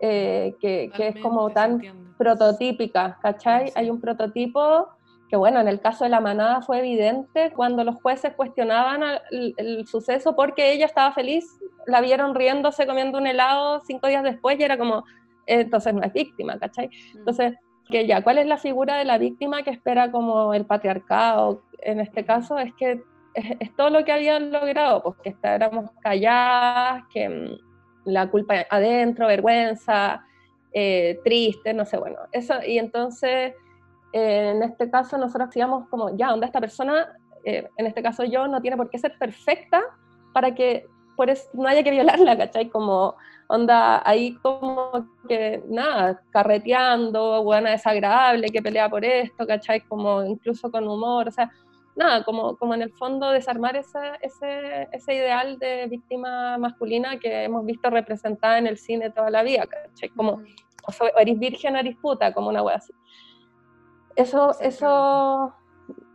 eh, 0.00 0.54
que, 0.60 0.90
que 0.94 1.08
es 1.08 1.16
como 1.20 1.50
tan 1.50 1.82
prototípica, 2.18 3.18
¿cachai? 3.22 3.68
Sí. 3.68 3.72
Hay 3.76 3.90
un 3.90 4.00
prototipo 4.00 4.88
que, 5.28 5.36
bueno, 5.36 5.60
en 5.60 5.68
el 5.68 5.80
caso 5.80 6.04
de 6.04 6.10
la 6.10 6.20
manada 6.20 6.62
fue 6.62 6.78
evidente 6.78 7.52
cuando 7.52 7.82
los 7.82 7.96
jueces 8.00 8.34
cuestionaban 8.34 9.02
el, 9.30 9.54
el 9.56 9.86
suceso 9.86 10.36
porque 10.36 10.72
ella 10.72 10.86
estaba 10.86 11.12
feliz, 11.12 11.44
la 11.86 12.00
vieron 12.00 12.34
riéndose 12.34 12.86
comiendo 12.86 13.18
un 13.18 13.26
helado 13.26 13.80
cinco 13.86 14.06
días 14.06 14.22
después 14.22 14.58
y 14.58 14.62
era 14.62 14.78
como, 14.78 14.98
eh, 15.46 15.60
entonces 15.62 15.94
no 15.94 16.02
es 16.02 16.12
víctima, 16.12 16.58
¿cachai? 16.58 16.90
Entonces, 17.14 17.54
que 17.88 18.06
ya, 18.06 18.22
¿cuál 18.22 18.38
es 18.38 18.46
la 18.46 18.56
figura 18.56 18.96
de 18.96 19.04
la 19.04 19.18
víctima 19.18 19.62
que 19.62 19.70
espera 19.70 20.10
como 20.10 20.54
el 20.54 20.64
patriarcado? 20.66 21.62
En 21.80 22.00
este 22.00 22.24
caso 22.24 22.58
es 22.58 22.72
que 22.74 23.02
es, 23.34 23.56
es 23.60 23.76
todo 23.76 23.90
lo 23.90 24.04
que 24.04 24.12
habían 24.12 24.50
logrado, 24.50 25.02
pues 25.02 25.16
que 25.22 25.36
éramos 25.42 25.90
calladas, 26.00 27.04
que 27.12 27.28
mm, 27.28 27.65
la 28.06 28.30
culpa 28.30 28.66
adentro, 28.70 29.26
vergüenza, 29.26 30.24
eh, 30.72 31.18
triste, 31.24 31.74
no 31.74 31.84
sé, 31.84 31.98
bueno, 31.98 32.16
eso, 32.32 32.54
y 32.66 32.78
entonces 32.78 33.54
eh, 34.12 34.50
en 34.54 34.62
este 34.62 34.90
caso 34.90 35.18
nosotros 35.18 35.48
decíamos 35.48 35.88
como, 35.88 36.16
ya, 36.16 36.32
onda 36.32 36.46
esta 36.46 36.60
persona, 36.60 37.16
eh, 37.44 37.68
en 37.76 37.86
este 37.86 38.02
caso 38.02 38.24
yo, 38.24 38.48
no 38.48 38.60
tiene 38.60 38.76
por 38.76 38.88
qué 38.88 38.98
ser 38.98 39.16
perfecta 39.18 39.82
para 40.32 40.54
que 40.54 40.86
por 41.16 41.28
no 41.54 41.66
haya 41.66 41.82
que 41.82 41.90
violarla, 41.90 42.36
¿cachai? 42.36 42.68
Como 42.68 43.14
onda 43.48 44.02
ahí 44.08 44.34
como 44.42 45.08
que 45.28 45.62
nada, 45.68 46.20
carreteando, 46.30 47.42
buena 47.42 47.70
desagradable, 47.70 48.50
que 48.50 48.62
pelea 48.62 48.88
por 48.88 49.04
esto, 49.04 49.46
¿cachai? 49.46 49.80
Como 49.82 50.24
incluso 50.24 50.70
con 50.70 50.86
humor, 50.86 51.28
o 51.28 51.30
sea, 51.30 51.50
nada, 51.96 52.22
como, 52.24 52.56
como 52.56 52.74
en 52.74 52.82
el 52.82 52.92
fondo 52.92 53.30
desarmar 53.30 53.74
ese, 53.76 53.98
ese, 54.20 54.88
ese 54.92 55.14
ideal 55.14 55.58
de 55.58 55.86
víctima 55.86 56.58
masculina 56.58 57.18
que 57.18 57.44
hemos 57.44 57.64
visto 57.64 57.88
representada 57.88 58.58
en 58.58 58.66
el 58.66 58.76
cine 58.76 59.10
toda 59.10 59.30
la 59.30 59.42
vida, 59.42 59.66
¿cachai? 59.66 60.10
Como, 60.10 60.32
o, 60.32 61.18
eres 61.18 61.38
virgen 61.38 61.74
o 61.74 61.78
eres 61.78 61.96
puta, 61.96 62.32
como 62.34 62.50
una 62.50 62.62
wea 62.62 62.76
así. 62.76 62.92
Eso, 64.14 64.54
eso, 64.60 65.54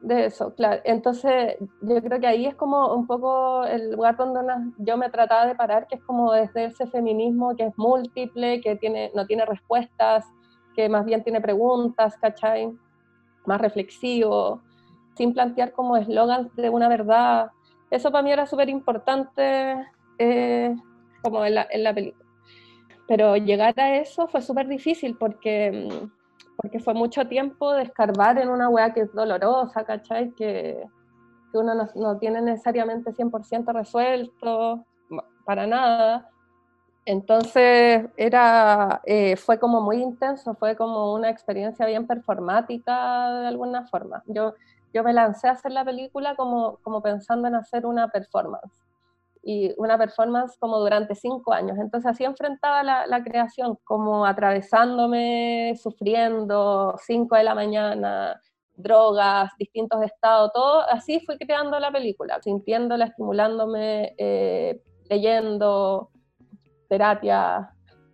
de 0.01 0.25
eso, 0.25 0.53
claro. 0.53 0.81
Entonces, 0.85 1.57
yo 1.81 2.01
creo 2.01 2.19
que 2.19 2.27
ahí 2.27 2.45
es 2.45 2.55
como 2.55 2.93
un 2.93 3.07
poco 3.07 3.63
el 3.65 3.91
lugar 3.91 4.17
donde 4.17 4.39
yo 4.77 4.97
me 4.97 5.09
trataba 5.09 5.47
de 5.47 5.55
parar, 5.55 5.87
que 5.87 5.95
es 5.95 6.03
como 6.03 6.31
desde 6.31 6.65
ese 6.65 6.85
feminismo 6.87 7.55
que 7.55 7.65
es 7.65 7.77
múltiple, 7.77 8.61
que 8.61 8.75
tiene, 8.75 9.11
no 9.15 9.25
tiene 9.25 9.45
respuestas, 9.45 10.25
que 10.75 10.89
más 10.89 11.05
bien 11.05 11.23
tiene 11.23 11.41
preguntas, 11.41 12.17
¿cachai? 12.17 12.71
Más 13.45 13.59
reflexivo, 13.59 14.61
sin 15.15 15.33
plantear 15.33 15.71
como 15.71 15.97
eslogans 15.97 16.55
de 16.55 16.69
una 16.69 16.87
verdad. 16.87 17.51
Eso 17.89 18.11
para 18.11 18.23
mí 18.23 18.31
era 18.31 18.45
súper 18.45 18.69
importante 18.69 19.75
eh, 20.17 20.75
como 21.21 21.45
en 21.45 21.55
la, 21.55 21.67
en 21.69 21.83
la 21.83 21.93
película. 21.93 22.25
Pero 23.07 23.35
llegar 23.35 23.77
a 23.79 23.97
eso 23.97 24.27
fue 24.27 24.41
súper 24.41 24.67
difícil 24.67 25.17
porque, 25.17 25.89
porque 26.55 26.79
fue 26.79 26.93
mucho 26.93 27.27
tiempo 27.27 27.73
de 27.73 27.83
escarbar 27.83 28.37
en 28.37 28.49
una 28.49 28.69
weá 28.69 28.93
que 28.93 29.01
es 29.01 29.13
dolorosa, 29.13 29.83
¿cachai? 29.83 30.31
Que, 30.31 30.81
que 31.51 31.57
uno 31.57 31.75
no, 31.75 31.89
no, 31.95 32.17
tiene 32.17 32.41
necesariamente 32.41 33.11
100% 33.11 33.73
resuelto, 33.73 34.85
para 35.43 35.67
nada. 35.67 36.29
Entonces 37.05 38.05
era, 38.15 39.01
eh, 39.05 39.35
fue 39.35 39.59
como 39.59 39.81
muy 39.81 40.01
intenso, 40.01 40.53
fue 40.53 40.75
como 40.75 41.13
una 41.13 41.29
experiencia 41.29 41.85
bien 41.85 42.05
performática 42.05 43.41
de 43.41 43.47
alguna 43.47 43.87
forma. 43.87 44.23
Yo, 44.27 44.53
yo 44.93 45.03
me 45.03 45.13
lancé 45.13 45.47
a 45.47 45.51
hacer 45.51 45.71
la 45.71 45.85
película 45.85 46.35
como, 46.35 46.77
como 46.83 47.01
pensando 47.01 47.47
en 47.47 47.55
hacer 47.55 47.85
una 47.85 48.09
performance 48.09 48.81
y 49.43 49.73
una 49.77 49.97
performance 49.97 50.57
como 50.59 50.79
durante 50.79 51.15
cinco 51.15 51.53
años. 51.53 51.77
Entonces 51.79 52.11
así 52.11 52.23
enfrentaba 52.23 52.83
la, 52.83 53.07
la, 53.07 53.23
creación, 53.23 53.77
como 53.83 54.25
atravesándome, 54.25 55.75
sufriendo, 55.81 56.95
cinco 57.03 57.35
de 57.35 57.43
la 57.43 57.55
mañana, 57.55 58.39
drogas, 58.75 59.51
distintos 59.57 60.03
estados, 60.03 60.51
todo, 60.53 60.81
así 60.89 61.19
fui 61.21 61.37
creando 61.37 61.79
la 61.79 61.91
película, 61.91 62.39
sintiéndola, 62.41 63.05
estimulándome, 63.05 64.13
eh, 64.17 64.81
leyendo, 65.09 66.09
terapia. 66.87 67.71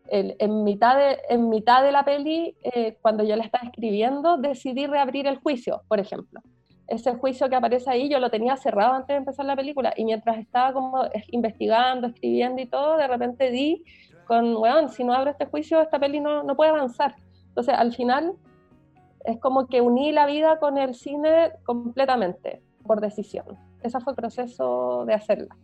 en, 0.10 0.64
mitad 0.64 0.96
de, 0.98 1.20
en 1.30 1.50
mitad 1.50 1.84
de 1.84 1.92
la 1.92 2.06
peli, 2.06 2.56
eh, 2.64 2.98
cuando 3.02 3.24
yo 3.24 3.36
la 3.36 3.44
estaba 3.44 3.68
escribiendo, 3.68 4.38
decidí 4.38 4.88
reabrir 4.88 5.28
el 5.28 5.38
juicio, 5.40 5.82
por 5.88 6.00
ejemplo 6.00 6.42
ese 6.88 7.14
juicio 7.16 7.50
que 7.50 7.56
aparece 7.56 7.90
ahí 7.90 8.10
yo 8.10 8.20
lo 8.20 8.30
tenía 8.30 8.56
cerrado 8.58 8.94
antes 8.94 9.10
de 9.10 9.16
empezar 9.16 9.46
la 9.46 9.56
película 9.56 9.94
y 9.98 10.06
mientras 10.06 10.38
estaba 10.38 10.74
como 10.74 11.04
investigando, 11.32 12.08
escribiendo 12.08 12.62
y 12.62 12.66
todo, 12.66 12.98
de 12.98 13.08
repente 13.08 13.52
di 13.52 13.84
con, 14.26 14.58
weón, 14.58 14.90
si 14.90 15.04
no 15.04 15.14
abro 15.14 15.32
este 15.32 15.46
juicio, 15.46 15.82
esta 15.82 16.00
peli 16.00 16.20
no, 16.20 16.44
no 16.44 16.56
puede 16.56 16.72
avanzar. 16.72 17.16
Entonces, 17.48 17.74
al 17.74 17.94
final, 17.94 18.34
es 19.24 19.40
como 19.40 19.68
que 19.68 19.82
uní 19.82 20.12
la 20.12 20.26
vida 20.26 20.60
con 20.60 20.78
el 20.78 20.94
cine 20.96 21.54
completamente, 21.64 22.62
por 22.86 23.00
decisión. 23.00 23.46
Ese 23.82 24.00
fue 24.02 24.12
el 24.12 24.18
proceso 24.18 25.06
de 25.06 25.14
hacerla. 25.14 25.56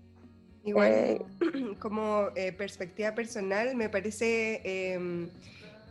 Igual, 0.64 0.92
eh, 0.92 1.22
como 1.80 2.28
eh, 2.36 2.54
perspectiva 2.54 3.14
personal, 3.14 3.76
me 3.76 3.90
parece... 3.90 4.62
Eh, 4.64 5.30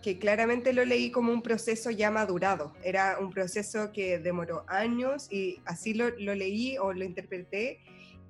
que 0.02 0.18
claramente 0.18 0.72
lo 0.72 0.84
leí 0.84 1.10
como 1.10 1.32
un 1.32 1.42
proceso 1.42 1.90
ya 1.90 2.10
madurado. 2.10 2.74
Era 2.82 3.18
un 3.20 3.30
proceso 3.30 3.92
que 3.92 4.18
demoró 4.18 4.64
años 4.68 5.28
y 5.30 5.60
así 5.64 5.94
lo, 5.94 6.10
lo 6.18 6.34
leí 6.34 6.76
o 6.78 6.92
lo 6.92 7.04
interpreté 7.04 7.80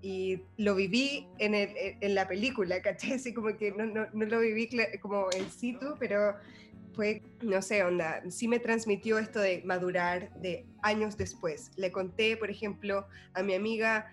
y 0.02 0.40
lo 0.56 0.74
viví 0.74 1.26
en, 1.38 1.54
el, 1.54 1.70
en 2.00 2.14
la 2.14 2.28
película, 2.28 2.82
¿cachai? 2.82 3.12
Así 3.14 3.32
como 3.32 3.56
que 3.56 3.72
no, 3.72 3.87
no, 3.87 4.06
no 4.12 4.26
lo 4.26 4.40
viví 4.40 4.68
como 5.00 5.28
en 5.32 5.50
situ, 5.50 5.94
pero 5.98 6.35
fue, 6.94 7.22
no 7.40 7.62
sé, 7.62 7.82
onda, 7.85 8.22
sí 8.28 8.48
me 8.48 8.58
transmitió 8.58 9.18
esto 9.18 9.40
de 9.40 9.62
madurar 9.64 10.30
de 10.40 10.66
años 10.82 11.16
después. 11.16 11.70
Le 11.76 11.90
conté, 11.90 12.37
por 12.37 12.50
ejemplo, 12.50 13.06
a 13.35 13.42
mi 13.42 13.54
amiga 13.54 14.12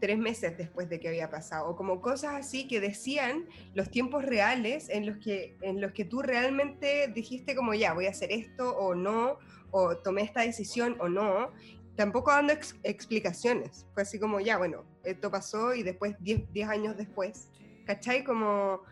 tres 0.00 0.18
meses 0.18 0.56
después 0.56 0.88
de 0.88 1.00
que 1.00 1.08
había 1.08 1.30
pasado, 1.30 1.68
o 1.68 1.76
como 1.76 2.00
cosas 2.00 2.34
así 2.34 2.66
que 2.68 2.80
decían 2.80 3.46
los 3.74 3.90
tiempos 3.90 4.24
reales 4.24 4.88
en 4.88 5.06
los 5.06 5.18
que, 5.18 5.56
en 5.62 5.80
los 5.80 5.92
que 5.92 6.04
tú 6.04 6.22
realmente 6.22 7.08
dijiste 7.08 7.54
como 7.54 7.74
ya, 7.74 7.94
voy 7.94 8.06
a 8.06 8.10
hacer 8.10 8.32
esto 8.32 8.76
o 8.76 8.94
no, 8.94 9.38
o 9.70 9.96
tomé 9.96 10.22
esta 10.22 10.42
decisión 10.42 10.96
o 11.00 11.08
no, 11.08 11.50
tampoco 11.96 12.30
dando 12.30 12.52
explicaciones, 12.82 13.86
fue 13.94 14.02
así 14.02 14.18
como 14.18 14.40
ya, 14.40 14.58
bueno, 14.58 14.84
esto 15.04 15.30
pasó 15.30 15.74
y 15.74 15.82
después, 15.82 16.16
diez 16.20 16.68
años 16.68 16.96
después, 16.96 17.48
¿cachai? 17.86 18.24
Como 18.24 18.82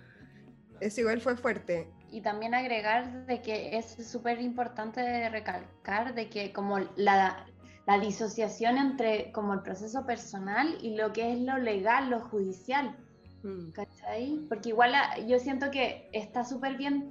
eso 0.80 1.00
igual 1.00 1.20
fue 1.20 1.36
fuerte. 1.36 1.88
Y 2.10 2.20
también 2.20 2.54
agregar 2.54 3.26
de 3.26 3.40
que 3.40 3.76
es 3.76 3.96
súper 4.06 4.40
importante 4.40 5.28
recalcar 5.30 6.14
de 6.14 6.28
que 6.28 6.52
como 6.52 6.78
la, 6.96 7.46
la 7.86 7.98
disociación 7.98 8.78
entre 8.78 9.32
como 9.32 9.54
el 9.54 9.62
proceso 9.62 10.06
personal 10.06 10.78
y 10.80 10.96
lo 10.96 11.12
que 11.12 11.32
es 11.32 11.40
lo 11.40 11.58
legal, 11.58 12.10
lo 12.10 12.20
judicial. 12.20 12.96
Mm. 13.42 13.70
¿Cachai? 13.72 14.40
Porque 14.48 14.68
igual 14.68 14.94
ah, 14.94 15.18
yo 15.26 15.38
siento 15.38 15.70
que 15.70 16.08
está 16.12 16.44
súper 16.44 16.76
bien 16.76 17.10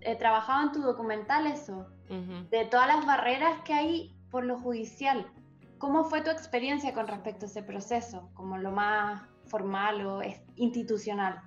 eh, 0.00 0.16
trabajado 0.16 0.66
en 0.66 0.72
tu 0.72 0.82
documental 0.82 1.46
eso, 1.46 1.86
de 2.50 2.66
todas 2.66 2.88
las 2.88 3.06
barreras 3.06 3.62
que 3.64 3.72
hay 3.72 4.14
por 4.30 4.44
lo 4.44 4.58
judicial. 4.58 5.26
¿Cómo 5.78 6.04
fue 6.04 6.20
tu 6.20 6.30
experiencia 6.30 6.92
con 6.92 7.08
respecto 7.08 7.46
a 7.46 7.48
ese 7.48 7.62
proceso, 7.62 8.28
como 8.34 8.58
lo 8.58 8.70
más 8.70 9.22
formal 9.46 10.06
o 10.06 10.20
institucional? 10.56 11.40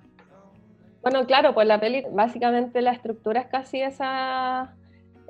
Bueno, 1.02 1.24
claro, 1.24 1.54
pues 1.54 1.68
la 1.68 1.78
peli, 1.78 2.04
básicamente 2.10 2.82
la 2.82 2.90
estructura 2.90 3.42
es 3.42 3.46
casi 3.46 3.80
esa 3.80 4.74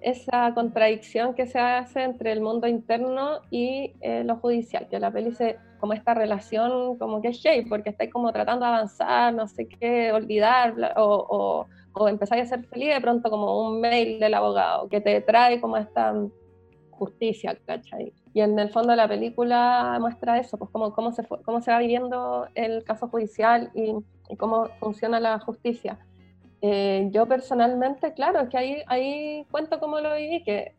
esa 0.02 0.52
contradicción 0.54 1.34
que 1.34 1.46
se 1.46 1.58
hace 1.58 2.02
entre 2.02 2.32
el 2.32 2.40
mundo 2.40 2.66
interno 2.66 3.40
y 3.50 3.92
eh, 4.00 4.24
lo 4.24 4.36
judicial, 4.36 4.86
que 4.88 4.98
la 4.98 5.10
peli 5.10 5.32
se, 5.32 5.58
como 5.78 5.92
esta 5.92 6.14
relación 6.14 6.98
como 6.98 7.20
que 7.20 7.28
es 7.28 7.38
shape, 7.38 7.66
porque 7.68 7.90
estáis 7.90 8.12
como 8.12 8.32
tratando 8.32 8.64
de 8.64 8.72
avanzar, 8.72 9.34
no 9.34 9.46
sé 9.48 9.66
qué, 9.66 10.12
olvidar 10.12 10.74
o, 10.96 11.26
o, 11.28 11.66
o 11.92 12.08
empezáis 12.08 12.44
a 12.44 12.56
ser 12.56 12.64
feliz 12.66 12.94
de 12.94 13.00
pronto 13.00 13.30
como 13.30 13.68
un 13.68 13.80
mail 13.80 14.20
del 14.20 14.34
abogado 14.34 14.88
que 14.88 15.00
te 15.00 15.20
trae 15.20 15.60
como 15.60 15.76
esta 15.76 16.14
justicia, 16.90 17.56
¿cachai? 17.66 18.12
Y 18.32 18.40
en 18.40 18.58
el 18.58 18.70
fondo 18.70 18.90
de 18.90 18.96
la 18.96 19.08
película 19.08 19.96
muestra 20.00 20.38
eso, 20.38 20.56
pues 20.58 20.70
cómo, 20.70 20.92
cómo, 20.92 21.12
se, 21.12 21.24
cómo 21.24 21.60
se 21.60 21.70
va 21.70 21.78
viviendo 21.78 22.48
el 22.54 22.84
caso 22.84 23.08
judicial 23.08 23.70
y, 23.74 23.94
y 24.28 24.36
cómo 24.36 24.66
funciona 24.80 25.20
la 25.20 25.38
justicia. 25.38 25.98
Eh, 26.62 27.08
yo 27.12 27.26
personalmente, 27.26 28.14
claro, 28.14 28.40
es 28.40 28.48
que 28.48 28.56
ahí, 28.56 28.82
ahí 28.86 29.46
cuento 29.50 29.78
cómo 29.78 30.00
lo 30.00 30.14
viví, 30.14 30.42
que 30.42 30.74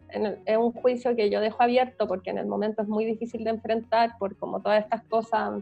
es 0.45 0.57
un 0.57 0.71
juicio 0.71 1.15
que 1.15 1.29
yo 1.29 1.39
dejo 1.39 1.61
abierto 1.61 2.07
porque 2.07 2.31
en 2.31 2.39
el 2.39 2.47
momento 2.47 2.81
es 2.81 2.87
muy 2.87 3.05
difícil 3.05 3.43
de 3.43 3.51
enfrentar 3.51 4.17
por 4.17 4.35
como 4.37 4.59
todas 4.59 4.83
estas 4.83 5.03
cosas 5.03 5.61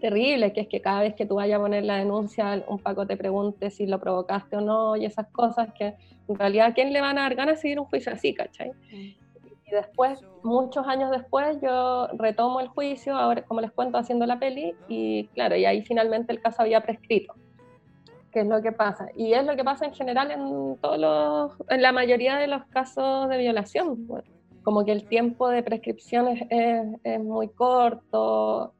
terribles, 0.00 0.52
que 0.52 0.62
es 0.62 0.68
que 0.68 0.80
cada 0.80 1.02
vez 1.02 1.14
que 1.14 1.26
tú 1.26 1.34
vayas 1.34 1.58
a 1.58 1.62
poner 1.62 1.84
la 1.84 1.96
denuncia, 1.96 2.64
un 2.68 2.78
Paco 2.78 3.06
te 3.06 3.16
pregunte 3.16 3.70
si 3.70 3.86
lo 3.86 4.00
provocaste 4.00 4.56
o 4.56 4.60
no, 4.60 4.96
y 4.96 5.04
esas 5.04 5.26
cosas 5.28 5.72
que 5.74 5.94
en 6.28 6.38
realidad 6.38 6.68
a 6.68 6.74
quién 6.74 6.92
le 6.92 7.00
van 7.00 7.18
a 7.18 7.22
dar 7.22 7.34
ganas 7.34 7.56
de 7.56 7.62
seguir 7.62 7.80
un 7.80 7.86
juicio 7.86 8.12
así, 8.12 8.32
¿cachai? 8.32 8.72
Y 8.90 9.70
después, 9.70 10.24
muchos 10.42 10.86
años 10.86 11.10
después, 11.10 11.58
yo 11.60 12.08
retomo 12.14 12.60
el 12.60 12.68
juicio, 12.68 13.14
ahora 13.14 13.42
como 13.42 13.60
les 13.60 13.72
cuento, 13.72 13.98
haciendo 13.98 14.24
la 14.24 14.38
peli, 14.38 14.74
y 14.88 15.26
claro, 15.34 15.56
y 15.56 15.64
ahí 15.66 15.82
finalmente 15.82 16.32
el 16.32 16.40
caso 16.40 16.62
había 16.62 16.80
prescrito 16.80 17.34
qué 18.30 18.40
es 18.40 18.46
lo 18.46 18.62
que 18.62 18.72
pasa. 18.72 19.08
Y 19.14 19.32
es 19.32 19.44
lo 19.44 19.56
que 19.56 19.64
pasa 19.64 19.86
en 19.86 19.94
general 19.94 20.30
en 20.30 20.76
todos 20.80 20.98
los, 20.98 21.52
en 21.68 21.82
la 21.82 21.92
mayoría 21.92 22.36
de 22.36 22.46
los 22.46 22.64
casos 22.66 23.28
de 23.28 23.38
violación. 23.38 24.06
Pues. 24.06 24.24
Como 24.62 24.84
que 24.84 24.92
el 24.92 25.06
tiempo 25.06 25.48
de 25.48 25.62
prescripción 25.62 26.28
es, 26.28 26.42
es, 27.02 27.20
muy 27.20 27.48
corto. 27.48 28.74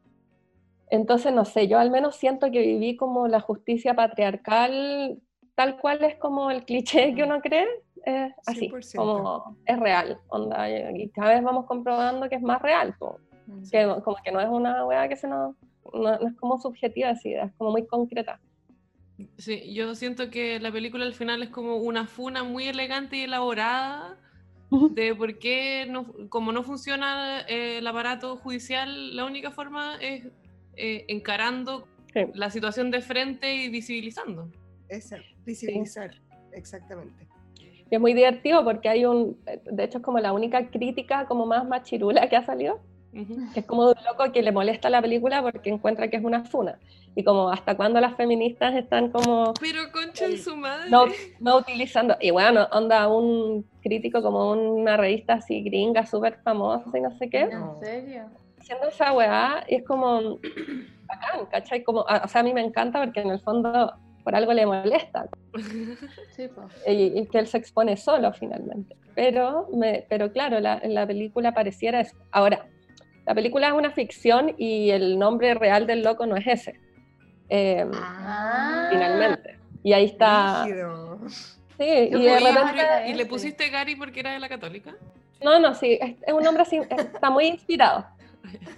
Entonces, 0.88 1.32
no 1.32 1.44
sé, 1.44 1.68
yo 1.68 1.78
al 1.78 1.90
menos 1.90 2.16
siento 2.16 2.50
que 2.50 2.60
viví 2.60 2.96
como 2.96 3.28
la 3.28 3.40
justicia 3.40 3.94
patriarcal, 3.94 5.18
tal 5.54 5.78
cual 5.78 6.02
es 6.04 6.16
como 6.16 6.50
el 6.50 6.64
cliché 6.64 7.14
que 7.14 7.22
uno 7.22 7.40
cree, 7.40 7.66
es 8.04 8.32
así, 8.46 8.70
como 8.94 9.56
es 9.64 9.78
real. 9.78 10.18
Onda, 10.28 10.68
y 10.68 11.08
cada 11.10 11.34
vez 11.34 11.42
vamos 11.42 11.66
comprobando 11.66 12.28
que 12.28 12.36
es 12.36 12.42
más 12.42 12.60
real. 12.60 12.94
Como, 12.98 13.18
que, 13.70 13.96
como 14.04 14.16
que 14.22 14.32
no 14.32 14.40
es 14.40 14.48
una 14.48 14.84
weá 14.84 15.08
que 15.08 15.16
se 15.16 15.28
nos, 15.28 15.54
no, 15.94 16.18
no 16.18 16.28
es 16.28 16.36
como 16.36 16.58
subjetiva, 16.58 17.10
así, 17.10 17.32
es 17.34 17.52
como 17.56 17.70
muy 17.70 17.86
concreta. 17.86 18.40
Sí, 19.36 19.72
yo 19.74 19.94
siento 19.94 20.30
que 20.30 20.60
la 20.60 20.72
película 20.72 21.04
al 21.04 21.14
final 21.14 21.42
es 21.42 21.50
como 21.50 21.76
una 21.76 22.06
funa 22.06 22.44
muy 22.44 22.66
elegante 22.68 23.16
y 23.16 23.22
elaborada 23.22 24.18
de 24.70 25.14
por 25.14 25.38
qué, 25.38 25.86
no, 25.88 26.06
como 26.28 26.52
no 26.52 26.62
funciona 26.62 27.40
eh, 27.48 27.78
el 27.78 27.86
aparato 27.86 28.36
judicial, 28.36 29.16
la 29.16 29.24
única 29.24 29.50
forma 29.50 29.96
es 30.00 30.26
eh, 30.76 31.04
encarando 31.08 31.86
la 32.34 32.50
situación 32.50 32.90
de 32.90 33.00
frente 33.00 33.54
y 33.54 33.68
visibilizando. 33.68 34.50
Esa, 34.88 35.18
visibilizar, 35.44 36.10
exactamente. 36.52 37.26
Y 37.90 37.94
es 37.94 38.00
muy 38.00 38.14
divertido 38.14 38.64
porque 38.64 38.88
hay 38.88 39.04
un, 39.04 39.38
de 39.70 39.84
hecho 39.84 39.98
es 39.98 40.04
como 40.04 40.18
la 40.18 40.32
única 40.32 40.70
crítica 40.70 41.26
como 41.26 41.46
más 41.46 41.66
machirula 41.66 42.28
que 42.28 42.36
ha 42.36 42.44
salido, 42.44 42.80
Que 43.12 43.60
es 43.60 43.66
como 43.66 43.86
de 43.88 43.94
un 43.98 44.04
loco 44.04 44.30
que 44.32 44.42
le 44.42 44.52
molesta 44.52 44.88
la 44.88 45.02
película 45.02 45.42
porque 45.42 45.70
encuentra 45.70 46.08
que 46.08 46.16
es 46.16 46.24
una 46.24 46.44
funa. 46.44 46.78
Y 47.16 47.24
como 47.24 47.50
hasta 47.50 47.76
cuándo 47.76 48.00
las 48.00 48.14
feministas 48.16 48.74
están 48.76 49.10
como 49.10 49.52
Pero 49.60 49.90
concha 49.90 50.28
de 50.28 50.38
su 50.38 50.56
madre. 50.56 50.88
no, 50.90 51.06
no 51.40 51.56
utilizando, 51.56 52.16
y 52.20 52.30
bueno, 52.30 52.68
onda 52.70 53.08
un 53.08 53.66
crítico 53.82 54.22
como 54.22 54.52
una 54.52 54.96
revista 54.96 55.34
así 55.34 55.60
gringa 55.62 56.06
súper 56.06 56.38
famosa 56.44 56.84
y 56.96 57.00
no 57.00 57.10
sé 57.18 57.28
qué, 57.28 57.40
¿En 57.40 57.80
serio? 57.80 58.26
haciendo 58.60 58.86
esa 58.88 59.12
weá 59.12 59.64
y 59.68 59.74
es 59.76 59.84
como 59.84 60.38
bacán, 61.08 61.46
¿cachai? 61.50 61.82
Como, 61.82 62.02
o 62.02 62.28
sea, 62.28 62.42
a 62.42 62.44
mí 62.44 62.54
me 62.54 62.60
encanta 62.60 63.02
porque 63.02 63.20
en 63.22 63.30
el 63.30 63.40
fondo 63.40 63.92
por 64.22 64.34
algo 64.36 64.52
le 64.52 64.66
molesta 64.66 65.26
Sí, 66.36 66.46
pues. 66.54 66.66
y, 66.86 67.18
y 67.20 67.26
que 67.26 67.38
él 67.40 67.48
se 67.48 67.58
expone 67.58 67.96
solo 67.96 68.32
finalmente. 68.32 68.96
Pero, 69.16 69.68
me, 69.74 70.06
pero 70.08 70.30
claro, 70.32 70.60
la, 70.60 70.80
la 70.84 71.06
película 71.08 71.52
pareciera 71.52 72.00
eso. 72.00 72.16
Ahora, 72.30 72.66
la 73.30 73.34
película 73.36 73.68
es 73.68 73.74
una 73.74 73.92
ficción 73.92 74.56
y 74.58 74.90
el 74.90 75.16
nombre 75.16 75.54
real 75.54 75.86
del 75.86 76.02
loco 76.02 76.26
no 76.26 76.34
es 76.34 76.48
ese, 76.48 76.80
eh, 77.48 77.86
Ah. 77.94 78.88
finalmente. 78.90 79.56
Y 79.84 79.92
ahí 79.92 80.06
está... 80.06 80.64
Rígido. 80.64 81.20
Sí, 81.28 81.84
y 81.84 82.24
de 82.24 82.40
repente... 82.40 82.82
¿Y 83.06 83.12
le 83.14 83.22
ese. 83.22 83.26
pusiste 83.26 83.68
Gary 83.68 83.94
porque 83.94 84.18
era 84.18 84.32
de 84.32 84.40
la 84.40 84.48
católica? 84.48 84.96
No, 85.44 85.60
no, 85.60 85.76
sí, 85.76 85.96
es, 86.00 86.16
es 86.26 86.32
un 86.34 86.42
nombre 86.42 86.64
así, 86.64 86.80
está 86.90 87.30
muy 87.30 87.44
inspirado 87.46 88.04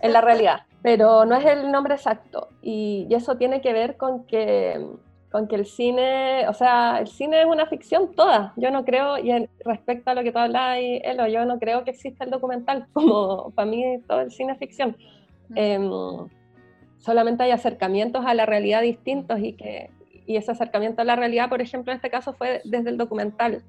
en 0.03 0.13
la 0.13 0.21
realidad, 0.21 0.67
pero 0.83 1.25
no 1.25 1.35
es 1.35 1.47
el 1.47 1.73
nombre 1.73 1.95
exacto. 1.95 2.51
Y, 2.61 3.07
y 3.09 3.15
eso 3.15 3.39
tiene 3.39 3.63
que 3.63 3.73
ver 3.73 3.97
con 3.97 4.27
que, 4.27 4.87
con 5.33 5.49
que 5.49 5.57
el 5.57 5.65
cine, 5.65 6.47
o 6.47 6.53
sea, 6.53 6.99
el 7.01 7.09
cine 7.09 7.41
es 7.41 7.47
una 7.47 7.67
ficción 7.67 8.15
toda. 8.15 8.53
Yo 8.57 8.71
no 8.71 8.85
creo, 8.85 9.17
y 9.19 9.31
en- 9.31 9.49
respecto 9.65 10.11
a 10.11 10.15
lo 10.15 10.23
que 10.23 10.31
tú 10.31 10.39
hablabas, 10.39 10.79
Elo, 10.81 11.27
yo 11.27 11.45
no 11.47 11.59
creo 11.59 11.85
que 11.85 11.91
exista 11.91 12.25
el 12.25 12.31
documental, 12.31 12.87
como 12.93 13.51
para 13.51 13.69
mí 13.69 13.99
todo 14.07 14.21
el 14.21 14.31
cine 14.31 14.53
es 14.53 14.59
ficción. 14.59 14.97
Em, 15.55 15.91
solamente 16.99 17.43
hay 17.43 17.51
acercamientos 17.51 18.25
a 18.27 18.35
la 18.35 18.47
realidad 18.47 18.83
distintos 18.83 19.41
y 19.41 19.55
que 19.55 19.91
y 20.25 20.37
ese 20.37 20.53
acercamiento 20.53 21.03
a 21.03 21.05
la 21.05 21.17
realidad, 21.17 21.49
por 21.49 21.61
ejemplo, 21.61 21.93
en 21.93 21.97
este 21.97 22.11
caso 22.11 22.33
fue 22.35 22.61
desde 22.65 22.91
el 22.91 22.97
documental, 22.97 23.65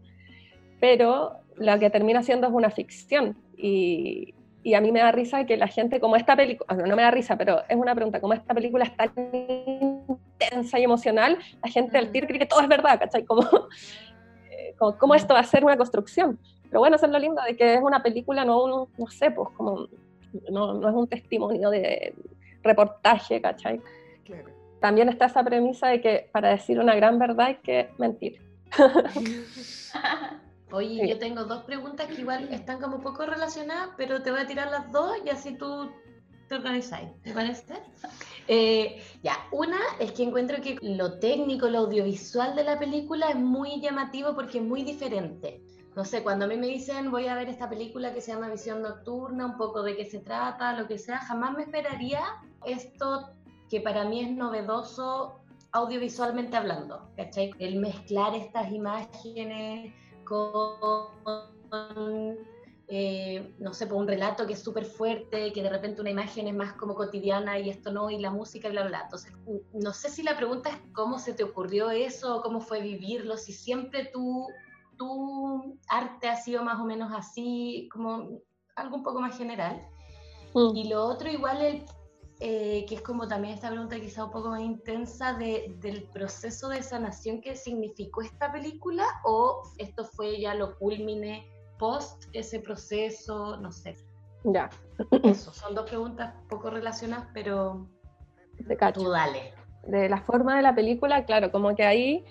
pero 0.79 1.33
lo 1.57 1.79
que 1.79 1.89
termina 1.89 2.21
siendo 2.21 2.45
es 2.47 2.53
una 2.53 2.69
ficción 2.69 3.35
y, 3.57 4.35
y 4.61 4.75
a 4.75 4.81
mí 4.81 4.91
me 4.91 4.99
da 4.99 5.11
risa 5.11 5.45
que 5.45 5.57
la 5.57 5.67
gente, 5.67 5.99
como 5.99 6.15
esta 6.15 6.35
película, 6.35 6.75
no 6.75 6.95
me 6.95 7.01
da 7.01 7.09
risa, 7.09 7.37
pero 7.37 7.61
es 7.67 7.75
una 7.75 7.95
pregunta, 7.95 8.21
como 8.21 8.33
esta 8.33 8.53
película 8.53 8.85
es 8.85 8.95
tan 8.95 9.11
intensa 10.43 10.79
y 10.79 10.83
emocional, 10.83 11.37
la 11.63 11.69
gente 11.69 11.97
al 11.97 12.11
tiro 12.11 12.27
cree 12.27 12.39
que 12.39 12.45
todo 12.45 12.61
es 12.61 12.67
verdad, 12.67 12.99
¿cachai? 12.99 13.25
Como, 13.25 13.43
eh, 14.51 14.73
como, 14.77 14.97
¿cómo 14.97 15.15
esto 15.15 15.33
va 15.33 15.41
a 15.41 15.43
ser 15.43 15.63
una 15.63 15.77
construcción? 15.77 16.39
Pero 16.69 16.79
bueno, 16.79 16.95
eso 16.95 17.05
es 17.05 17.11
lo 17.11 17.19
lindo 17.19 17.41
de 17.41 17.55
que 17.55 17.75
es 17.75 17.81
una 17.81 18.01
película, 18.01 18.43
no 18.45 18.63
un, 18.63 18.89
no 18.97 19.07
sé, 19.07 19.31
pues 19.31 19.49
como, 19.55 19.87
no, 20.49 20.73
no 20.73 20.89
es 20.89 20.95
un 20.95 21.07
testimonio 21.07 21.69
de 21.69 22.15
reportaje, 22.63 23.41
¿cachai? 23.41 23.81
Claro. 24.25 24.49
También 24.79 25.09
está 25.09 25.25
esa 25.25 25.43
premisa 25.43 25.87
de 25.87 26.01
que 26.01 26.29
para 26.31 26.49
decir 26.49 26.79
una 26.79 26.95
gran 26.95 27.19
verdad 27.19 27.47
hay 27.47 27.55
que 27.55 27.89
mentir. 27.97 28.41
Oye, 30.71 31.03
Sí. 31.03 31.09
yo 31.09 31.19
tengo 31.19 31.43
dos 31.43 31.63
preguntas 31.65 32.07
que 32.07 32.21
igual 32.21 32.47
están 32.51 32.81
como 32.81 32.99
poco 32.99 33.27
relacionadas, 33.27 33.89
pero 33.95 34.23
te 34.23 34.31
voy 34.31 34.39
a 34.41 34.47
tirar 34.47 34.71
las 34.71 34.91
dos 34.91 35.11
y 35.23 35.29
así 35.29 35.55
tú 35.55 35.91
te 36.47 36.55
organizáis. 36.55 37.09
¿Te 37.21 37.33
parece? 37.33 37.75
Eh, 38.47 39.01
ya, 39.23 39.37
una 39.51 39.79
es 39.99 40.11
que 40.11 40.23
encuentro 40.23 40.61
que 40.61 40.77
lo 40.81 41.19
técnico, 41.19 41.69
lo 41.69 41.79
audiovisual 41.79 42.55
de 42.55 42.63
la 42.63 42.77
película 42.77 43.29
es 43.29 43.35
muy 43.35 43.79
llamativo 43.79 44.35
porque 44.35 44.57
es 44.57 44.63
muy 44.63 44.83
diferente. 44.83 45.61
No 45.95 46.03
sé, 46.03 46.23
cuando 46.23 46.45
a 46.45 46.47
mí 46.47 46.57
me 46.57 46.67
dicen 46.67 47.11
voy 47.11 47.27
a 47.27 47.35
ver 47.35 47.49
esta 47.49 47.69
película 47.69 48.13
que 48.13 48.21
se 48.21 48.33
llama 48.33 48.49
Visión 48.49 48.81
Nocturna, 48.81 49.45
un 49.45 49.57
poco 49.57 49.83
de 49.83 49.95
qué 49.95 50.05
se 50.05 50.19
trata, 50.19 50.73
lo 50.73 50.87
que 50.87 50.97
sea, 50.97 51.19
jamás 51.19 51.55
me 51.55 51.63
esperaría 51.63 52.21
esto 52.65 53.29
que 53.69 53.79
para 53.79 54.03
mí 54.03 54.21
es 54.21 54.31
novedoso 54.31 55.43
audiovisualmente 55.71 56.55
hablando, 56.55 57.09
¿cachai? 57.15 57.51
El 57.59 57.79
mezclar 57.79 58.35
estas 58.35 58.71
imágenes 58.71 59.93
con, 60.23 61.07
eh, 62.95 63.55
no 63.57 63.73
sé, 63.73 63.87
por 63.87 63.97
un 63.97 64.07
relato 64.07 64.45
que 64.45 64.53
es 64.53 64.61
súper 64.61 64.85
fuerte, 64.85 65.51
que 65.51 65.63
de 65.63 65.69
repente 65.69 65.99
una 65.99 66.11
imagen 66.11 66.47
es 66.47 66.53
más 66.53 66.73
como 66.73 66.93
cotidiana 66.93 67.57
y 67.57 67.71
esto 67.71 67.91
no, 67.91 68.11
y 68.11 68.19
la 68.19 68.29
música 68.29 68.67
y 68.67 68.71
bla, 68.71 68.85
bla. 68.85 69.01
Entonces, 69.05 69.33
no 69.73 69.93
sé 69.93 70.11
si 70.11 70.21
la 70.21 70.37
pregunta 70.37 70.69
es 70.69 70.75
cómo 70.93 71.17
se 71.17 71.33
te 71.33 71.43
ocurrió 71.43 71.89
eso, 71.89 72.43
cómo 72.43 72.61
fue 72.61 72.81
vivirlo, 72.81 73.35
si 73.35 73.51
siempre 73.51 74.11
tú, 74.13 74.47
tu 74.95 75.79
arte 75.87 76.29
ha 76.29 76.35
sido 76.35 76.63
más 76.63 76.79
o 76.79 76.85
menos 76.85 77.11
así, 77.11 77.89
como 77.91 78.29
algo 78.75 78.97
un 78.97 79.03
poco 79.03 79.19
más 79.21 79.35
general. 79.35 79.81
Mm. 80.53 80.75
Y 80.75 80.89
lo 80.89 81.03
otro 81.03 81.31
igual 81.31 81.63
el, 81.63 81.85
eh, 82.41 82.85
que 82.87 82.93
es 82.93 83.01
como 83.01 83.27
también 83.27 83.55
esta 83.55 83.71
pregunta 83.71 83.99
quizá 83.99 84.25
un 84.25 84.31
poco 84.31 84.49
más 84.49 84.61
intensa 84.61 85.33
de, 85.33 85.75
del 85.79 86.03
proceso 86.09 86.69
de 86.69 86.83
sanación 86.83 87.41
que 87.41 87.55
significó 87.55 88.21
esta 88.21 88.51
película 88.51 89.07
o 89.25 89.63
esto 89.79 90.05
fue 90.05 90.39
ya 90.39 90.53
lo 90.53 90.77
culmine 90.77 91.52
post 91.77 92.25
ese 92.33 92.59
proceso, 92.59 93.57
no 93.57 93.71
sé. 93.71 93.95
Ya, 94.43 94.69
Eso, 95.23 95.53
son 95.53 95.73
dos 95.73 95.89
preguntas 95.89 96.33
poco 96.49 96.69
relacionadas, 96.69 97.27
pero 97.33 97.87
cacho. 98.77 99.01
tú 99.01 99.09
dale. 99.09 99.53
de 99.87 100.09
la 100.09 100.21
forma 100.21 100.57
de 100.57 100.61
la 100.61 100.75
película, 100.75 101.25
claro, 101.25 101.51
como 101.51 101.75
que 101.75 101.83
ahí 101.83 102.25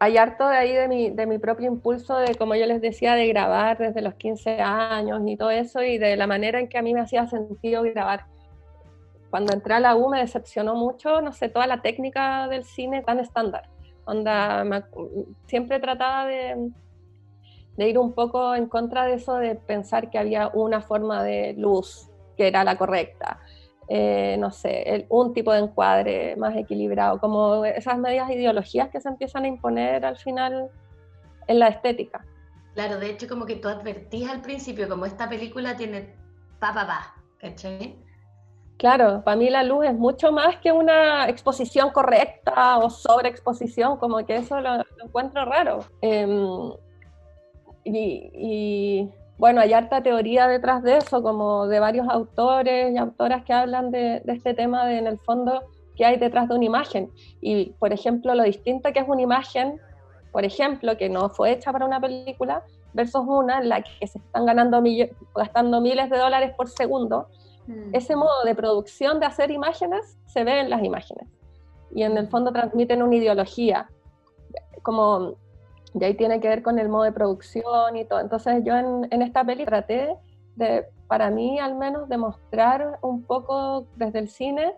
hay 0.00 0.18
harto 0.18 0.46
de 0.48 0.56
ahí 0.56 0.72
de 0.72 0.88
mi, 0.88 1.10
de 1.10 1.26
mi 1.26 1.38
propio 1.38 1.66
impulso 1.66 2.16
de, 2.18 2.34
como 2.34 2.54
yo 2.56 2.66
les 2.66 2.80
decía, 2.82 3.14
de 3.14 3.26
grabar 3.28 3.78
desde 3.78 4.02
los 4.02 4.14
15 4.14 4.60
años 4.60 5.22
y 5.24 5.36
todo 5.36 5.50
eso, 5.50 5.82
y 5.82 5.96
de 5.98 6.16
la 6.16 6.26
manera 6.26 6.60
en 6.60 6.68
que 6.68 6.76
a 6.76 6.82
mí 6.82 6.92
me 6.92 7.00
hacía 7.00 7.26
sentido 7.26 7.82
grabar. 7.82 8.26
Cuando 9.30 9.52
entré 9.52 9.74
a 9.74 9.80
la 9.80 9.96
U 9.96 10.10
me 10.10 10.20
decepcionó 10.20 10.74
mucho, 10.74 11.20
no 11.22 11.32
sé, 11.32 11.48
toda 11.48 11.66
la 11.66 11.80
técnica 11.80 12.48
del 12.48 12.64
cine 12.64 13.02
tan 13.02 13.18
estándar. 13.18 13.68
Onda, 14.04 14.62
me 14.64 14.84
siempre 15.46 15.80
trataba 15.80 16.26
de, 16.26 16.70
de 17.76 17.88
ir 17.88 17.98
un 17.98 18.12
poco 18.12 18.54
en 18.54 18.66
contra 18.68 19.04
de 19.06 19.14
eso, 19.14 19.36
de 19.36 19.54
pensar 19.56 20.10
que 20.10 20.18
había 20.18 20.48
una 20.54 20.80
forma 20.80 21.22
de 21.22 21.54
luz 21.58 22.08
que 22.36 22.48
era 22.48 22.64
la 22.64 22.76
correcta 22.76 23.40
eh, 23.86 24.36
no 24.38 24.50
sé, 24.50 24.82
el- 24.94 25.06
un 25.10 25.34
tipo 25.34 25.52
de 25.52 25.58
encuadre 25.58 26.36
más 26.36 26.56
equilibrado, 26.56 27.20
como 27.20 27.66
esas 27.66 27.98
medias 27.98 28.30
ideologías 28.30 28.88
que 28.88 28.98
se 28.98 29.10
empiezan 29.10 29.44
a 29.44 29.48
imponer 29.48 30.06
al 30.06 30.16
final 30.16 30.70
en 31.46 31.58
la 31.58 31.68
estética. 31.68 32.24
Claro, 32.72 32.98
de 32.98 33.10
hecho 33.10 33.28
como 33.28 33.44
que 33.44 33.56
tú 33.56 33.68
advertís 33.68 34.26
al 34.28 34.40
principio, 34.40 34.88
como 34.88 35.04
esta 35.04 35.28
película 35.28 35.76
tiene 35.76 36.14
pa, 36.58 36.72
pa, 36.72 36.86
pa, 36.86 37.14
¿cachai? 37.38 37.98
Claro, 38.78 39.22
para 39.22 39.36
mí 39.36 39.50
la 39.50 39.62
luz 39.62 39.84
es 39.84 39.94
mucho 39.94 40.32
más 40.32 40.56
que 40.56 40.72
una 40.72 41.28
exposición 41.28 41.90
correcta 41.90 42.78
o 42.78 42.88
sobreexposición, 42.88 43.98
como 43.98 44.24
que 44.24 44.36
eso 44.36 44.60
lo, 44.60 44.78
lo 44.78 44.84
encuentro 45.04 45.44
raro. 45.44 45.84
Em, 46.00 46.72
y, 47.84 48.30
y, 48.34 49.10
bueno, 49.38 49.60
hay 49.60 49.72
harta 49.72 50.02
teoría 50.02 50.46
detrás 50.48 50.82
de 50.82 50.98
eso, 50.98 51.22
como 51.22 51.66
de 51.66 51.80
varios 51.80 52.08
autores 52.08 52.92
y 52.92 52.96
autoras 52.98 53.44
que 53.44 53.52
hablan 53.52 53.90
de, 53.90 54.20
de 54.24 54.32
este 54.32 54.54
tema 54.54 54.86
de, 54.86 54.98
en 54.98 55.06
el 55.06 55.18
fondo, 55.18 55.62
qué 55.96 56.04
hay 56.04 56.16
detrás 56.16 56.48
de 56.48 56.54
una 56.54 56.64
imagen. 56.64 57.10
Y, 57.40 57.70
por 57.78 57.92
ejemplo, 57.92 58.34
lo 58.34 58.42
distinto 58.42 58.92
que 58.92 59.00
es 59.00 59.08
una 59.08 59.22
imagen, 59.22 59.80
por 60.32 60.44
ejemplo, 60.44 60.96
que 60.96 61.08
no 61.08 61.28
fue 61.30 61.52
hecha 61.52 61.72
para 61.72 61.86
una 61.86 62.00
película, 62.00 62.62
versus 62.92 63.24
una 63.26 63.58
en 63.58 63.68
la 63.68 63.82
que 63.82 64.06
se 64.06 64.18
están 64.18 64.46
ganando 64.46 64.82
gastando 65.34 65.80
miles 65.80 66.08
de 66.10 66.16
dólares 66.16 66.54
por 66.56 66.68
segundo, 66.68 67.28
Mm. 67.66 67.94
ese 67.94 68.14
modo 68.14 68.44
de 68.44 68.54
producción 68.54 69.20
de 69.20 69.26
hacer 69.26 69.50
imágenes 69.50 70.18
se 70.26 70.44
ve 70.44 70.60
en 70.60 70.70
las 70.70 70.82
imágenes. 70.82 71.28
Y 71.94 72.02
en 72.02 72.16
el 72.18 72.28
fondo 72.28 72.52
transmiten 72.52 73.02
una 73.02 73.16
ideología, 73.16 73.88
como 74.82 75.36
de 75.94 76.06
ahí 76.06 76.14
tiene 76.14 76.40
que 76.40 76.48
ver 76.48 76.62
con 76.62 76.78
el 76.78 76.88
modo 76.88 77.04
de 77.04 77.12
producción 77.12 77.96
y 77.96 78.04
todo. 78.04 78.20
Entonces 78.20 78.62
yo 78.64 78.76
en, 78.76 79.08
en 79.10 79.22
esta 79.22 79.44
peli 79.44 79.64
traté 79.64 80.16
de, 80.56 80.86
para 81.06 81.30
mí 81.30 81.58
al 81.58 81.76
menos, 81.76 82.08
demostrar 82.08 82.98
un 83.00 83.22
poco 83.22 83.86
desde 83.96 84.18
el 84.18 84.28
cine 84.28 84.74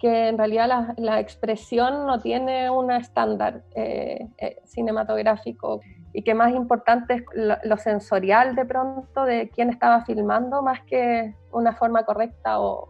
que 0.00 0.28
en 0.28 0.38
realidad 0.38 0.66
la, 0.66 0.94
la 0.96 1.20
expresión 1.20 2.06
no 2.06 2.20
tiene 2.20 2.70
un 2.70 2.90
estándar 2.90 3.62
eh, 3.74 4.28
eh, 4.38 4.56
cinematográfico 4.64 5.82
y 6.12 6.22
que 6.22 6.34
más 6.34 6.52
importante 6.52 7.14
es 7.14 7.22
lo, 7.34 7.56
lo, 7.62 7.76
sensorial 7.76 8.56
de 8.56 8.64
pronto 8.64 9.24
de 9.24 9.50
quién 9.50 9.68
estaba 9.68 10.04
filmando 10.04 10.62
más 10.62 10.80
que 10.84 11.36
una 11.52 11.74
forma 11.74 12.04
correcta 12.04 12.60
o, 12.60 12.88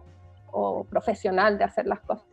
o, 0.52 0.84
profesional 0.84 1.58
de 1.58 1.64
hacer 1.64 1.86
las 1.86 2.00
cosas. 2.00 2.26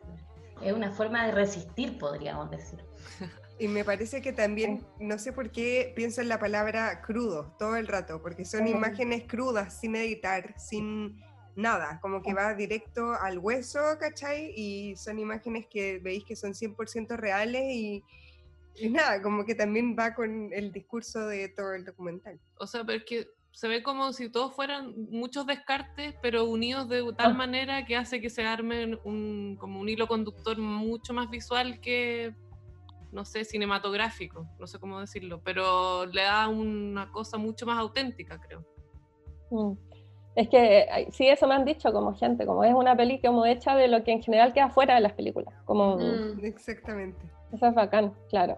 Es 0.62 0.72
una 0.72 0.92
forma 0.92 1.26
de 1.26 1.32
resistir, 1.32 1.98
podríamos 1.98 2.50
decir. 2.52 2.80
Y 3.60 3.68
me 3.68 3.84
parece 3.84 4.22
que 4.22 4.34
también, 4.34 4.86
no 5.00 5.18
sé 5.18 5.34
por 5.34 5.52
qué 5.52 5.92
pienso 5.96 6.22
en 6.22 6.30
la 6.30 6.40
palabra 6.40 7.02
crudo 7.02 7.56
todo 7.58 7.76
el 7.76 7.88
rato, 7.88 8.22
porque 8.22 8.46
son 8.46 8.68
imágenes 8.68 9.24
crudas, 9.28 9.80
sin 9.80 9.96
editar, 9.96 10.54
sin 10.60 11.20
nada, 11.56 12.00
como 12.02 12.22
que 12.22 12.36
va 12.36 12.54
directo 12.54 13.14
al 13.14 13.40
hueso, 13.40 13.80
¿cachai? 14.00 14.54
Y 14.56 14.96
son 14.96 15.18
imágenes 15.18 15.66
que 15.68 15.98
veis 15.98 16.24
que 16.24 16.36
son 16.36 16.54
100% 16.54 17.16
reales 17.18 17.64
y, 17.66 18.04
y 18.76 18.90
nada, 18.90 19.24
como 19.24 19.44
que 19.44 19.56
también 19.56 19.96
va 19.98 20.14
con 20.14 20.54
el 20.54 20.72
discurso 20.72 21.26
de 21.26 21.50
todo 21.50 21.74
el 21.74 21.84
documental. 21.84 22.40
O 22.60 22.68
sea, 22.68 22.84
pero 22.84 23.00
es 23.00 23.06
que 23.06 23.28
se 23.52 23.68
ve 23.68 23.82
como 23.82 24.14
si 24.14 24.30
todos 24.30 24.56
fueran 24.56 24.94
muchos 25.10 25.48
descartes, 25.48 26.14
pero 26.22 26.46
unidos 26.46 26.88
de 26.90 27.02
tal 27.18 27.32
Ah. 27.32 27.34
manera 27.34 27.86
que 27.86 27.96
hace 27.96 28.22
que 28.22 28.30
se 28.30 28.46
arme 28.46 29.00
un, 29.04 29.58
como 29.60 29.80
un 29.80 29.90
hilo 29.90 30.08
conductor 30.08 30.60
mucho 30.60 31.12
más 31.16 31.28
visual 31.32 31.82
que, 31.82 32.36
no 33.12 33.26
sé, 33.26 33.44
cinematográfico, 33.46 34.46
no 34.60 34.68
sé 34.68 34.80
cómo 34.80 35.00
decirlo, 35.00 35.42
pero 35.44 36.06
le 36.06 36.24
da 36.24 36.48
una 36.48 37.12
cosa 37.12 37.38
mucho 37.38 37.66
más 37.66 37.78
auténtica, 37.80 38.40
creo. 38.40 38.64
Mm. 39.52 39.74
Es 40.36 40.50
que 40.50 40.88
ay, 40.92 41.08
sí, 41.12 41.28
eso 41.28 41.48
me 41.48 41.56
han 41.56 41.66
dicho 41.66 41.92
como 41.92 42.14
gente, 42.16 42.46
como 42.46 42.64
es 42.64 42.74
una 42.74 42.96
peli 42.96 43.20
como 43.20 43.46
hecha 43.46 43.76
de 43.76 43.88
lo 43.88 44.04
que 44.04 44.12
en 44.12 44.22
general 44.22 44.54
queda 44.54 44.70
fuera 44.70 44.96
de 44.96 45.02
las 45.02 45.14
películas, 45.14 45.54
como 45.66 45.98
Mm. 45.98 46.44
Exactamente. 46.44 47.20
eso 47.52 47.66
es 47.68 47.74
bacán, 47.74 48.14
claro. 48.30 48.58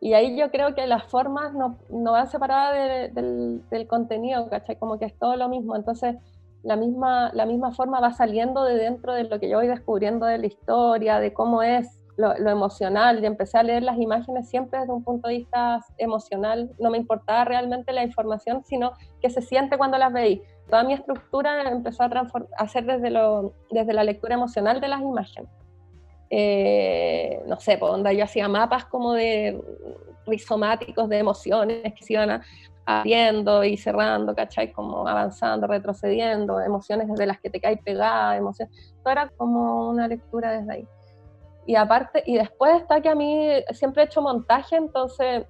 Y 0.00 0.12
ahí 0.14 0.36
yo 0.36 0.50
creo 0.50 0.74
que 0.74 0.86
las 0.86 1.04
formas 1.04 1.54
no, 1.54 1.78
no 1.88 2.12
van 2.12 2.26
separadas 2.28 2.74
de- 2.74 3.08
del, 3.22 3.62
del 3.70 3.86
contenido, 3.86 4.50
¿cachai? 4.50 4.76
Como 4.78 4.98
que 4.98 5.06
es 5.06 5.16
todo 5.18 5.36
lo 5.36 5.48
mismo, 5.48 5.76
entonces 5.76 6.16
la 6.62 6.76
misma, 6.76 7.30
la 7.32 7.46
misma 7.46 7.72
forma 7.72 8.00
va 8.00 8.12
saliendo 8.12 8.64
de 8.64 8.74
dentro 8.74 9.12
de 9.14 9.24
lo 9.24 9.38
que 9.38 9.48
yo 9.48 9.58
voy 9.58 9.66
descubriendo 9.68 10.26
de 10.26 10.38
la 10.38 10.46
historia, 10.46 11.20
de 11.20 11.32
cómo 11.32 11.62
es 11.62 12.00
lo, 12.16 12.34
emocional, 12.48 13.22
y 13.22 13.26
empecé 13.26 13.58
a 13.58 13.62
leer 13.62 13.82
las 13.82 13.98
imágenes 13.98 14.48
siempre 14.48 14.80
desde 14.80 14.92
un 14.92 15.02
punto 15.02 15.28
de 15.28 15.38
vista 15.38 15.80
emocional, 15.98 16.70
no 16.78 16.90
me 16.90 16.98
importaba 16.98 17.44
realmente 17.44 17.92
la 17.92 18.04
información, 18.04 18.62
sino 18.64 18.92
que 19.20 19.30
se 19.30 19.42
siente 19.42 19.76
cuando 19.76 19.98
las 19.98 20.12
veí. 20.12 20.42
Toda 20.68 20.84
mi 20.84 20.94
estructura 20.94 21.60
empezó 21.62 22.04
a, 22.04 22.68
ser 22.68 22.84
desde, 22.84 23.10
desde 23.70 23.92
la 23.92 24.04
lectura 24.04 24.34
emocional 24.34 24.80
de 24.80 24.88
las 24.88 25.00
imágenes. 25.00 25.50
Eh, 26.30 27.42
no 27.46 27.60
sé, 27.60 27.78
por 27.78 27.90
onda 27.90 28.12
yo 28.12 28.24
hacía 28.24 28.48
mapas 28.48 28.86
como 28.86 29.12
de 29.12 29.60
rizomáticos 30.26 31.08
de 31.08 31.18
emociones 31.18 31.94
que 31.94 32.04
se 32.04 32.14
iban 32.14 32.42
abriendo 32.86 33.64
y 33.64 33.76
cerrando, 33.76 34.34
¿cachai? 34.34 34.72
Como 34.72 35.06
avanzando, 35.06 35.66
retrocediendo, 35.66 36.60
emociones 36.60 37.08
desde 37.08 37.26
las 37.26 37.40
que 37.40 37.50
te 37.50 37.60
caes 37.60 37.80
pegada, 37.82 38.36
emociones. 38.36 38.94
Todo 39.02 39.12
era 39.12 39.28
como 39.36 39.90
una 39.90 40.08
lectura 40.08 40.52
desde 40.52 40.72
ahí. 40.72 40.88
Y 41.66 41.76
aparte, 41.76 42.22
y 42.26 42.36
después 42.36 42.76
está 42.80 43.00
que 43.00 43.08
a 43.08 43.14
mí 43.14 43.48
siempre 43.72 44.02
he 44.02 44.06
hecho 44.06 44.20
montaje, 44.22 44.76
entonces 44.76 45.46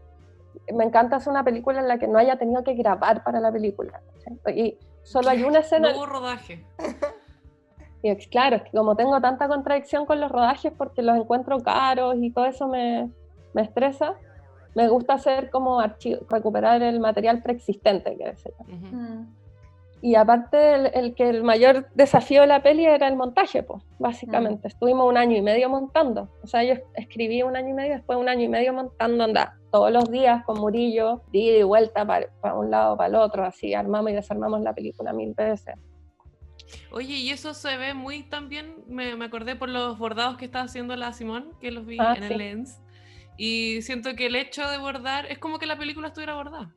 me 0.72 0.85
encanta 0.85 1.16
hacer 1.16 1.31
una 1.31 1.42
película 1.44 1.81
en 1.81 1.88
la 1.88 1.98
que 1.98 2.07
no 2.07 2.18
haya 2.18 2.37
tenido 2.38 2.62
que 2.62 2.74
grabar 2.74 3.24
para 3.24 3.40
la 3.40 3.50
película. 3.53 4.00
Y 4.55 4.79
solo 5.03 5.31
hay 5.31 5.42
una 5.44 5.59
escena. 5.61 5.90
No 5.92 5.96
hubo 5.98 6.07
rodaje. 6.07 6.64
Y 8.03 8.11
es- 8.11 8.29
claro, 8.29 8.57
es 8.57 8.62
que 8.64 8.70
como 8.77 8.96
tengo 8.96 9.18
tanta 9.22 9.48
contradicción 9.48 10.05
con 10.05 10.20
los 10.20 10.31
rodajes 10.31 10.70
porque 10.77 11.00
los 11.00 11.16
encuentro 11.16 11.59
caros 11.61 12.16
y 12.20 12.31
todo 12.31 12.44
eso 12.44 12.68
me, 12.68 13.11
me 13.55 13.62
estresa, 13.62 14.12
me 14.74 14.88
gusta 14.88 15.14
hacer 15.14 15.48
como 15.48 15.81
archivo, 15.81 16.20
recuperar 16.29 16.83
el 16.83 17.00
material 17.00 17.42
preexistente, 17.42 18.14
que 18.18 18.37
se 18.37 18.50
llama. 18.59 18.70
Y 20.07 20.17
aparte, 20.17 20.75
el, 20.75 20.90
el 20.93 21.14
que 21.14 21.31
el 21.31 21.43
mayor 21.43 21.88
desafío 21.95 22.43
de 22.43 22.47
la 22.47 22.62
peli 22.62 22.85
era 22.85 23.09
el 23.09 23.17
montaje, 23.17 23.62
pues, 23.62 23.83
básicamente. 23.99 24.69
Estuvimos 24.69 25.09
un 25.09 25.17
año 25.17 25.35
y 25.35 25.40
medio 25.40 25.71
montando. 25.71 26.29
O 26.43 26.47
sea, 26.47 26.62
yo 26.62 26.75
escribí 26.93 27.43
un 27.43 27.57
año 27.57 27.71
y 27.71 27.73
medio, 27.73 27.95
después 27.95 28.19
un 28.19 28.29
año 28.29 28.43
y 28.43 28.49
medio 28.49 28.75
montando, 28.75 29.25
anda, 29.25 29.57
todos 29.73 29.90
los 29.90 30.11
días 30.11 30.45
con 30.45 30.61
Murillo, 30.61 31.23
de 31.33 31.38
ida 31.38 31.57
y 31.57 31.62
vuelta 31.62 32.07
para, 32.07 32.27
para 32.43 32.55
un 32.55 32.71
lado, 32.71 32.99
para 32.99 33.09
el 33.09 33.14
otro, 33.14 33.47
así, 33.47 33.73
armamos 33.73 34.11
y 34.11 34.14
desarmamos 34.14 34.61
la 34.61 34.75
película 34.75 35.14
mil 35.14 35.33
veces. 35.33 35.75
Oye, 36.93 37.14
y 37.14 37.31
eso 37.31 37.55
se 37.55 37.75
ve 37.79 37.95
muy 37.95 38.25
también, 38.25 38.85
me, 38.87 39.17
me 39.17 39.25
acordé 39.25 39.57
por 39.57 39.71
los 39.71 39.99
bordados 39.99 40.37
que 40.37 40.45
estaba 40.45 40.67
haciendo 40.67 40.95
la 40.97 41.14
Simón, 41.14 41.53
que 41.62 41.71
los 41.71 41.87
vi 41.87 41.97
Ah, 41.99 42.12
en 42.14 42.25
sí. 42.25 42.33
el 42.33 42.38
Lens. 42.38 42.79
Y 43.38 43.81
siento 43.81 44.14
que 44.14 44.27
el 44.27 44.37
hecho 44.37 44.69
de 44.69 44.77
bordar 44.77 45.25
es 45.33 45.38
como 45.38 45.59
que 45.59 45.64
la 45.64 45.79
película 45.79 46.09
estuviera 46.09 46.35
bordada. 46.35 46.75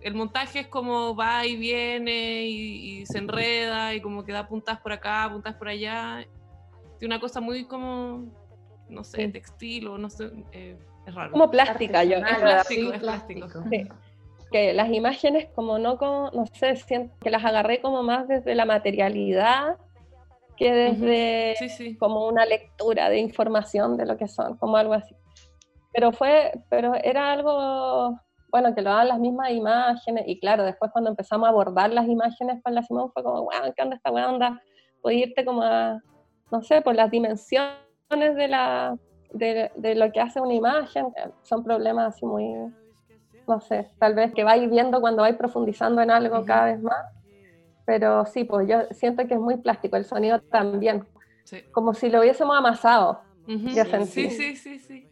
El 0.00 0.14
montaje 0.14 0.60
es 0.60 0.66
como 0.68 1.14
va 1.14 1.46
y 1.46 1.56
viene 1.56 2.44
y, 2.44 3.00
y 3.00 3.06
se 3.06 3.18
enreda 3.18 3.94
y 3.94 4.00
como 4.00 4.24
que 4.24 4.32
da 4.32 4.48
puntas 4.48 4.80
por 4.80 4.92
acá, 4.92 5.28
puntas 5.30 5.54
por 5.56 5.68
allá. 5.68 6.26
Tiene 6.98 7.14
una 7.14 7.20
cosa 7.20 7.40
muy 7.40 7.64
como, 7.64 8.26
no 8.88 9.04
sé, 9.04 9.28
textil 9.28 9.88
o 9.88 9.98
no 9.98 10.08
sé, 10.08 10.30
eh, 10.52 10.78
es 11.06 11.14
raro. 11.14 11.32
Como 11.32 11.50
plástica, 11.50 12.04
yo. 12.04 12.20
Verdad. 12.20 12.40
plástico, 12.40 12.92
es 12.92 13.00
plástico. 13.00 13.48
Sí. 13.70 13.88
que 14.50 14.72
las 14.72 14.90
imágenes 14.90 15.48
como 15.54 15.78
no 15.78 15.96
como, 15.96 16.30
no 16.32 16.46
sé, 16.46 16.76
siento 16.76 17.14
que 17.20 17.30
las 17.30 17.44
agarré 17.44 17.80
como 17.80 18.02
más 18.02 18.26
desde 18.26 18.54
la 18.54 18.64
materialidad 18.64 19.76
que 20.56 20.72
desde 20.72 21.54
Sí, 21.56 21.68
sí. 21.70 21.96
como 21.96 22.26
una 22.26 22.44
lectura 22.44 23.08
de 23.08 23.18
información 23.18 23.96
de 23.96 24.04
lo 24.04 24.18
que 24.18 24.28
son, 24.28 24.58
como 24.58 24.76
algo 24.76 24.92
así. 24.92 25.14
Pero 25.92 26.12
fue, 26.12 26.52
pero 26.68 26.94
era 26.94 27.32
algo, 27.32 28.20
bueno, 28.50 28.74
que 28.74 28.82
lo 28.82 28.90
daban 28.90 29.08
las 29.08 29.18
mismas 29.18 29.50
imágenes, 29.50 30.24
y 30.26 30.38
claro, 30.40 30.64
después 30.64 30.90
cuando 30.92 31.10
empezamos 31.10 31.46
a 31.46 31.50
abordar 31.50 31.90
las 31.92 32.06
imágenes 32.08 32.60
para 32.62 32.74
la 32.74 32.82
Simón 32.82 33.10
fue 33.12 33.22
como, 33.22 33.42
wow, 33.42 33.72
¿qué 33.76 33.82
onda 33.82 33.96
esta 33.96 34.10
weá 34.10 34.28
onda? 34.28 34.60
Puede 35.00 35.16
irte 35.16 35.44
como 35.44 35.62
a, 35.62 36.00
no 36.50 36.62
sé, 36.62 36.82
por 36.82 36.94
las 36.94 37.10
dimensiones 37.10 37.76
de 38.10 38.48
la 38.48 38.96
de, 39.32 39.70
de 39.76 39.94
lo 39.94 40.10
que 40.10 40.20
hace 40.20 40.40
una 40.40 40.54
imagen, 40.54 41.06
eh, 41.16 41.30
son 41.42 41.62
problemas 41.62 42.14
así 42.14 42.26
muy, 42.26 42.52
no 43.46 43.60
sé, 43.60 43.90
tal 43.98 44.14
vez 44.14 44.32
que 44.34 44.42
vais 44.44 44.68
viendo 44.68 45.00
cuando 45.00 45.22
vais 45.22 45.36
profundizando 45.36 46.02
en 46.02 46.10
algo 46.10 46.44
cada 46.44 46.64
vez 46.66 46.80
más. 46.82 46.96
Pero 47.86 48.24
sí, 48.26 48.44
pues 48.44 48.68
yo 48.68 48.82
siento 48.90 49.26
que 49.26 49.34
es 49.34 49.40
muy 49.40 49.56
plástico, 49.56 49.96
el 49.96 50.04
sonido 50.04 50.40
también, 50.50 51.06
Sí. 51.44 51.62
como 51.72 51.94
si 51.94 52.08
lo 52.10 52.20
hubiésemos 52.20 52.56
amasado. 52.56 53.22
Ujú. 53.48 53.68
Ya 53.70 53.84
sí, 53.84 53.90
sentí. 53.90 54.30
sí, 54.30 54.56
sí, 54.56 54.78
sí. 54.78 55.10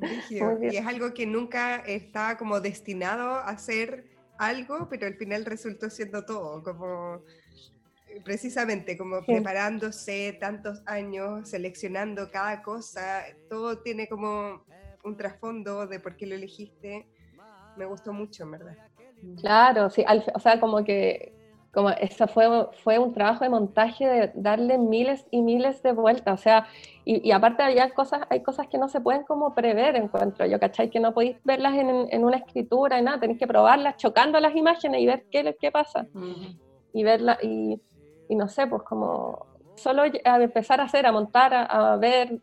Y 0.00 0.76
es 0.76 0.86
algo 0.86 1.14
que 1.14 1.26
nunca 1.26 1.76
está 1.76 2.36
como 2.36 2.60
destinado 2.60 3.36
a 3.36 3.56
ser 3.58 4.04
algo, 4.38 4.88
pero 4.90 5.06
al 5.06 5.14
final 5.14 5.44
resultó 5.44 5.88
siendo 5.88 6.24
todo, 6.24 6.62
como 6.62 7.22
eh, 8.08 8.20
precisamente 8.24 8.96
como 8.96 9.20
Sí. 9.20 9.26
preparándose 9.26 10.36
tantos 10.38 10.82
años, 10.86 11.48
seleccionando 11.48 12.30
cada 12.30 12.62
cosa, 12.62 13.24
todo 13.48 13.78
tiene 13.82 14.08
como 14.08 14.64
un 15.04 15.16
trasfondo 15.16 15.86
de 15.86 16.00
por 16.00 16.16
qué 16.16 16.26
lo 16.26 16.34
elegiste. 16.34 17.06
Me 17.76 17.84
gustó 17.86 18.12
mucho, 18.12 18.44
en 18.44 18.50
verdad. 18.52 18.76
Claro, 19.40 19.90
sí, 19.90 20.04
al- 20.06 20.24
o 20.34 20.40
sea, 20.40 20.60
como 20.60 20.84
que 20.84 21.32
como 21.76 21.90
eso 21.90 22.26
fue, 22.26 22.46
fue 22.82 22.98
un 22.98 23.12
trabajo 23.12 23.44
de 23.44 23.50
montaje 23.50 24.08
de 24.08 24.32
darle 24.34 24.78
miles 24.78 25.26
y 25.30 25.42
miles 25.42 25.82
de 25.82 25.92
vueltas, 25.92 26.40
o 26.40 26.42
sea, 26.42 26.66
y, 27.04 27.28
y 27.28 27.32
aparte 27.32 27.62
había 27.62 27.90
cosas, 27.90 28.22
hay 28.30 28.42
cosas 28.42 28.66
que 28.68 28.78
no 28.78 28.88
se 28.88 29.02
pueden 29.02 29.24
como 29.24 29.54
prever, 29.54 29.94
encuentro 29.94 30.46
yo, 30.46 30.58
¿cachai? 30.58 30.88
Que 30.88 31.00
no 31.00 31.12
podéis 31.12 31.36
verlas 31.44 31.74
en, 31.74 32.08
en 32.10 32.24
una 32.24 32.38
escritura 32.38 32.98
y 32.98 33.02
nada, 33.02 33.20
tenéis 33.20 33.38
que 33.38 33.46
probarlas 33.46 33.98
chocando 33.98 34.40
las 34.40 34.56
imágenes 34.56 35.02
y 35.02 35.06
ver 35.06 35.26
qué, 35.30 35.54
qué 35.60 35.70
pasa. 35.70 36.06
Ujú. 36.14 36.48
y 36.94 37.04
verla 37.04 37.36
y, 37.42 37.78
y 38.26 38.36
no 38.36 38.48
sé, 38.48 38.66
pues 38.66 38.82
como 38.84 39.44
solo 39.74 40.02
a 40.02 40.42
empezar 40.42 40.80
a 40.80 40.84
hacer, 40.84 41.04
a 41.04 41.12
montar, 41.12 41.52
a, 41.52 41.64
a 41.92 41.96
ver, 41.98 42.40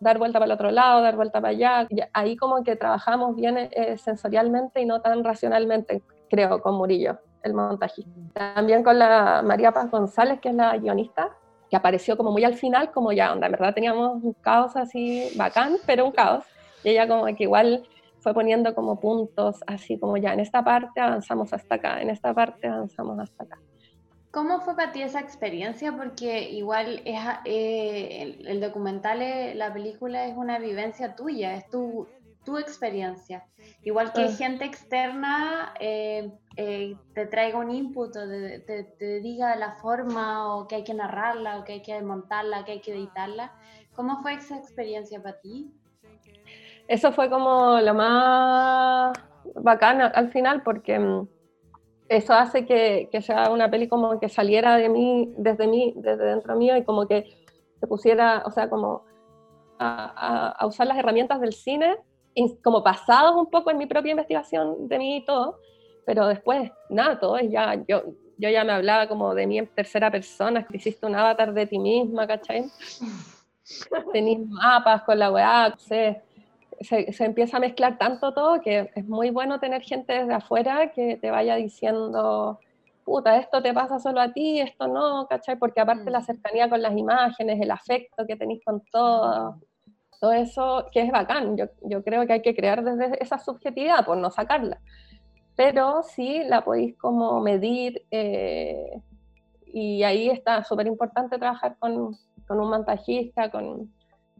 dar 0.00 0.18
vuelta 0.18 0.38
para 0.38 0.52
el 0.52 0.52
otro 0.52 0.70
lado, 0.70 1.00
dar 1.00 1.16
vuelta 1.16 1.40
para 1.40 1.52
allá, 1.52 1.88
ahí 2.12 2.36
como 2.36 2.62
que 2.62 2.76
trabajamos 2.76 3.34
bien 3.36 3.56
eh, 3.56 3.96
sensorialmente 3.96 4.82
y 4.82 4.84
no 4.84 5.00
tan 5.00 5.24
racionalmente, 5.24 6.02
creo, 6.28 6.60
con 6.60 6.74
Murillo, 6.74 7.18
el 7.42 7.54
montajista. 7.54 8.10
También 8.54 8.82
con 8.82 8.98
la 8.98 9.42
María 9.44 9.72
Paz 9.72 9.90
González, 9.90 10.40
que 10.40 10.50
es 10.50 10.54
la 10.54 10.76
guionista, 10.76 11.30
que 11.70 11.76
apareció 11.76 12.16
como 12.16 12.32
muy 12.32 12.44
al 12.44 12.54
final, 12.54 12.90
como 12.90 13.12
ya, 13.12 13.32
onda, 13.32 13.46
en 13.46 13.52
verdad 13.52 13.74
teníamos 13.74 14.22
un 14.22 14.32
caos 14.34 14.76
así 14.76 15.30
bacán, 15.36 15.76
pero 15.86 16.06
un 16.06 16.12
caos, 16.12 16.44
y 16.82 16.90
ella 16.90 17.06
como 17.06 17.24
que 17.26 17.44
igual 17.44 17.86
fue 18.18 18.34
poniendo 18.34 18.74
como 18.74 18.98
puntos, 19.00 19.60
así 19.66 19.98
como 19.98 20.16
ya, 20.16 20.32
en 20.32 20.40
esta 20.40 20.62
parte 20.62 21.00
avanzamos 21.00 21.52
hasta 21.52 21.76
acá, 21.76 22.02
en 22.02 22.10
esta 22.10 22.34
parte 22.34 22.66
avanzamos 22.66 23.18
hasta 23.18 23.44
acá. 23.44 23.58
¿Cómo 24.30 24.60
fue 24.60 24.76
para 24.76 24.92
ti 24.92 25.02
esa 25.02 25.18
experiencia? 25.20 25.96
Porque 25.96 26.50
igual 26.50 27.02
es, 27.04 27.18
eh, 27.46 28.22
el, 28.22 28.46
el 28.46 28.60
documental, 28.60 29.22
eh, 29.22 29.54
la 29.56 29.72
película 29.72 30.24
es 30.26 30.36
una 30.36 30.58
vivencia 30.58 31.16
tuya, 31.16 31.56
es 31.56 31.68
tu, 31.68 32.06
tu 32.44 32.56
experiencia. 32.58 33.46
Igual 33.82 34.12
que 34.12 34.24
Ah. 34.24 34.28
gente 34.36 34.64
externa 34.64 35.74
eh, 35.80 36.32
eh, 36.56 36.96
te 37.14 37.26
traiga 37.26 37.58
un 37.58 37.70
input 37.70 38.08
o 38.16 38.28
te, 38.28 38.60
te- 38.60 38.84
te 38.98 39.20
diga 39.20 39.56
la 39.56 39.72
forma 39.72 40.54
o 40.56 40.66
que 40.66 40.76
hay 40.76 40.84
que 40.84 40.94
narrarla 40.94 41.58
o 41.58 41.64
que 41.64 41.74
hay 41.74 41.82
que 41.82 42.00
montarla, 42.02 42.64
que 42.64 42.72
hay 42.72 42.80
que 42.80 42.92
editarla. 42.94 43.52
¿Cómo 43.94 44.22
fue 44.22 44.34
esa 44.34 44.56
experiencia 44.56 45.22
para 45.22 45.38
ti? 45.40 45.72
Eso 46.88 47.12
fue 47.12 47.28
como 47.30 47.78
lo 47.80 47.94
más 47.94 49.12
bacán 49.56 50.00
al- 50.00 50.12
al 50.14 50.28
final 50.30 50.62
porque 50.62 50.98
mm, 50.98 51.28
eso 52.08 52.32
hace 52.34 52.66
que, 52.66 53.08
que 53.12 53.22
sea 53.22 53.50
una 53.50 53.70
peli 53.70 53.86
como 53.88 54.18
que 54.18 54.28
saliera 54.28 54.76
de 54.76 54.88
mí, 54.88 55.32
desde 55.36 55.66
mí, 55.68 55.92
desde 55.96 56.24
dentro 56.24 56.56
mío 56.56 56.76
y 56.76 56.84
como 56.84 57.06
que 57.06 57.24
se 57.78 57.86
pusiera, 57.86 58.42
o 58.46 58.50
sea, 58.50 58.68
como 58.68 59.04
a, 59.78 60.12
a- 60.16 60.48
a 60.50 60.66
usar 60.66 60.86
las 60.86 60.98
herramientas 60.98 61.40
del 61.40 61.52
cine, 61.52 61.96
como 62.62 62.82
basados 62.82 63.36
un 63.36 63.46
poco 63.46 63.70
en 63.70 63.78
mi 63.78 63.86
propia 63.86 64.12
investigación 64.12 64.88
de 64.88 64.98
mí 64.98 65.16
y 65.18 65.24
todo, 65.24 65.58
pero 66.04 66.26
después, 66.26 66.70
nada, 66.88 67.18
todo 67.18 67.36
es 67.38 67.50
ya, 67.50 67.74
yo, 67.86 68.02
yo 68.38 68.48
ya 68.48 68.64
me 68.64 68.72
hablaba 68.72 69.08
como 69.08 69.34
de 69.34 69.46
mí 69.46 69.58
en 69.58 69.66
tercera 69.66 70.10
persona, 70.10 70.66
que 70.66 70.76
hiciste 70.76 71.06
un 71.06 71.14
avatar 71.14 71.52
de 71.52 71.66
ti 71.66 71.78
misma, 71.78 72.26
¿cachai? 72.26 72.64
Tenís 74.12 74.40
mapas 74.48 75.02
con 75.02 75.18
la 75.18 75.30
weá, 75.30 75.74
sé, 75.78 76.22
se, 76.80 77.12
se, 77.12 77.24
empieza 77.24 77.58
a 77.58 77.60
mezclar 77.60 77.98
tanto 77.98 78.32
todo 78.32 78.60
que 78.60 78.90
es 78.94 79.06
muy 79.06 79.30
bueno 79.30 79.60
tener 79.60 79.82
gente 79.82 80.12
desde 80.12 80.34
afuera 80.34 80.92
que 80.92 81.16
te 81.16 81.30
vaya 81.30 81.56
diciendo, 81.56 82.58
puta, 83.04 83.36
esto 83.36 83.62
te 83.62 83.74
pasa 83.74 83.98
solo 83.98 84.20
a 84.20 84.32
ti, 84.32 84.60
esto 84.60 84.88
no, 84.88 85.26
¿cachai? 85.28 85.56
Porque 85.56 85.80
aparte 85.80 86.10
la 86.10 86.20
mm. 86.20 86.24
cercanía 86.24 86.68
con 86.70 86.80
las 86.80 86.96
imágenes, 86.96 87.60
el 87.60 87.70
afecto 87.70 88.26
que 88.26 88.36
tenéis 88.36 88.62
con 88.64 88.82
todo, 88.90 89.60
todo 90.20 90.32
eso, 90.32 90.86
que 90.92 91.00
es 91.00 91.10
bacán, 91.10 91.56
yo, 91.56 91.66
yo 91.82 92.04
creo 92.04 92.26
que 92.26 92.34
hay 92.34 92.42
que 92.42 92.54
crear 92.54 92.84
desde 92.84 93.22
esa 93.22 93.38
subjetividad, 93.38 94.04
por 94.04 94.18
no 94.18 94.30
sacarla. 94.30 94.78
Pero 95.56 96.02
sí 96.02 96.42
la 96.44 96.62
podéis 96.62 96.96
como 96.96 97.40
medir 97.40 98.02
eh, 98.10 99.00
y 99.72 100.02
ahí 100.02 100.28
está 100.28 100.62
súper 100.62 100.86
importante 100.86 101.38
trabajar 101.38 101.76
con, 101.78 102.16
con, 102.46 102.60
un 102.60 102.70
montajista, 102.70 103.50
con 103.50 103.90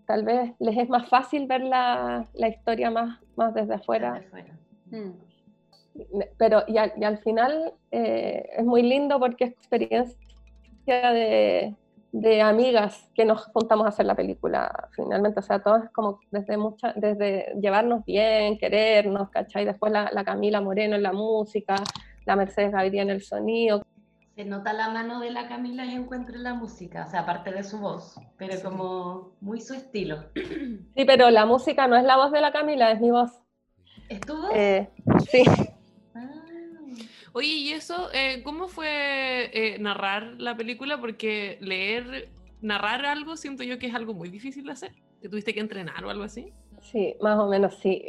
tal 0.07 0.25
vez 0.25 0.53
les 0.59 0.77
es 0.77 0.89
más 0.89 1.09
fácil 1.09 1.47
ver 1.47 1.63
la, 1.63 2.27
la 2.35 2.49
historia 2.49 2.91
más, 2.91 3.19
más 3.37 3.55
desde 3.55 3.75
afuera. 3.75 4.23
Mm. 4.91 5.11
Pero 6.37 6.63
y 6.67 6.79
al, 6.79 6.93
y 6.97 7.05
al 7.05 7.19
final 7.19 7.75
eh, 7.91 8.49
es 8.57 8.65
muy 8.65 8.83
lindo 8.83 9.19
porque 9.19 9.45
es 9.45 9.51
experiencia 9.53 10.17
de, 10.83 11.75
de, 12.13 12.43
amigas 12.43 13.11
que 13.15 13.25
nos 13.25 13.45
juntamos 13.47 13.87
a 13.87 13.91
hacer 13.91 14.07
la 14.07 14.15
película 14.15 14.89
finalmente, 14.93 15.41
o 15.41 15.43
sea, 15.43 15.63
todo 15.63 15.77
es 15.77 15.91
como 15.91 16.21
desde, 16.31 16.57
mucha, 16.57 16.93
desde 16.95 17.55
llevarnos 17.61 18.05
bien, 18.05 18.59
querernos, 18.59 19.31
¿cachai? 19.31 19.65
Después 19.65 19.93
la, 19.93 20.11
la 20.13 20.25
Camila 20.25 20.61
Moreno 20.61 20.97
en 20.97 21.03
la 21.03 21.13
música, 21.13 21.77
la 22.27 22.37
Mercedes 22.37 22.73
Gaviria 22.73 23.03
en 23.03 23.11
el 23.11 23.23
sonido, 23.23 23.83
se 24.41 24.47
nota 24.47 24.73
la 24.73 24.89
mano 24.89 25.21
de 25.21 25.31
la 25.31 25.49
Camila 25.49 25.85
y 25.85 25.95
encuentro 25.95 26.37
en 26.37 26.45
la 26.45 26.55
música, 26.55 27.05
o 27.07 27.11
sea, 27.11 27.21
aparte 27.21 27.53
de 27.53 27.63
su 27.63 27.79
voz, 27.79 28.19
pero 28.39 28.59
como 28.63 29.33
muy 29.43 29.61
su 29.61 29.75
estilo. 29.75 30.25
Sí, 30.35 31.05
pero 31.05 31.29
la 31.29 31.45
música 31.45 31.87
no 31.87 31.97
es 31.97 32.05
la 32.05 32.17
voz 32.17 32.33
de 32.33 32.41
la 32.41 32.51
Camila, 32.51 32.91
es 32.91 33.01
mi 33.01 33.11
voz. 33.11 33.31
¿Es 34.09 34.21
tu 34.21 34.35
voz? 34.37 34.51
Eh, 34.55 34.89
sí. 35.31 35.43
Oye, 37.33 37.49
¿y 37.49 37.73
eso, 37.73 38.09
eh, 38.13 38.43
cómo 38.43 38.69
fue 38.69 39.51
eh, 39.53 39.79
narrar 39.79 40.35
la 40.39 40.57
película? 40.57 41.01
Porque 41.01 41.59
leer, 41.61 42.29
narrar 42.61 43.07
algo, 43.07 43.37
siento 43.37 43.63
yo 43.63 43.79
que 43.79 43.87
es 43.87 43.95
algo 43.95 44.15
muy 44.15 44.29
difícil 44.29 44.65
de 44.65 44.73
hacer. 44.73 44.93
¿Te 45.21 45.29
tuviste 45.29 45.55
que 45.55 45.61
entrenar 45.61 46.05
o 46.05 46.11
algo 46.11 46.25
así? 46.25 46.53
Sí, 46.81 47.15
más 47.21 47.39
o 47.39 47.47
menos 47.49 47.79
sí. 47.79 48.03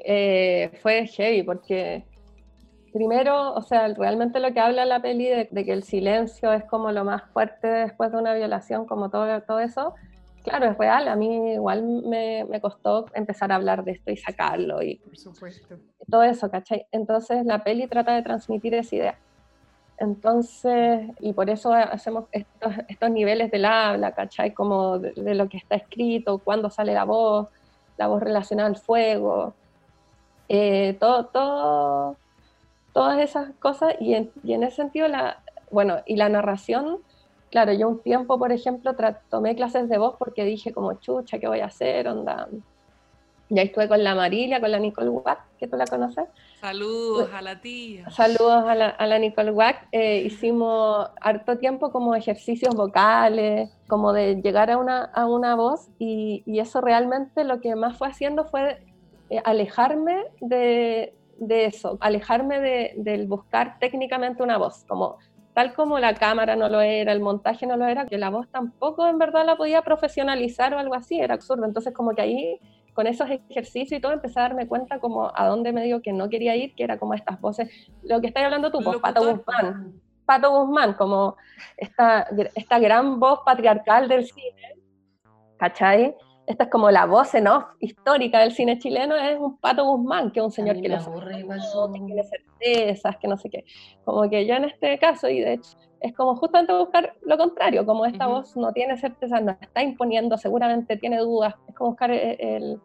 fue 0.82 1.06
heavy 1.08 1.44
porque 1.44 2.06
primero, 2.92 3.54
o 3.54 3.62
sea, 3.62 3.88
realmente 3.90 4.40
lo 4.40 4.54
que 4.54 4.60
habla 4.60 4.86
la 4.86 5.02
peli 5.02 5.28
de, 5.28 5.66
que 5.66 5.74
el 5.74 5.84
silencio 5.84 6.52
es 6.54 6.64
como 6.66 6.92
lo 6.92 7.04
más 7.04 7.24
fuerte 7.32 7.68
después 7.68 8.12
de 8.12 8.18
una 8.18 8.34
violación, 8.34 8.86
como 8.86 9.10
todo, 9.10 9.42
todo 9.44 9.60
eso, 9.60 9.96
claro, 10.44 10.68
es 10.72 10.78
real. 10.78 11.08
A 11.08 11.16
mí 11.16 11.54
igual 11.54 11.84
me, 11.84 12.46
me 12.46 12.60
costó 12.62 13.06
empezar 13.14 13.52
a 13.52 13.56
hablar 13.56 13.84
de 13.84 13.92
esto 13.92 14.12
y 14.12 14.18
sacarlo 14.18 14.82
y 14.82 14.96
Por 14.96 15.18
supuesto. 15.18 15.78
todo 16.10 16.24
eso, 16.24 16.50
¿cachai? 16.50 16.86
Entonces 16.92 17.46
la 17.46 17.64
peli 17.64 17.88
trata 17.88 18.14
de 18.14 18.22
transmitir 18.24 18.74
esa 18.74 18.96
idea. 18.96 19.16
Entonces, 19.98 21.10
y 21.20 21.34
por 21.34 21.50
eso 21.50 21.74
hacemos 21.74 22.26
estos, 22.32 22.74
estos 22.88 23.12
niveles 23.12 23.52
del 23.52 23.66
habla, 23.66 24.14
¿cachai? 24.14 24.54
Como 24.54 24.98
de, 24.98 25.12
de 25.14 25.36
lo 25.36 25.48
que 25.48 25.58
está 25.58 25.76
escrito, 25.76 26.40
cuándo 26.40 26.70
sale 26.72 26.94
la 26.94 27.04
voz, 27.04 27.50
la 27.98 28.08
voz 28.08 28.22
relacionada 28.24 28.68
al 28.68 28.78
fuego, 28.78 29.54
eh, 30.50 30.98
todo, 31.00 31.26
todo 31.26 32.18
todas 32.94 33.20
esas 33.20 33.52
cosas 33.60 33.94
y 34.00 34.16
en, 34.16 34.32
y 34.44 34.54
en 34.54 34.64
ese 34.64 34.78
sentido, 34.78 35.08
la, 35.08 35.42
bueno, 35.70 36.00
y 36.06 36.16
la 36.18 36.30
narración, 36.30 36.98
claro, 37.52 37.74
yo 37.74 37.88
un 37.88 38.00
tiempo, 38.02 38.40
por 38.40 38.52
ejemplo, 38.52 38.96
tomé 39.30 39.56
clases 39.56 39.88
de 39.90 39.98
voz 39.98 40.16
porque 40.18 40.46
dije 40.46 40.74
como, 40.74 40.94
chucha, 40.94 41.38
¿qué 41.38 41.48
voy 41.48 41.60
a 41.60 41.66
hacer? 41.66 42.08
Onda. 42.08 42.48
Y 43.50 43.60
ahí 43.60 43.66
estuve 43.66 43.90
con 43.90 44.02
la 44.02 44.16
Marilia, 44.16 44.62
con 44.62 44.72
la 44.72 44.80
Nicole 44.80 45.10
Wack, 45.10 45.42
que 45.60 45.68
tú 45.68 45.76
la 45.76 45.86
conoces. 45.86 46.24
Saludos 46.62 47.30
a 47.34 47.42
la 47.42 47.60
tía. 47.60 48.10
Saludos 48.10 48.64
a 48.66 48.76
la, 48.76 48.88
a 48.88 49.06
la 49.08 49.20
Nicole 49.20 49.52
Wack. 49.52 49.90
Eh, 49.92 50.22
hicimos 50.26 51.10
harto 51.20 51.58
tiempo 51.58 51.92
como 51.92 52.16
ejercicios 52.16 52.74
vocales, 52.74 53.70
como 53.88 54.14
de 54.14 54.42
llegar 54.42 54.72
a 54.72 54.78
una, 54.78 55.04
a 55.04 55.26
una 55.26 55.56
voz 55.56 55.90
y, 56.00 56.44
y 56.46 56.60
eso 56.60 56.80
realmente 56.80 57.44
lo 57.44 57.60
que 57.60 57.76
más 57.76 57.98
fue 57.98 58.08
haciendo 58.08 58.46
fue 58.46 58.86
eh, 59.30 59.42
alejarme 59.44 60.24
de, 60.40 61.14
de 61.38 61.66
eso, 61.66 61.98
alejarme 62.00 62.62
de, 62.62 62.94
del 62.98 63.28
buscar 63.28 63.80
técnicamente 63.80 64.44
una 64.44 64.58
voz, 64.58 64.86
como 64.88 65.18
tal 65.54 65.74
como 65.74 66.00
la 66.00 66.14
cámara 66.16 66.56
no 66.56 66.70
lo 66.70 66.82
era, 66.82 67.12
el 67.12 67.20
montaje 67.20 67.68
no 67.68 67.78
lo 67.78 67.86
era, 67.86 68.06
que 68.06 68.18
la 68.18 68.30
voz 68.30 68.48
tampoco 68.50 69.08
en 69.08 69.18
verdad 69.18 69.46
la 69.46 69.58
podía 69.58 69.82
profesionalizar 69.82 70.74
o 70.74 70.80
algo 70.80 70.96
así, 70.96 71.20
era 71.20 71.36
absurdo. 71.36 71.66
Entonces 71.66 71.94
como 71.94 72.16
que 72.16 72.22
ahí, 72.22 72.60
con 72.94 73.08
esos 73.08 73.30
ejercicios 73.30 73.98
y 73.98 74.02
todo, 74.02 74.14
empecé 74.14 74.40
a 74.40 74.44
darme 74.44 74.68
cuenta 74.68 75.00
como 75.00 75.32
a 75.36 75.48
dónde 75.48 75.74
me 75.74 75.84
digo 75.84 76.02
que 76.02 76.14
no 76.14 76.30
quería 76.30 76.56
ir, 76.56 76.74
que 76.76 76.84
era 76.84 76.98
como 76.98 77.14
estas 77.14 77.40
voces, 77.42 77.70
lo 78.04 78.22
que 78.22 78.28
estás 78.28 78.44
hablando 78.44 78.72
tú, 78.72 78.80
pues, 78.82 78.98
Pato 79.00 79.22
Guzmán. 79.22 80.02
Pato 80.26 80.52
Guzmán, 80.52 80.94
como 80.94 81.36
esta, 81.76 82.28
esta 82.56 82.80
gran 82.80 83.20
voz 83.20 83.42
patriarcal 83.46 84.08
del 84.08 84.26
cine, 84.26 84.76
¿cachai? 85.58 86.16
Esta 86.52 86.66
es 86.66 86.70
como 86.70 86.92
la 86.92 87.06
voz 87.06 87.34
en 87.34 87.48
off 87.48 87.66
histórica 87.80 88.40
del 88.40 88.52
cine 88.52 88.78
chileno, 88.78 89.16
es 89.16 89.40
un 89.40 89.58
Pato 89.58 89.86
Guzmán, 89.86 90.32
que 90.32 90.40
es 90.40 90.46
un 90.46 90.52
señor 90.52 90.82
que, 90.82 90.90
no 90.90 91.00
sabe, 91.00 91.20
que 91.94 92.00
tiene 92.06 92.24
certezas, 92.24 93.18
que 93.18 93.28
no 93.28 93.38
sé 93.38 93.50
qué. 93.50 93.66
Como 94.04 94.30
que 94.30 94.46
yo 94.46 94.56
en 94.56 94.66
este 94.66 95.00
caso, 95.00 95.30
y 95.30 95.40
de 95.40 95.54
hecho, 95.54 95.78
es 96.02 96.14
como 96.14 96.36
justamente 96.36 96.74
buscar 96.74 97.16
lo 97.22 97.38
contrario, 97.38 97.86
como 97.86 98.06
esta 98.06 98.28
voz 98.28 98.56
no 98.58 98.74
tiene 98.74 98.98
certezas, 98.98 99.42
no 99.42 99.56
está 99.62 99.82
imponiendo, 99.82 100.38
seguramente 100.38 100.98
tiene 100.98 101.20
dudas, 101.20 101.56
es 101.68 101.76
como 101.76 101.92
buscar 101.92 102.12
el... 102.12 102.80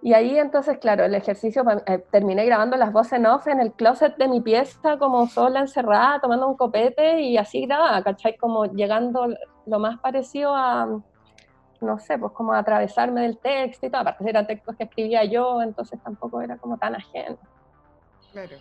Y 0.00 0.12
ahí 0.12 0.38
entonces, 0.38 0.78
claro, 0.78 1.04
el 1.04 1.14
ejercicio, 1.16 1.64
eh, 1.86 1.98
terminé 2.12 2.46
grabando 2.46 2.76
las 2.76 2.92
voces 2.92 3.14
en 3.14 3.26
off 3.26 3.48
en 3.48 3.58
el 3.58 3.72
closet 3.72 4.16
de 4.16 4.28
mi 4.28 4.40
pieza, 4.40 4.96
como 4.96 5.26
sola, 5.26 5.60
encerrada, 5.60 6.20
tomando 6.20 6.46
un 6.46 6.56
copete 6.56 7.20
y 7.22 7.36
así 7.36 7.66
grababa, 7.66 8.04
¿cachai? 8.04 8.36
Como 8.36 8.66
llegando 8.66 9.26
lo 9.66 9.78
más 9.80 9.98
parecido 9.98 10.54
a 10.54 11.02
no 11.80 11.98
sé, 11.98 12.18
pues 12.18 12.32
como 12.32 12.52
atravesarme 12.52 13.22
del 13.22 13.38
texto 13.38 13.86
y 13.86 13.90
todo, 13.90 14.02
aparte 14.02 14.28
eran 14.28 14.46
textos 14.46 14.76
que 14.76 14.84
escribía 14.84 15.24
yo, 15.24 15.62
entonces 15.62 16.00
tampoco 16.02 16.40
era 16.40 16.56
como 16.56 16.76
tan 16.78 16.94
ajeno. 16.96 17.38
Claro. 18.32 18.56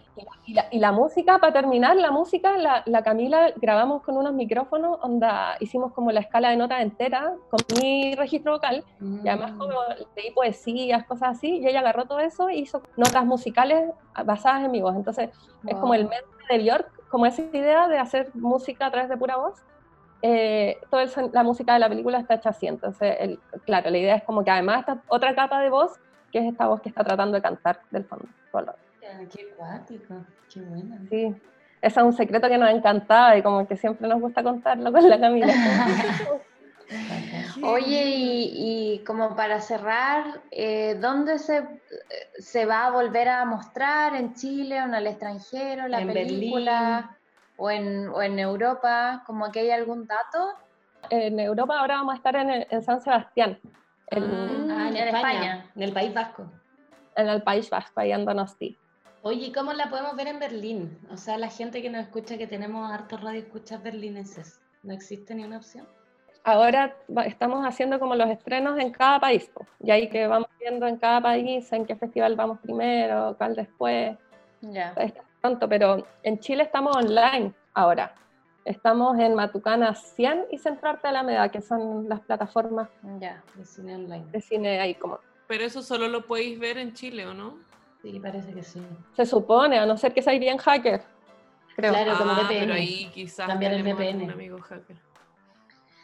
Y, 0.46 0.54
la, 0.54 0.66
y, 0.72 0.80
la, 0.80 0.92
música, 0.94 1.40
para 1.40 1.52
terminar, 1.52 1.98
la 1.98 2.10
música, 2.10 2.58
la, 2.58 2.84
la, 2.86 3.04
Camila 3.04 3.52
grabamos 3.58 4.02
con 4.02 4.16
unos 4.16 4.34
micrófonos, 4.34 4.98
onda, 5.02 5.58
hicimos 5.60 5.92
como 5.92 6.12
la 6.12 6.22
escala 6.22 6.52
de 6.52 6.56
notas 6.56 6.82
entera 6.82 7.34
con 7.50 7.60
mi 7.82 8.16
registro 8.16 8.54
vocal, 8.54 8.86
mm. 9.00 9.26
y 9.26 9.30
además 9.30 9.52
como 9.58 9.74
leí 10.16 10.32
poesías, 10.32 11.06
cosas 11.06 11.38
así, 11.38 11.58
y 11.58 11.68
ella 11.68 11.82
agarró 11.82 12.06
todo 12.06 12.20
eso 12.20 12.48
e 12.48 12.56
hizo 12.56 12.82
notas 12.96 13.26
musicales 13.26 13.92
basadas 14.26 14.64
en 14.64 14.72
mi 14.72 14.82
voz. 14.82 14.96
Entonces 14.96 15.32
wow. 15.64 15.74
es 15.74 15.78
como 15.80 15.94
el 15.94 16.08
mente 16.08 16.26
de 16.50 16.60
Björk, 16.60 17.10
como 17.10 17.26
esa 17.26 17.42
idea 17.42 17.90
de 17.90 18.00
hacer 18.00 18.32
música 18.36 18.86
a 18.86 18.92
través 18.92 19.10
de 19.10 19.18
pura 19.18 19.36
voz, 19.36 19.62
eh, 20.22 20.78
toda 20.90 21.06
la 21.32 21.44
música 21.44 21.74
de 21.74 21.80
la 21.80 21.90
película 21.90 22.20
está 22.20 22.36
hecha 22.36 22.50
así. 22.50 22.68
Entonces, 22.68 23.16
el, 23.20 23.40
claro, 23.66 23.90
la 23.90 23.98
idea 23.98 24.16
es 24.16 24.24
como 24.24 24.44
que 24.44 24.52
además 24.52 24.80
está 24.80 25.02
otra 25.08 25.36
capa 25.36 25.62
de 25.62 25.70
voz, 25.70 25.94
que 26.32 26.40
es 26.40 26.46
esta 26.46 26.68
voz 26.68 26.82
que 26.82 26.90
está 26.90 27.04
tratando 27.04 27.36
de 27.36 27.42
cantar 27.42 27.80
del 27.92 28.06
fondo. 28.06 28.28
Qué 29.32 29.50
cuático, 29.56 30.16
qué 30.52 30.62
buena. 30.62 31.00
Sí, 31.10 31.36
ese 31.82 32.00
es 32.00 32.06
un 32.06 32.14
secreto 32.14 32.50
que 32.50 32.58
nos 32.58 32.70
encantaba 32.70 33.38
y 33.38 33.42
como 33.42 33.68
que 33.68 33.78
siempre 33.78 34.08
nos 34.08 34.20
gusta 34.20 34.44
contarlo 34.44 34.92
con 34.92 35.10
la 35.10 35.20
Camila. 35.20 35.54
Oye, 37.64 38.04
y, 38.06 38.94
y, 38.94 39.04
como 39.04 39.36
para 39.36 39.60
cerrar, 39.60 40.42
eh, 40.52 40.98
¿dónde 41.02 41.38
se, 41.38 41.68
se 42.40 42.66
va 42.66 42.86
a 42.86 42.92
volver 42.92 43.28
a 43.28 43.46
mostrar? 43.46 44.16
¿En 44.16 44.34
Chile 44.36 44.82
o 44.82 44.86
en 44.86 44.94
el 44.94 45.08
extranjero 45.08 45.88
la 45.88 46.02
en 46.02 46.14
película? 46.14 47.17
O 47.58 47.70
en, 47.70 48.08
o 48.10 48.22
en 48.22 48.40
Europa, 48.40 49.24
como 49.26 49.52
que 49.52 49.60
hay 49.62 49.72
algún 49.72 50.08
dato. 50.08 50.54
En 51.10 51.40
Europa 51.40 51.80
ahora 51.80 51.96
vamos 51.96 52.14
a 52.14 52.18
estar 52.18 52.36
en, 52.36 52.50
en 52.70 52.84
San 52.84 53.02
Sebastián. 53.02 53.60
En, 54.08 54.24
ah, 54.72 54.88
en, 54.90 54.96
en 54.96 55.08
España, 55.08 55.08
España, 55.08 55.72
en 55.76 55.84
el 55.84 55.94
País 55.94 56.14
Vasco. 56.14 56.52
En 57.16 57.28
el 57.28 57.42
País 57.42 57.70
Vasco, 57.70 58.00
ahí 58.00 58.12
en 58.12 58.26
Donosti. 58.26 58.78
Oye, 59.24 59.52
¿cómo 59.52 59.74
la 59.74 59.90
podemos 59.90 60.16
ver 60.16 60.28
en 60.28 60.40
Berlín? 60.40 60.98
O 61.12 61.18
sea, 61.18 61.38
la 61.38 61.50
gente 61.50 61.82
que 61.82 61.90
nos 61.90 62.02
escucha, 62.02 62.38
que 62.38 62.48
tenemos 62.48 62.90
hartos 62.92 63.22
radio 63.22 63.40
escuchas 63.40 63.82
berlineses, 63.82 64.62
¿no 64.84 64.94
existe 64.94 65.36
ni 65.36 65.44
una 65.44 65.58
opción? 65.58 65.88
Ahora 66.44 66.96
estamos 67.26 67.66
haciendo 67.66 68.00
como 68.00 68.16
los 68.16 68.30
estrenos 68.30 68.80
en 68.80 68.92
cada 68.92 69.20
país, 69.20 69.52
y 69.84 69.92
ahí 69.92 70.08
que 70.08 70.28
vamos 70.28 70.48
viendo 70.60 70.88
en 70.88 70.96
cada 70.96 71.20
país 71.20 71.70
en 71.74 71.86
qué 71.86 71.98
festival 71.98 72.38
vamos 72.38 72.60
primero, 72.60 73.36
cuál 73.38 73.56
después. 73.56 74.18
Ya. 74.62 74.94
Yeah 74.96 75.27
pronto, 75.48 75.70
pero 75.70 76.06
en 76.24 76.40
Chile 76.40 76.64
estamos 76.64 76.96
online 76.96 77.54
ahora. 77.74 78.14
Estamos 78.66 79.18
en 79.18 79.34
Matucana 79.34 79.96
100 79.96 80.48
y 80.52 80.58
Centro 80.58 80.90
Arte 80.90 81.08
Alameda, 81.08 81.50
que 81.50 81.62
son 81.62 82.10
las 82.10 82.20
plataformas 82.20 82.90
ya, 83.20 83.42
de 83.56 83.66
cine 83.66 83.96
online. 83.96 84.26
De 84.32 84.42
cine 84.42 84.80
ahí 84.82 84.96
como. 84.96 85.20
Pero 85.48 85.64
eso 85.64 85.82
solo 85.82 86.10
lo 86.10 86.26
podéis 86.26 86.60
ver 86.60 86.78
en 86.78 86.94
Chile, 86.94 87.26
¿o 87.26 87.34
no? 87.34 87.60
Sí, 88.02 88.20
parece 88.20 88.54
que 88.54 88.62
sí. 88.62 88.82
Se 89.16 89.26
supone, 89.26 89.80
a 89.80 89.86
no 89.86 89.96
ser 89.98 90.14
que 90.14 90.22
seáis 90.22 90.42
bien 90.42 90.58
hacker. 90.58 91.02
Creo. 91.78 91.94
Claro, 91.94 92.18
como 92.18 92.32
ah, 92.32 92.42
VPN. 92.42 92.60
Pero 92.60 92.74
ahí 92.74 93.10
quizás 93.14 93.48
También 93.48 93.72
el 93.72 93.84
VPN. 93.84 94.24
un 94.24 94.32
amigo 94.32 94.60
hacker. 94.60 94.98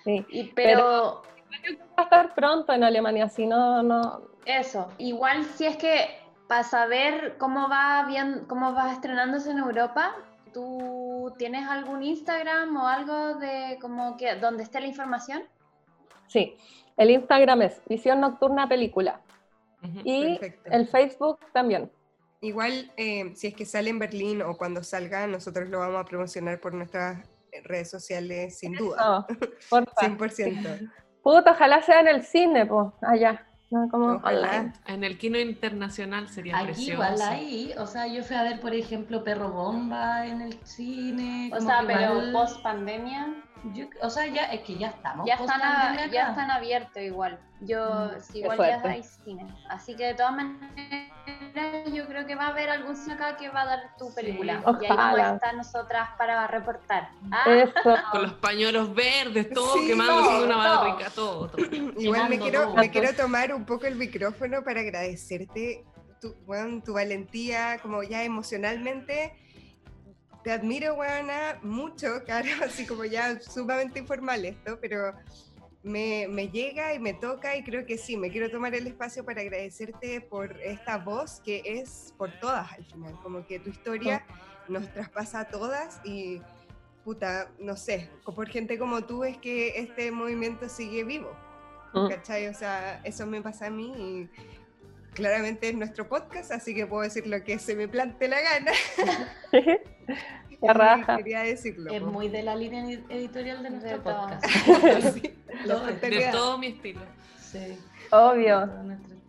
Sí, 0.05 0.25
y, 0.29 0.43
pero, 0.53 1.21
pero 1.49 1.77
va 1.79 1.93
a 1.97 2.03
estar 2.03 2.33
pronto 2.33 2.71
en 2.71 2.85
Alemania, 2.85 3.27
si 3.27 3.45
no, 3.45 3.83
no. 3.83 4.21
Eso, 4.45 4.87
igual 4.97 5.43
si 5.43 5.65
es 5.65 5.75
que 5.75 6.22
para 6.53 6.63
saber 6.65 7.35
cómo 7.39 7.67
va 7.67 8.05
bien, 8.05 8.45
cómo 8.47 8.75
va 8.75 8.91
estrenándose 8.91 9.49
en 9.49 9.57
Europa, 9.57 10.15
¿tú 10.53 11.33
tienes 11.39 11.67
algún 11.67 12.03
Instagram 12.03 12.77
o 12.77 12.87
algo 12.87 13.39
de 13.39 13.79
como 13.81 14.15
que 14.17 14.35
donde 14.35 14.61
esté 14.61 14.79
la 14.79 14.85
información? 14.85 15.41
Sí, 16.27 16.55
el 16.95 17.09
Instagram 17.09 17.63
es 17.63 17.81
Visión 17.89 18.19
Nocturna 18.19 18.69
Película 18.69 19.19
Ujú. 19.81 20.01
y 20.03 20.37
Perfecto. 20.37 20.69
el 20.69 20.87
Facebook 20.87 21.39
también. 21.53 21.91
Igual, 22.41 22.91
eh, 22.97 23.31
si 23.35 23.47
es 23.47 23.55
que 23.55 23.65
sale 23.65 23.89
en 23.89 23.97
Berlín 23.97 24.43
o 24.43 24.55
cuando 24.55 24.83
salga, 24.83 25.25
nosotros 25.25 25.69
lo 25.69 25.79
vamos 25.79 26.01
a 26.01 26.05
promocionar 26.05 26.59
por 26.59 26.75
nuestras 26.75 27.27
redes 27.63 27.89
sociales, 27.89 28.59
sin 28.59 28.73
duda. 28.73 28.97
No, 29.03 29.25
porfa. 29.71 30.07
100%. 30.07 30.91
Puta, 31.23 31.49
ojalá 31.53 31.81
sea 31.81 32.01
en 32.01 32.09
el 32.09 32.21
cine, 32.21 32.67
pues, 32.67 32.89
allá. 33.01 33.43
No, 33.73 33.89
como 33.89 34.05
Ojalá. 34.13 34.71
En 34.85 35.03
el 35.03 35.17
kino 35.17 35.39
internacional 35.39 36.27
sería 36.29 36.57
Aquí 36.57 36.65
precioso. 36.67 36.91
igual 36.93 37.21
hay, 37.23 37.73
o 37.79 37.87
sea, 37.87 38.05
yo 38.05 38.23
fui 38.23 38.35
a 38.35 38.43
ver, 38.43 38.59
por 38.59 38.73
ejemplo, 38.75 39.23
Perro 39.23 39.49
Bomba 39.51 40.27
en 40.27 40.41
el 40.41 40.53
cine. 40.63 41.49
O 41.51 41.59
sea, 41.59 41.81
pero 41.87 42.01
igual- 42.19 42.31
post 42.33 42.61
pandemia 42.61 43.33
yo- 43.73 43.87
o 44.01 44.09
sea, 44.09 44.27
ya 44.27 44.43
es 44.51 44.61
que 44.61 44.77
ya 44.77 44.89
estamos. 44.89 45.25
ya 45.25 45.35
están, 45.35 45.61
a- 45.61 46.05
ya 46.11 46.29
están 46.29 46.51
abiertos 46.51 47.01
igual. 47.01 47.39
Yo, 47.61 48.11
Mm, 48.33 48.37
igual 48.37 48.57
ya 48.59 48.81
hay 48.83 49.03
cine. 49.03 49.47
Así 49.69 49.95
que 49.95 50.05
de 50.07 50.13
todas 50.13 50.33
maneras, 50.35 51.09
yo 51.93 52.05
creo 52.07 52.25
que 52.25 52.35
va 52.35 52.47
a 52.47 52.49
haber 52.49 52.69
algún 52.69 52.95
acá 53.11 53.37
que 53.37 53.49
va 53.49 53.61
a 53.61 53.65
dar 53.65 53.97
tu 53.97 54.07
Sí, 54.09 54.15
película. 54.15 54.63
Y 54.81 54.85
ahí 54.85 54.95
vamos 54.95 55.19
a 55.19 55.33
estar 55.35 55.55
nosotras 55.55 56.09
para 56.17 56.47
reportar. 56.47 57.09
Ah, 57.31 57.43
Eso. 57.51 57.73
Con 58.11 58.21
los 58.23 58.33
pañuelos 58.33 58.93
verdes, 58.93 59.49
todo 59.49 59.73
Sí, 59.77 59.87
quemando 59.87 60.23
todo, 60.23 60.45
una 60.45 60.53
todo. 60.63 60.79
barrica, 60.85 61.09
todo, 61.09 61.47
todo. 61.49 61.65
Igual 61.97 62.29
me 62.29 62.39
quiero, 62.39 62.63
todo. 62.63 62.75
me 62.75 62.89
quiero 62.91 63.13
tomar 63.15 63.53
un 63.53 63.65
poco 63.65 63.85
el 63.85 63.95
micrófono 63.95 64.63
para 64.63 64.81
agradecerte 64.81 65.83
tu, 66.21 66.35
tu 66.85 66.93
valentía, 66.93 67.79
como 67.81 68.03
ya 68.03 68.23
emocionalmente. 68.23 69.35
Te 70.43 70.51
admiro, 70.51 70.95
weona, 70.95 71.57
mucho, 71.61 72.21
claro, 72.25 72.49
así 72.65 72.85
como 72.85 73.05
ya 73.05 73.39
sumamente 73.39 73.99
informal 73.99 74.43
esto, 74.45 74.77
pero 74.81 75.13
me, 75.83 76.27
me 76.29 76.49
llega 76.49 76.93
y 76.93 76.99
me 76.99 77.13
toca 77.13 77.55
y 77.55 77.63
creo 77.63 77.85
que 77.85 77.97
sí, 77.97 78.17
me 78.17 78.31
quiero 78.31 78.49
tomar 78.49 78.73
el 78.73 78.87
espacio 78.87 79.25
para 79.25 79.41
agradecerte 79.41 80.21
por 80.21 80.59
esta 80.61 80.97
voz 80.97 81.41
que 81.41 81.61
es 81.65 82.13
por 82.17 82.31
todas 82.39 82.71
al 82.71 82.85
final, 82.85 83.19
como 83.21 83.45
que 83.45 83.59
tu 83.59 83.69
historia 83.69 84.25
nos 84.69 84.91
traspasa 84.93 85.41
a 85.41 85.47
todas 85.49 85.99
y 86.05 86.41
puta, 87.03 87.51
no 87.59 87.75
sé, 87.75 88.09
por 88.23 88.47
gente 88.47 88.79
como 88.79 89.03
tú 89.03 89.25
es 89.25 89.37
que 89.37 89.79
este 89.79 90.11
movimiento 90.11 90.69
sigue 90.69 91.03
vivo. 91.03 91.35
Mm. 91.93 92.09
¿Cachai? 92.09 92.47
O 92.47 92.53
sea, 92.53 93.01
eso 93.03 93.27
me 93.27 93.41
pasa 93.41 93.67
a 93.67 93.69
mí 93.69 93.93
y 93.97 94.29
claramente 95.13 95.69
es 95.69 95.75
nuestro 95.75 96.07
podcast, 96.07 96.51
así 96.51 96.73
que 96.73 96.87
puedo 96.87 97.03
decir 97.03 97.27
lo 97.27 97.43
que 97.43 97.59
se 97.59 97.75
me 97.75 97.87
plante 97.87 98.27
la 98.27 98.41
gana. 98.41 98.71
Raja. 100.71 101.17
Quería 101.17 101.41
decirlo. 101.41 101.91
Es 101.91 102.01
muy 102.01 102.29
de 102.29 102.43
la 102.43 102.55
línea 102.55 102.83
edi- 102.83 103.03
editorial 103.09 103.63
de 103.63 103.69
nuestro 103.71 103.91
De 103.91 103.99
podcast. 103.99 104.45
Sí, 105.13 105.35
De 106.09 106.29
todo 106.31 106.57
mi 106.57 106.67
estilo. 106.67 107.01
Sí, 107.37 107.77
Obvio. 108.11 108.69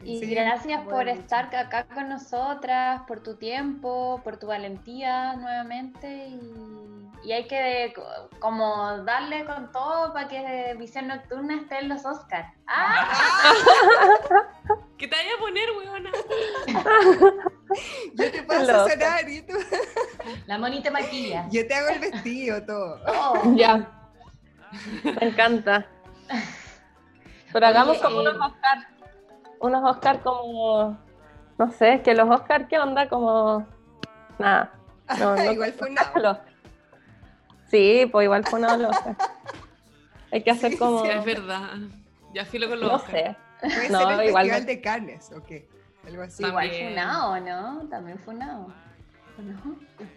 Y 0.02 0.20
Sí, 0.20 0.34
gracias 0.34 0.84
bueno, 0.84 0.90
por 0.98 1.08
estar 1.08 1.54
acá 1.56 1.86
con 1.86 2.10
nosotras, 2.10 3.02
por 3.08 3.22
tu 3.22 3.36
tiempo, 3.36 4.20
por 4.22 4.36
tu 4.36 4.46
valentía 4.48 5.34
nuevamente. 5.36 6.26
Y, 6.28 6.40
y 7.24 7.32
hay 7.32 7.46
que 7.46 7.92
co- 7.96 8.28
como 8.38 8.98
darle 9.04 9.46
con 9.46 9.72
todo 9.72 10.12
para 10.12 10.28
que 10.28 10.74
Visión 10.78 11.08
Nocturna 11.08 11.56
esté 11.56 11.78
en 11.78 11.88
los 11.88 12.04
Oscars. 12.04 12.52
¡Ah! 12.66 13.08
¿Qué 14.98 15.08
te 15.08 15.16
vaya 15.16 15.30
a 15.36 15.40
poner, 15.40 15.68
weona? 15.78 16.10
Yo 18.14 18.30
te 18.30 18.42
paso 18.42 18.60
Loca. 18.62 18.84
a 18.84 18.88
sonar 18.90 19.28
y 19.28 19.42
tú- 19.42 19.54
La 20.46 20.58
monita 20.58 20.90
maquilla. 20.90 21.46
yo 21.50 21.66
te 21.66 21.74
hago 21.74 21.88
el 21.88 21.98
vestido, 22.00 22.62
todo. 22.64 23.00
Oh, 23.06 23.54
Ya. 23.54 23.90
Me 25.04 25.28
encanta. 25.28 25.86
Pero 27.52 27.66
hagamos 27.66 27.96
Oye, 27.98 28.02
como 28.02 28.16
eh, 28.20 28.30
unos 28.30 28.50
Oscar. 28.50 28.78
Unos 29.60 29.90
Oscar 29.90 30.20
como. 30.22 30.98
No 31.58 31.70
sé, 31.70 32.02
que 32.02 32.14
los 32.14 32.28
Oscar, 32.28 32.66
¿qué 32.68 32.78
onda? 32.78 33.08
Como. 33.08 33.66
Nada. 34.38 34.72
No, 35.18 35.36
no- 35.36 35.52
Igual 35.52 35.72
fue 35.74 35.90
una. 35.90 36.10
los- 36.16 36.38
Sí, 37.70 38.06
pues 38.10 38.24
igual 38.24 38.44
fue 38.44 38.60
los 38.60 38.72
Oscar. 38.72 39.16
Hay 40.32 40.42
que 40.42 40.50
hacer 40.50 40.72
Sí, 40.72 40.78
como. 40.78 41.04
Sí, 41.04 41.10
es 41.10 41.24
verdad. 41.24 41.70
Ya 42.32 42.44
filo 42.44 42.68
con 42.68 42.80
los 42.80 42.88
No 42.90 42.96
Oscar. 42.96 43.12
sé. 43.12 43.36
Puede 43.60 43.88
No, 43.90 43.98
ser 44.00 44.20
el 44.20 44.28
igual 44.28 44.44
festival 44.46 44.66
de 44.66 44.80
Cannes, 44.80 45.32
¿o 45.32 45.42
qué? 45.44 45.68
Algo 46.06 46.22
así. 46.22 46.44
igual 46.44 46.68
También. 46.68 46.88
funado, 46.90 47.40
¿no? 47.40 47.88
También 47.88 48.18
funado. 48.18 48.66
¿O 49.38 49.42
no? 49.42 49.76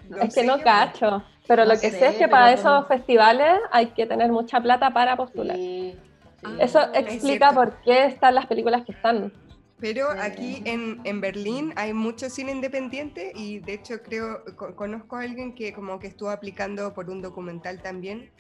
No 0.10 0.18
es 0.22 0.34
que 0.36 0.44
no 0.44 0.58
yo- 0.58 0.64
cacho. 0.64 1.24
Pero 1.48 1.64
No 1.66 1.74
lo 1.74 1.80
que 1.80 1.90
sé, 1.92 2.00
sé, 2.00 2.08
es 2.10 2.16
que 2.18 2.28
para 2.28 2.56
como- 2.56 2.70
esos 2.78 2.88
festivales 2.88 3.60
hay 3.72 3.88
que 3.88 4.06
tener 4.06 4.32
mucha 4.32 4.60
plata 4.62 4.92
para 4.94 5.16
postular. 5.16 5.56
Sí, 5.56 5.98
sí. 6.42 6.48
Eso 6.60 6.80
Ah, 6.80 6.92
es 6.94 7.14
explica 7.14 7.50
cierto. 7.52 7.56
por 7.56 7.82
qué 7.84 8.06
están 8.06 8.36
las 8.36 8.46
películas 8.46 8.84
que 8.86 8.92
están. 8.92 9.32
Pero 9.80 10.12
Sí. 10.12 10.18
aquí 10.22 10.62
en, 10.66 11.02
en 11.04 11.22
Berlín 11.22 11.72
hay 11.76 11.94
mucho 11.94 12.30
cine 12.30 12.52
independiente 12.52 13.32
y 13.36 13.60
de 13.60 13.74
hecho 13.76 14.02
creo, 14.04 14.44
co- 14.56 14.76
conozco 14.76 15.16
a 15.16 15.22
alguien 15.22 15.54
que 15.56 15.72
como 15.72 16.00
que 16.00 16.08
estuvo 16.08 16.30
aplicando 16.32 16.94
por 16.94 17.10
un 17.10 17.22
documental 17.22 17.82
también 17.82 18.32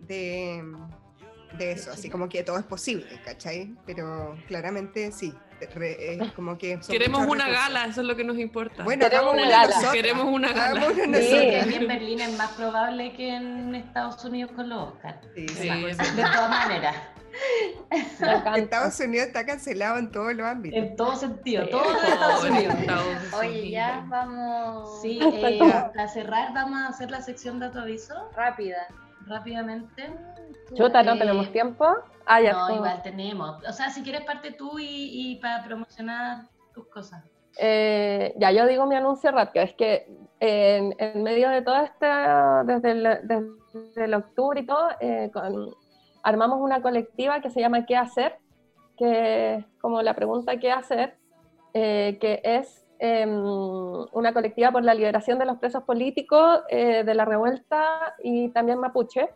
de, 0.00 0.62
de 1.58 1.72
eso, 1.72 1.90
así 1.90 2.08
como 2.10 2.28
que 2.28 2.42
todo 2.42 2.58
es 2.58 2.64
posible, 2.64 3.06
¿cachai? 3.24 3.74
Pero 3.86 4.36
claramente 4.46 5.10
sí, 5.12 5.32
re- 5.74 6.14
es 6.22 6.32
como 6.32 6.56
que... 6.58 6.78
Queremos 6.88 7.26
una 7.26 7.44
recursos. 7.46 7.66
gala, 7.68 7.84
eso 7.86 8.00
es 8.02 8.06
lo 8.06 8.16
que 8.16 8.24
nos 8.24 8.38
importa. 8.38 8.82
Bueno, 8.84 9.04
Queremos 9.08 9.32
una 9.34 9.48
gala. 9.48 9.66
nosotras. 9.66 9.92
Queremos 9.92 10.24
una 10.26 10.48
gala. 10.52 10.80
Hagamos 10.80 10.92
una 11.06 11.18
Sí. 11.18 11.34
en 11.74 11.88
Berlín 11.88 12.20
es 12.20 12.36
más 12.36 12.50
probable 12.52 13.12
que 13.14 13.34
en 13.36 13.74
Estados 13.74 14.24
Unidos 14.24 14.52
con 14.54 14.68
los 14.68 14.92
Oscars. 14.92 15.18
Sí, 15.34 15.46
De 15.46 15.94
todas 16.22 16.50
maneras. 16.50 16.96
Estados 18.56 19.00
Unidos 19.00 19.26
está 19.28 19.46
cancelado 19.46 19.98
en 19.98 20.10
todos 20.10 20.34
los 20.34 20.46
ámbitos. 20.46 20.78
en 20.78 20.96
todo 20.96 21.16
sentido, 21.16 21.64
Sí, 21.64 21.70
todo 21.70 21.84
en 21.98 22.12
Estados 22.12 22.44
Unidos. 22.44 22.74
Estados 22.78 23.06
Oye, 23.34 23.70
ya 23.70 24.04
vamos 24.06 25.00
Sí, 25.02 25.18
eh, 25.22 25.58
para 25.94 26.08
cerrar 26.08 26.52
vamos 26.54 26.80
a 26.82 26.88
hacer 26.88 27.10
la 27.10 27.22
sección 27.22 27.58
de 27.58 27.70
tu 27.70 27.78
aviso 27.78 28.30
rápida. 28.36 28.86
rápidamente. 29.26 30.10
Chuta, 30.74 31.02
¿no 31.02 31.12
Eh, 31.14 31.18
tenemos 31.18 31.50
tiempo? 31.52 31.86
Ah, 32.26 32.40
ya. 32.40 32.52
No, 32.52 32.60
como- 32.66 32.76
igual 32.76 33.02
tenemos. 33.02 33.62
O 33.68 33.72
sea, 33.72 33.90
si 33.90 34.02
quieres 34.02 34.22
parte 34.24 34.52
tú 34.52 34.78
y, 34.78 34.86
y 35.32 35.36
para 35.40 35.62
promocionar 35.64 36.48
tus 36.74 36.86
cosas. 36.88 37.24
Eh, 37.58 38.32
ya, 38.38 38.50
yo 38.52 38.66
digo 38.66 38.86
mi 38.86 38.94
anuncio 38.96 39.30
rápido. 39.30 39.64
Es 39.64 39.74
que 39.74 40.06
en, 40.40 40.94
en 40.98 41.22
medio 41.22 41.50
de 41.50 41.62
todo 41.62 41.76
este, 41.76 42.06
desde 42.64 42.90
el, 42.92 43.02
desde 43.26 44.04
el 44.04 44.14
octubre 44.14 44.60
y 44.60 44.66
todo, 44.66 44.88
eh, 45.00 45.30
con- 45.32 45.74
armamos 46.22 46.60
una 46.60 46.80
colectiva 46.80 47.40
que 47.40 47.50
se 47.50 47.60
llama 47.60 47.84
¿Qué 47.84 47.96
hacer? 47.96 48.38
Que 48.96 49.64
como 49.80 50.00
la 50.02 50.14
pregunta 50.14 50.56
¿qué 50.58 50.70
hacer? 50.72 51.16
eh, 51.74 52.18
que 52.20 52.40
es 52.44 52.86
em, 52.98 53.32
una 54.12 54.32
colectiva 54.32 54.70
por 54.70 54.84
la 54.84 54.94
liberación 54.94 55.38
de 55.38 55.46
los 55.46 55.58
presos 55.58 55.82
políticos 55.84 56.60
eh, 56.68 57.02
de 57.02 57.14
la 57.14 57.24
revuelta 57.24 58.14
y 58.22 58.50
también 58.50 58.78
mapuche. 58.78 59.28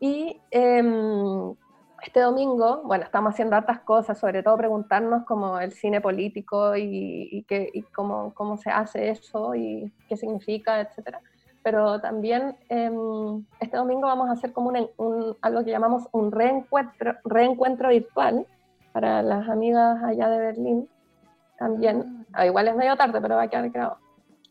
Y 0.00 0.40
em, 0.50 1.54
este 2.02 2.20
domingo, 2.20 2.82
bueno, 2.84 3.04
estamos 3.04 3.32
haciendo 3.32 3.56
hartas 3.56 3.80
cosas, 3.80 4.18
sobre 4.18 4.42
todo 4.42 4.56
preguntarnos 4.56 5.24
como 5.24 5.58
el 5.58 5.72
cine 5.72 6.00
político 6.00 6.76
y, 6.76 7.28
y, 7.32 7.42
qué- 7.44 7.70
y 7.72 7.82
cómo, 7.82 8.32
cómo 8.34 8.56
se 8.58 8.70
hace 8.70 9.10
eso 9.10 9.54
y 9.54 9.92
qué 10.08 10.16
significa, 10.16 10.80
etcétera. 10.80 11.20
Pero 11.62 11.98
también 12.00 12.56
em, 12.68 13.44
este 13.58 13.76
domingo 13.78 14.06
vamos 14.06 14.28
a 14.28 14.32
hacer 14.32 14.52
como 14.52 14.70
un, 14.98 15.36
algo 15.40 15.64
que 15.64 15.70
llamamos 15.70 16.06
un 16.12 16.30
reencuentro, 16.30 17.14
reencuentro 17.24 17.88
virtual 17.88 18.46
para 18.92 19.22
las 19.22 19.48
amigas 19.48 20.02
allá 20.04 20.28
de 20.28 20.38
Berlín 20.38 20.88
también. 21.58 22.26
Ah, 22.34 22.44
igual 22.46 22.68
es 22.68 22.76
medio 22.76 22.96
tarde, 22.96 23.20
pero 23.20 23.36
va 23.36 23.42
a 23.42 23.48
quedar 23.48 23.70
grabado. 23.70 23.98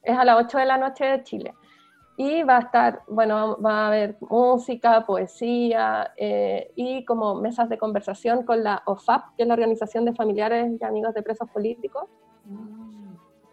Es 0.02 0.18
a 0.18 0.26
las 0.26 0.38
8 0.44 0.58
de 0.58 0.66
la 0.66 0.78
noche 0.78 1.06
de 1.06 1.24
Chile. 1.24 1.54
Y 2.16 2.44
va 2.44 2.58
a 2.58 2.60
estar, 2.62 3.02
bueno, 3.08 3.58
va 3.60 3.86
a 3.86 3.88
haber 3.88 4.18
música, 4.22 5.04
poesía 5.06 6.14
eh, 6.16 6.72
y 6.76 7.04
como 7.06 7.36
mesas 7.36 7.70
de 7.70 7.78
conversación 7.80 8.44
con 8.44 8.64
la 8.64 8.84
OFAP, 8.86 9.36
que 9.36 9.44
es 9.44 9.48
la 9.48 9.56
Organización 9.56 10.06
de 10.06 10.14
Familiares 10.14 10.72
y 10.80 10.84
Amigos 10.86 11.14
de 11.16 11.24
Presos 11.24 11.50
Políticos, 11.50 12.04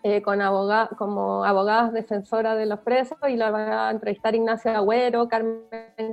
eh, 0.03 0.23
con 0.23 0.41
aboga 0.41 0.89
como 0.99 1.45
abogadas 1.45 1.93
defensoras 1.93 2.57
de 2.57 2.67
los 2.67 2.81
presos 2.81 3.19
y 3.29 3.37
la 3.37 3.51
va 3.51 3.89
a 3.89 3.91
entrevistar 3.91 4.35
Ignacia 4.35 4.77
Agüero, 4.77 5.29
Carmen 5.29 5.65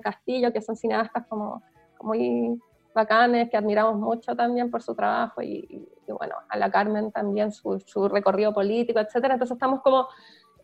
Castillo, 0.02 0.52
que 0.52 0.62
son 0.62 0.76
cineastas 0.76 1.26
como, 1.28 1.62
como 1.98 2.10
muy 2.14 2.60
bacanes, 2.94 3.50
que 3.50 3.58
admiramos 3.58 3.96
mucho 3.96 4.36
también 4.36 4.72
por 4.72 4.82
su 4.82 4.94
trabajo 4.96 5.42
y, 5.42 5.66
y- 5.70 5.90
y 6.08 6.12
bueno, 6.14 6.36
a 6.50 6.58
la 6.58 6.72
Carmen 6.72 7.12
también 7.12 7.52
su, 7.52 7.80
su 7.86 8.08
recorrido 8.08 8.54
político, 8.54 9.00
etcétera. 9.00 9.34
Entonces 9.36 9.56
estamos 9.56 9.82
como 9.82 10.08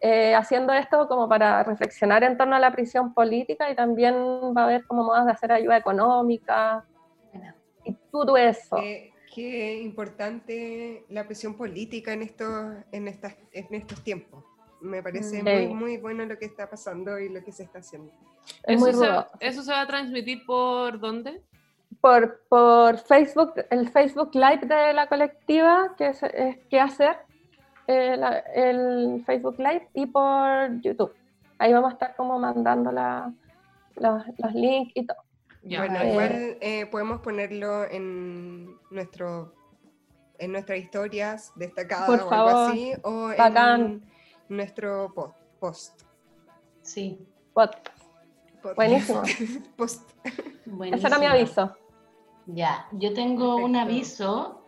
eh, 0.06 0.36
haciendo 0.36 0.74
esto 0.74 1.08
como 1.08 1.30
para 1.30 1.64
reflexionar 1.64 2.24
en 2.26 2.38
torno 2.38 2.58
a 2.58 2.60
la 2.60 2.74
prisión 2.74 3.14
política 3.14 3.72
y 3.72 3.76
también 3.76 4.14
va 4.56 4.62
a 4.62 4.66
haber 4.66 4.86
como 4.86 5.04
modas 5.06 5.26
de 5.26 5.32
hacer 5.32 5.52
ayuda 5.54 5.78
económica, 5.78 6.84
Bueno, 7.32 7.54
todo 8.12 8.36
eso. 8.36 8.76
Qué, 8.76 9.14
qué 9.34 9.82
importante 9.82 11.06
la 11.10 11.24
presión 11.26 11.56
política 11.56 12.12
en 12.12 12.22
estos, 12.24 12.76
en 12.92 13.08
estas, 13.08 13.36
en 13.54 13.74
estos 13.74 14.04
tiempos. 14.04 14.44
Me 14.82 15.02
parece 15.02 15.42
Mm. 15.42 15.46
muy, 15.46 15.68
Sí. 15.68 15.74
muy 15.74 15.98
bueno 15.98 16.26
lo 16.26 16.38
que 16.38 16.46
está 16.48 16.70
pasando 16.70 17.18
y 17.18 17.30
lo 17.30 17.42
que 17.42 17.54
se 17.54 17.64
está 17.64 17.80
haciendo. 17.80 18.12
Es 18.64 18.76
¿Eso, 18.76 18.80
muy 18.86 18.92
se, 18.94 19.08
rudo. 19.08 19.28
¿Eso 19.40 19.64
se 19.64 19.72
va 19.72 19.82
a 19.82 19.88
transmitir 19.88 20.46
por 20.46 21.00
dónde? 21.00 21.42
Por, 22.02 22.42
por 22.50 22.98
Facebook, 22.98 23.54
el 23.70 23.88
Facebook 23.90 24.32
Live 24.34 24.66
de 24.66 24.92
la 24.94 25.08
colectiva, 25.08 25.96
que 25.98 26.08
es, 26.08 26.22
es 26.24 26.58
qué 26.70 26.82
hacer, 26.82 27.16
eh, 27.88 28.18
el 28.56 29.24
Facebook 29.26 29.56
Live, 29.58 29.90
y 29.94 30.06
por 30.06 30.82
YouTube. 30.82 31.14
Ahí 31.60 31.74
vamos 31.74 31.92
a 31.92 31.94
estar 31.94 32.16
como 32.16 32.40
mandando 32.40 32.92
la, 32.92 33.32
la- 33.96 34.26
los 34.38 34.54
links 34.54 34.92
y 34.96 35.06
todo. 35.06 35.18
Ya. 35.64 35.80
Bueno, 35.80 36.00
Eh, 36.02 36.10
igual 36.12 36.58
eh, 36.62 36.86
podemos 36.88 37.22
ponerlo 37.22 37.86
en 37.90 38.76
nuestro 38.92 39.54
en 40.40 40.52
nuestras 40.52 40.80
historias 40.80 41.54
destacadas 41.56 42.08
Por 42.08 42.20
o 42.22 42.30
favor, 42.30 42.50
algo 42.52 42.60
así, 42.72 42.92
o 43.04 43.28
bacán. 43.38 43.82
en 43.82 44.04
nuestro 44.58 45.14
po- 45.14 45.34
post. 45.60 46.02
Sí. 46.82 47.26
Pod- 47.54 47.78
Buenísimo. 48.76 49.22
post. 49.78 50.10
buenísimo. 50.66 50.98
Ese 50.98 51.08
era 51.08 51.20
mi 51.20 51.26
aviso. 51.28 51.78
Ya, 52.48 52.88
yo 52.92 53.14
tengo 53.14 53.56
un 53.58 53.76
aviso 53.78 54.63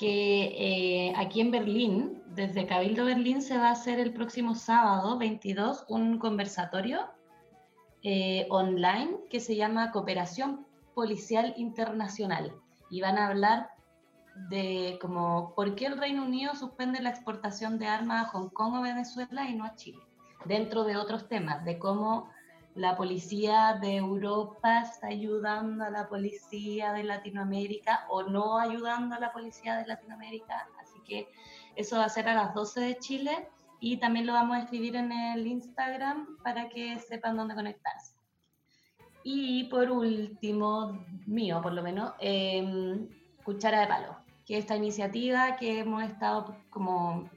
que 0.00 0.44
eh, 0.56 1.12
aquí 1.14 1.42
en 1.42 1.50
Berlín, 1.50 2.22
desde 2.28 2.66
Cabildo 2.66 3.04
Berlín, 3.04 3.42
se 3.42 3.58
va 3.58 3.68
a 3.68 3.72
hacer 3.72 4.00
el 4.00 4.14
próximo 4.14 4.54
sábado 4.54 5.18
22 5.18 5.84
un 5.90 6.18
conversatorio 6.18 7.10
eh, 8.02 8.46
online 8.48 9.18
que 9.28 9.40
se 9.40 9.56
llama 9.56 9.92
Cooperación 9.92 10.66
Policial 10.94 11.52
Internacional. 11.58 12.54
Y 12.88 13.02
van 13.02 13.18
a 13.18 13.26
hablar 13.26 13.72
de 14.48 14.98
como 15.02 15.54
por 15.54 15.74
qué 15.74 15.84
el 15.84 15.98
Reino 15.98 16.24
Unido 16.24 16.54
suspende 16.54 17.02
la 17.02 17.10
exportación 17.10 17.78
de 17.78 17.86
armas 17.86 18.24
a 18.24 18.28
Hong 18.30 18.48
Kong 18.48 18.76
o 18.76 18.80
Venezuela 18.80 19.50
y 19.50 19.54
no 19.54 19.66
a 19.66 19.74
Chile, 19.74 20.00
dentro 20.46 20.84
de 20.84 20.96
otros 20.96 21.28
temas, 21.28 21.62
de 21.66 21.78
cómo 21.78 22.30
la 22.74 22.96
policía 22.96 23.78
de 23.80 23.96
Europa 23.96 24.82
está 24.82 25.08
ayudando 25.08 25.84
a 25.84 25.90
la 25.90 26.08
policía 26.08 26.92
de 26.92 27.04
Latinoamérica 27.04 28.06
o 28.08 28.22
no 28.22 28.58
ayudando 28.58 29.16
a 29.16 29.20
la 29.20 29.32
policía 29.32 29.76
de 29.76 29.86
Latinoamérica. 29.86 30.68
Así 30.80 31.00
que 31.04 31.28
eso 31.76 31.98
va 31.98 32.04
a 32.04 32.08
ser 32.08 32.28
a 32.28 32.34
las 32.34 32.54
12 32.54 32.80
de 32.80 32.98
Chile 32.98 33.48
y 33.80 33.96
también 33.96 34.26
lo 34.26 34.34
vamos 34.34 34.56
a 34.56 34.62
escribir 34.62 34.96
en 34.96 35.10
el 35.10 35.46
Instagram 35.46 36.36
para 36.44 36.68
que 36.68 36.98
sepan 36.98 37.36
dónde 37.36 37.54
conectarse. 37.54 38.14
Y 39.22 39.64
por 39.64 39.90
último, 39.90 41.04
mío 41.26 41.60
por 41.60 41.72
lo 41.72 41.82
menos, 41.82 42.12
eh, 42.20 43.08
Cuchara 43.42 43.80
de 43.80 43.86
Palo, 43.86 44.16
que 44.46 44.58
esta 44.58 44.76
iniciativa 44.76 45.56
que 45.56 45.80
hemos 45.80 46.02
estado 46.04 46.56
como 46.70 47.28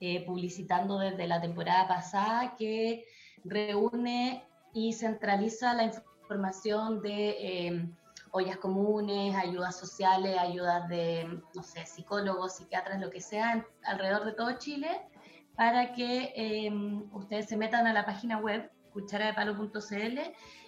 eh, 0.00 0.24
publicitando 0.24 0.98
desde 0.98 1.26
la 1.26 1.40
temporada 1.40 1.88
pasada, 1.88 2.54
que 2.56 3.06
reúne 3.48 4.44
y 4.72 4.92
centraliza 4.92 5.74
la 5.74 5.84
información 5.84 7.00
de 7.00 7.30
eh, 7.30 7.88
ollas 8.30 8.58
comunes, 8.58 9.34
ayudas 9.34 9.78
sociales, 9.78 10.38
ayudas 10.38 10.88
de, 10.88 11.40
no 11.54 11.62
sé, 11.62 11.86
psicólogos, 11.86 12.56
psiquiatras, 12.56 13.00
lo 13.00 13.10
que 13.10 13.20
sea, 13.20 13.66
alrededor 13.84 14.24
de 14.26 14.32
todo 14.32 14.58
Chile, 14.58 15.08
para 15.56 15.94
que 15.94 16.32
eh, 16.36 16.70
ustedes 17.12 17.48
se 17.48 17.56
metan 17.56 17.86
a 17.86 17.92
la 17.92 18.04
página 18.04 18.38
web 18.38 18.70
cucharadepalo.cl 18.92 20.20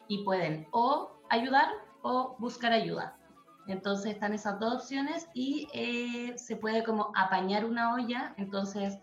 y 0.08 0.24
pueden 0.24 0.66
o 0.70 1.20
ayudar 1.28 1.68
o 2.02 2.36
buscar 2.38 2.72
ayuda. 2.72 3.18
Entonces 3.66 4.12
están 4.14 4.32
esas 4.32 4.58
dos 4.58 4.82
opciones 4.82 5.28
y 5.34 5.68
eh, 5.74 6.38
se 6.38 6.56
puede 6.56 6.82
como 6.84 7.12
apañar 7.14 7.66
una 7.66 7.94
olla, 7.94 8.34
entonces 8.38 8.98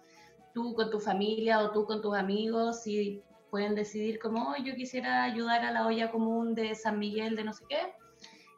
tú 0.56 0.74
con 0.74 0.90
tu 0.90 1.00
familia 1.00 1.60
o 1.60 1.72
tú 1.72 1.86
con 1.86 2.02
tus 2.02 2.16
amigos, 2.16 2.82
si 2.82 3.22
pueden 3.56 3.74
decidir 3.74 4.20
como, 4.20 4.50
"Oh, 4.50 4.58
yo 4.62 4.76
quisiera 4.76 5.24
ayudar 5.24 5.64
a 5.64 5.72
la 5.72 5.88
olla 5.88 6.12
común 6.12 6.56
de 6.56 6.76
San 6.76 7.00
Miguel 7.00 7.38
de 7.38 7.46
no 7.46 7.54
sé 7.54 7.64
qué, 7.70 7.94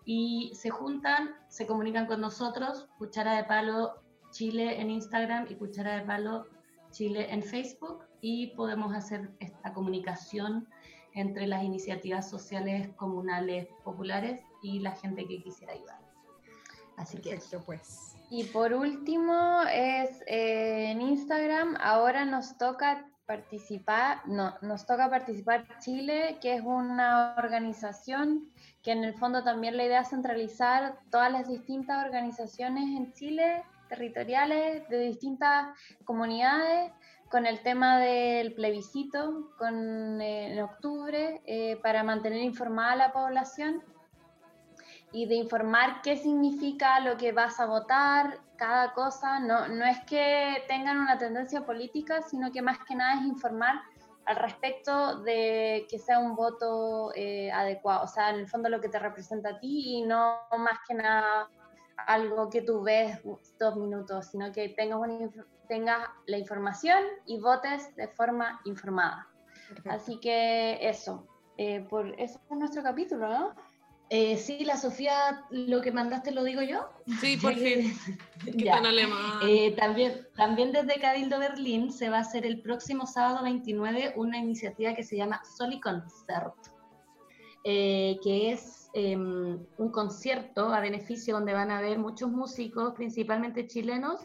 y 0.06 0.52
se 0.56 0.72
juntan, 0.72 1.36
se 1.50 1.68
comunican 1.68 2.08
con 2.08 2.20
nosotros, 2.20 2.90
Cuchara 2.98 3.36
de 3.36 3.44
Palo 3.44 4.02
Chile 4.32 4.82
en 4.82 4.90
Instagram 4.90 5.46
y 5.52 5.54
Cuchara 5.54 5.98
de 5.98 6.02
Palo 6.02 6.48
Chile 6.90 7.28
en 7.30 7.44
Facebook, 7.44 8.06
y 8.22 8.56
podemos 8.56 8.92
hacer 8.96 9.30
esta 9.40 9.72
comunicación 9.72 10.68
entre 11.14 11.46
las 11.46 11.64
iniciativas 11.64 12.28
sociales, 12.28 12.90
comunales, 12.96 13.68
populares 13.84 14.42
y 14.64 14.80
la 14.80 14.94
gente 14.94 15.28
que 15.28 15.44
quisiera 15.44 15.74
ayudar. 15.74 16.00
Así 16.96 17.20
que 17.20 17.30
Perfecto, 17.36 17.62
pues. 17.68 18.16
Y 18.32 18.46
por 18.46 18.74
último 18.74 19.62
es 19.72 20.24
eh, 20.26 20.90
en 20.90 21.02
Instagram, 21.02 21.78
ahora 21.80 22.26
nos 22.26 22.58
toca 22.58 23.06
participar, 23.28 24.22
no, 24.26 24.56
nos 24.62 24.86
toca 24.86 25.10
participar 25.10 25.68
Chile, 25.80 26.38
que 26.42 26.56
es 26.56 26.62
una 26.64 27.36
organización 27.38 28.50
que 28.82 28.94
en 28.94 29.04
el 29.04 29.14
fondo 29.14 29.44
también 29.44 29.76
la 29.76 29.84
idea 29.84 30.02
es 30.02 30.10
centralizar 30.10 30.98
todas 31.12 31.32
las 31.32 31.48
distintas 31.48 32.04
organizaciones 32.04 32.86
en 32.98 33.14
Chile, 33.14 33.64
territoriales, 33.90 34.88
de 34.90 35.00
distintas 35.00 35.68
comunidades, 36.06 36.92
con 37.30 37.46
el 37.46 37.60
tema 37.60 38.00
del 38.00 38.54
plebiscito 38.54 39.52
con, 39.58 40.22
eh, 40.22 40.54
en 40.54 40.60
octubre, 40.62 41.42
eh, 41.46 41.78
para 41.84 42.04
mantener 42.04 42.42
informada 42.42 42.94
a 42.94 42.96
la 42.96 43.12
población 43.12 43.84
y 45.12 45.26
de 45.26 45.36
informar 45.36 46.02
qué 46.02 46.18
significa 46.18 47.00
lo 47.00 47.18
que 47.18 47.32
vas 47.32 47.60
a 47.60 47.66
votar, 47.66 48.40
cada 48.58 48.94
cosa. 48.94 49.40
No, 49.40 49.68
no 49.68 49.86
es 49.86 50.00
que 50.06 50.64
tengan 50.68 51.00
una 51.00 51.18
tendencia 51.18 51.66
política, 51.66 52.22
sino 52.22 52.52
que 52.52 52.62
más 52.62 52.80
que 52.80 52.96
nada 52.96 53.20
es 53.20 53.26
informar 53.26 53.82
al 54.26 54.36
respecto 54.36 55.22
de 55.22 55.88
que 55.90 56.00
sea 56.00 56.20
un 56.20 56.36
voto 56.36 57.14
eh, 57.16 57.50
adecuado, 57.50 58.04
o 58.04 58.08
sea, 58.08 58.32
en 58.32 58.42
el 58.42 58.48
fondo 58.48 58.68
lo 58.68 58.82
que 58.82 58.90
te 58.90 59.00
representa 59.00 59.50
a 59.50 59.60
ti 59.60 60.00
y 60.00 60.02
no 60.02 60.42
más 60.58 60.80
que 60.86 60.96
nada 60.96 61.50
algo 61.96 62.50
que 62.50 62.62
tú 62.62 62.84
ves 62.84 63.20
dos 63.58 63.76
minutos, 63.78 64.28
sino 64.28 64.52
que 64.52 64.70
tengas, 64.70 65.00
una 65.00 65.30
tengas 65.68 66.10
la 66.26 66.38
información 66.38 67.00
y 67.26 67.40
votes 67.40 67.96
de 67.96 68.08
forma 68.10 68.60
informada. 68.66 69.28
Perfecto. 69.70 69.92
Así 69.92 70.20
que 70.20 70.78
eso, 70.88 71.26
eh, 71.58 71.86
por 71.90 72.08
eso 72.20 72.40
es 72.50 72.58
nuestro 72.58 72.84
capítulo, 72.84 73.30
¿no? 73.30 73.56
Eh, 74.10 74.38
sí, 74.38 74.64
la 74.64 74.78
Sofía, 74.78 75.46
lo 75.50 75.82
que 75.82 75.92
mandaste 75.92 76.32
lo 76.32 76.44
digo 76.46 76.62
yo. 76.62 76.88
Sí, 77.20 77.36
por 77.38 77.54
fin. 77.56 77.94
Ya. 78.56 78.76
tan 78.76 78.86
alemán. 78.86 79.40
Eh, 79.44 79.76
también, 79.76 80.26
también 80.36 80.72
desde 80.72 81.00
Cabildo 81.00 81.40
Berlín 81.40 81.92
se 81.92 82.10
va 82.10 82.18
a 82.20 82.22
hacer 82.22 82.46
el 82.46 82.62
próximo 82.62 83.06
sábado 83.06 83.44
29 83.44 84.14
una 84.16 84.38
iniciativa 84.38 84.94
que 84.94 85.04
se 85.04 85.18
llama 85.18 85.42
Soliconcert, 85.58 86.56
eh, 87.66 88.18
que 88.24 88.52
es 88.54 88.90
eh, 88.94 89.18
un 89.18 89.92
concierto 89.92 90.74
a 90.74 90.80
beneficio 90.80 91.34
donde 91.36 91.54
van 91.54 91.70
a 91.72 91.80
haber 91.80 92.00
muchos 92.00 92.30
músicos, 92.32 92.94
principalmente 92.94 93.68
chilenos, 93.68 94.22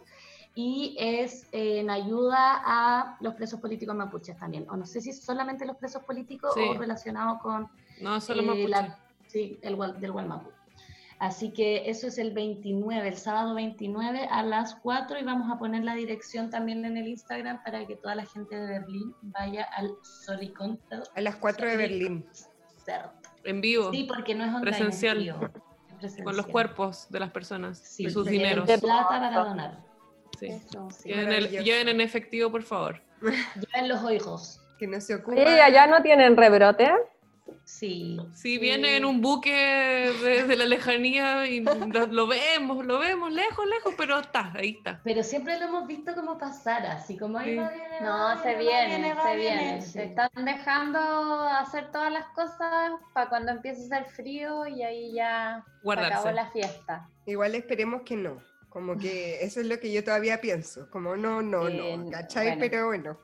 y 0.55 0.95
es 0.99 1.49
en 1.51 1.91
ayuda 1.91 2.63
a 2.65 3.17
los 3.21 3.35
presos 3.35 3.59
políticos 3.59 3.97
mapuches 3.97 4.37
también. 4.39 4.69
O 4.71 4.77
no 4.77 4.87
sé 4.87 5.01
si 5.01 5.13
solamente 5.13 5.65
los 5.67 5.77
presos 5.77 6.05
políticos 6.05 6.53
Sí. 6.55 6.61
o 6.69 6.75
relacionado 6.75 7.39
con 7.41 7.69
no, 8.01 8.21
solo 8.21 8.43
eh, 8.43 8.47
mapuche. 8.47 8.69
la- 8.69 8.99
sí, 9.33 9.59
el, 9.63 9.77
del 10.01 10.13
Gualmapu. 10.13 10.51
Así 11.19 11.53
que 11.53 11.89
eso 11.89 12.09
es 12.09 12.19
el 12.19 12.33
29, 12.33 13.07
el 13.07 13.17
sábado 13.17 13.55
29 13.55 14.27
a 14.29 14.43
las 14.43 14.75
4 14.77 15.21
y 15.21 15.23
vamos 15.23 15.51
a 15.53 15.59
poner 15.59 15.85
la 15.85 15.95
dirección 15.95 16.51
también 16.51 16.85
en 16.85 16.97
el 16.97 17.07
Instagram 17.07 17.63
para 17.63 17.87
que 17.87 17.95
toda 17.95 18.17
la 18.17 18.25
gente 18.27 18.57
de 18.57 18.67
Berlín 18.81 19.15
vaya 19.23 19.63
al 19.77 19.93
Solicon. 20.03 20.81
A 21.15 21.21
las 21.21 21.37
4 21.37 21.69
de 21.69 21.77
Berlín. 21.77 22.27
En 23.45 23.61
vivo, 23.61 23.93
Sí, 23.93 24.05
porque 24.05 24.35
no 24.35 24.45
es 24.45 24.51
online, 24.53 24.71
es 24.71 24.77
Presencial. 24.77 25.19
vivo, 25.19 25.39
es 25.45 25.51
presencial. 25.99 26.25
con 26.25 26.37
los 26.37 26.47
cuerpos 26.47 27.07
de 27.11 27.21
las 27.21 27.31
personas, 27.31 27.79
Sí, 27.79 28.05
de 28.05 28.11
sus 28.11 28.27
dineros. 28.27 28.69
plata 28.81 29.07
para 29.09 29.31
donar. 29.45 29.79
Sí. 30.41 30.47
Eso. 30.47 30.89
Sí. 30.91 31.09
Lleven, 31.11 31.21
el- 31.29 31.35
Maravilloso. 31.35 31.65
lleven 31.65 31.89
en 31.89 32.01
efectivo, 32.01 32.51
por 32.51 32.63
favor. 32.65 33.01
Lleven 33.55 33.89
los 33.89 34.03
oigos. 34.03 34.61
Que 34.79 34.89
no 34.89 35.01
se 35.01 35.15
ocupa. 35.15 35.37
Sí, 35.37 35.43
allá 35.61 35.87
no 35.87 36.03
tienen 36.03 36.37
rebrote. 36.37 36.91
Sí. 37.65 38.19
Si 38.35 38.59
viene 38.59 38.97
en 38.97 39.05
un 39.05 39.21
buque 39.21 40.13
desde 40.23 40.57
la 40.57 40.65
lejanía 40.67 41.47
y 41.47 41.61
lo, 41.61 42.07
lo 42.07 42.27
vemos, 42.27 42.85
lo 42.85 42.99
vemos 42.99 43.33
lejos, 43.33 43.67
lejos, 43.67 43.95
pero 43.97 44.19
está, 44.19 44.53
ahí 44.55 44.77
está. 44.79 45.01
Pero 45.05 45.23
siempre 45.23 45.59
lo 45.59 45.67
hemos 45.67 45.87
visto 45.87 46.15
como 46.15 46.39
pasar, 46.39 46.85
así 46.87 47.17
como 47.17 47.39
ahí 47.39 47.53
Sí. 47.53 47.57
va, 47.59 47.69
viene, 47.71 48.01
No, 48.01 48.11
va, 48.19 48.43
se 48.43 48.57
viene, 48.57 49.15
va, 49.15 49.23
se 49.23 49.37
viene. 49.37 49.63
viene, 49.63 49.81
Se 49.83 49.91
sí. 49.93 49.99
están 50.01 50.31
dejando 50.45 50.99
hacer 51.49 51.91
todas 51.93 52.13
las 52.13 52.27
cosas 52.29 52.93
para 53.13 53.29
cuando 53.29 53.53
empiece 53.53 53.83
a 53.83 53.99
hacer 53.99 54.11
frío 54.13 54.67
y 54.67 54.83
ahí 54.83 55.13
ya 55.15 55.63
se 55.65 55.71
acabó 55.71 55.83
Guardarse. 55.83 56.33
la 56.33 56.51
fiesta. 56.51 57.09
Igual 57.27 57.55
esperemos 57.55 58.03
que 58.03 58.17
no. 58.17 58.43
Como 58.69 58.97
que 58.97 59.39
eso 59.45 59.61
es 59.61 59.67
lo 59.67 59.79
que 59.79 59.93
yo 59.93 60.03
todavía 60.05 60.41
pienso. 60.41 60.89
Como 60.91 61.17
no, 61.17 61.43
no, 61.43 61.69
Eh, 61.69 61.97
no. 61.97 62.11
¿Cachai? 62.11 62.47
bueno. 62.57 62.61
Pero 62.61 62.87
bueno, 62.87 63.19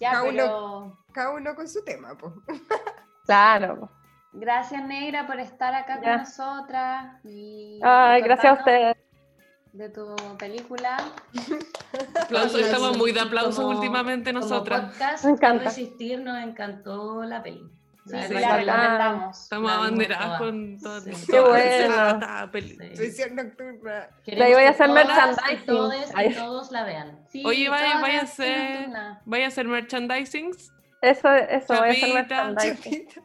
Ya, 0.00 0.10
Cada 0.12 0.22
uno- 0.22 0.30
pero 0.32 0.98
cada 1.12 1.30
uno 1.30 1.54
con 1.54 1.68
su 1.68 1.82
tema. 1.84 2.16
pues. 2.16 2.32
Claro. 3.28 3.90
Gracias, 4.32 4.82
Negra, 4.86 5.26
por 5.26 5.38
estar 5.38 5.74
acá 5.74 6.00
Ya. 6.02 6.12
con 6.12 6.18
nosotras. 6.22 7.16
Y 7.24 7.78
Ay, 7.82 8.22
gracias 8.22 8.46
a 8.52 8.58
ustedes. 8.58 8.96
De 9.72 9.90
tu 9.90 10.16
película. 10.38 10.96
Aplausos, 12.22 12.60
estamos 12.60 12.96
muy 12.96 13.12
de 13.12 13.20
aplausos 13.20 13.56
Como- 13.56 13.68
últimamente 13.76 14.32
nosotras. 14.32 14.92
podcast, 14.92 15.24
Me 15.26 15.30
encanta. 15.32 15.64
Resistir 15.64 16.20
nos 16.20 16.42
encantó 16.42 17.22
la 17.24 17.42
peli. 17.42 17.62
Sí, 18.06 18.12
La 18.16 18.22
sí, 18.26 18.34
verdad 18.34 18.48
la 18.48 18.56
recomendamos. 18.56 19.42
Estamos 19.42 19.70
La 19.70 19.76
abanderadas 19.76 20.38
con 20.38 20.78
todo. 20.78 21.00
Sí. 21.02 21.10
Qué 21.30 21.40
bueno. 21.40 22.50
Visión 22.98 23.36
nocturna. 23.36 24.08
Ahí 24.26 24.54
voy 24.54 24.62
a 24.64 24.70
hacer 24.70 24.88
merchandising. 24.88 25.66
Todos, 25.66 25.94
todos 26.38 26.72
la 26.72 26.84
vean. 26.84 27.18
Sí, 27.28 27.42
Oye, 27.44 27.68
vaya- 27.68 28.00
vaya 28.00 28.20
a 28.20 28.22
nocturnas. 28.22 29.18
Vaya 29.26 29.44
a 29.44 29.48
hacer 29.48 29.68
merchandising. 29.68 30.52
Eso, 31.00 31.32
eso, 31.32 31.74
Chapita, 31.74 32.06
merchandising. 32.14 33.08
Chapita, 33.08 33.20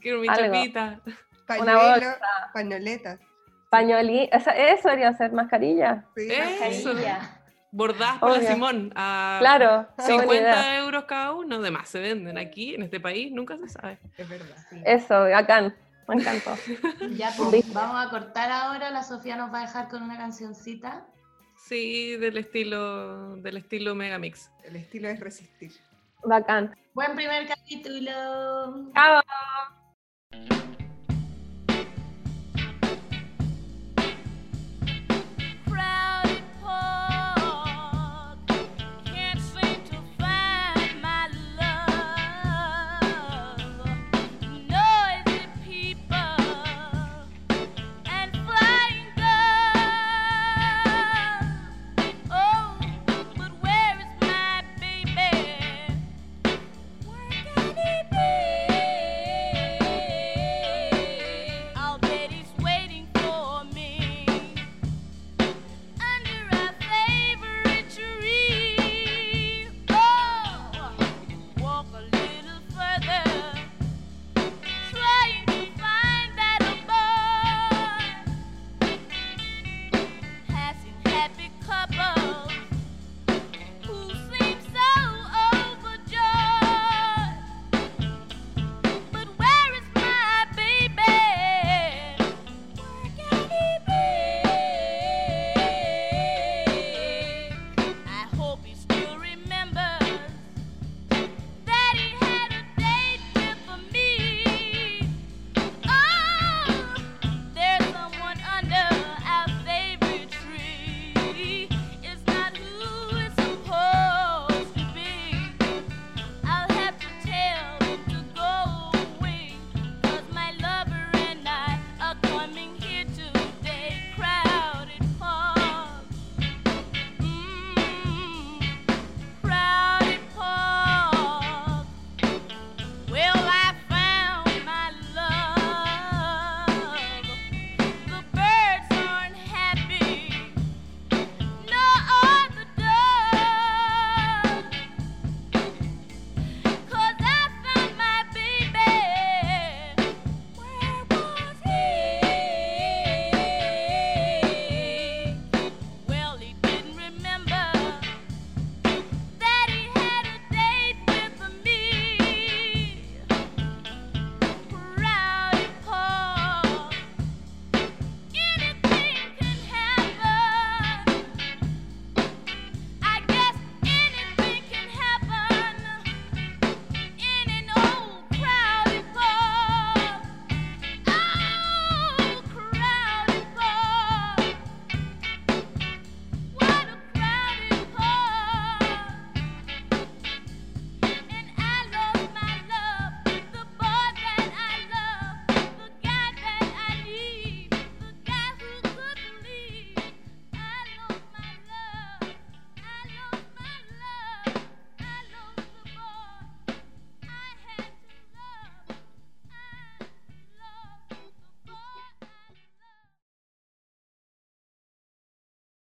Quiero 0.00 0.20
mi 0.20 0.28
Algo. 0.28 0.54
chapita. 0.54 1.00
Pañuelo, 1.46 1.80
bolsa. 1.90 2.18
pañoleta. 2.52 3.18
Pañolí, 3.70 4.28
eso, 4.32 4.50
eso 4.50 4.88
debería 4.88 5.14
ser 5.16 5.32
mascarilla. 5.32 6.04
Sí. 6.16 6.28
Mascarilla. 6.38 7.34
Bordadas 7.70 8.18
por 8.18 8.30
la. 8.40 8.40
Simón. 8.52 8.92
A 8.96 9.36
Claro, 9.40 9.86
qué 9.96 10.02
buena 10.14 10.22
50 10.22 10.34
idea. 10.42 10.78
euros 10.78 11.04
cada 11.04 11.32
uno. 11.32 11.60
De 11.60 11.70
más 11.70 11.88
se 11.88 12.00
venden 12.00 12.38
aquí, 12.38 12.74
en 12.74 12.82
este 12.82 12.98
país. 13.00 13.30
Nunca 13.30 13.56
se 13.58 13.68
sabe. 13.68 13.98
Es 14.16 14.28
verdad. 14.28 14.56
Sí. 14.70 14.80
Eso, 14.86 15.20
bacán. 15.24 15.74
Me 16.08 16.14
encantó. 16.14 16.54
Ya, 17.10 17.30
pues, 17.36 17.70
vamos 17.74 18.06
a 18.06 18.08
cortar 18.08 18.50
ahora. 18.50 18.88
La 18.90 19.02
Sofía 19.02 19.36
nos 19.36 19.52
va 19.52 19.58
a 19.58 19.66
dejar 19.66 19.88
con 19.88 20.02
una 20.02 20.16
cancioncita. 20.16 21.06
Sí, 21.56 22.16
del 22.16 22.38
estilo, 22.38 23.36
del 23.36 23.58
estilo 23.58 23.94
Megamix. 23.94 24.50
El 24.64 24.76
estilo 24.76 25.08
es 25.08 25.20
resistir. 25.20 25.72
Bacán. 26.24 26.74
Buen 26.94 27.14
primer 27.14 27.46
capítulo. 27.46 28.92
Chao. 28.94 29.22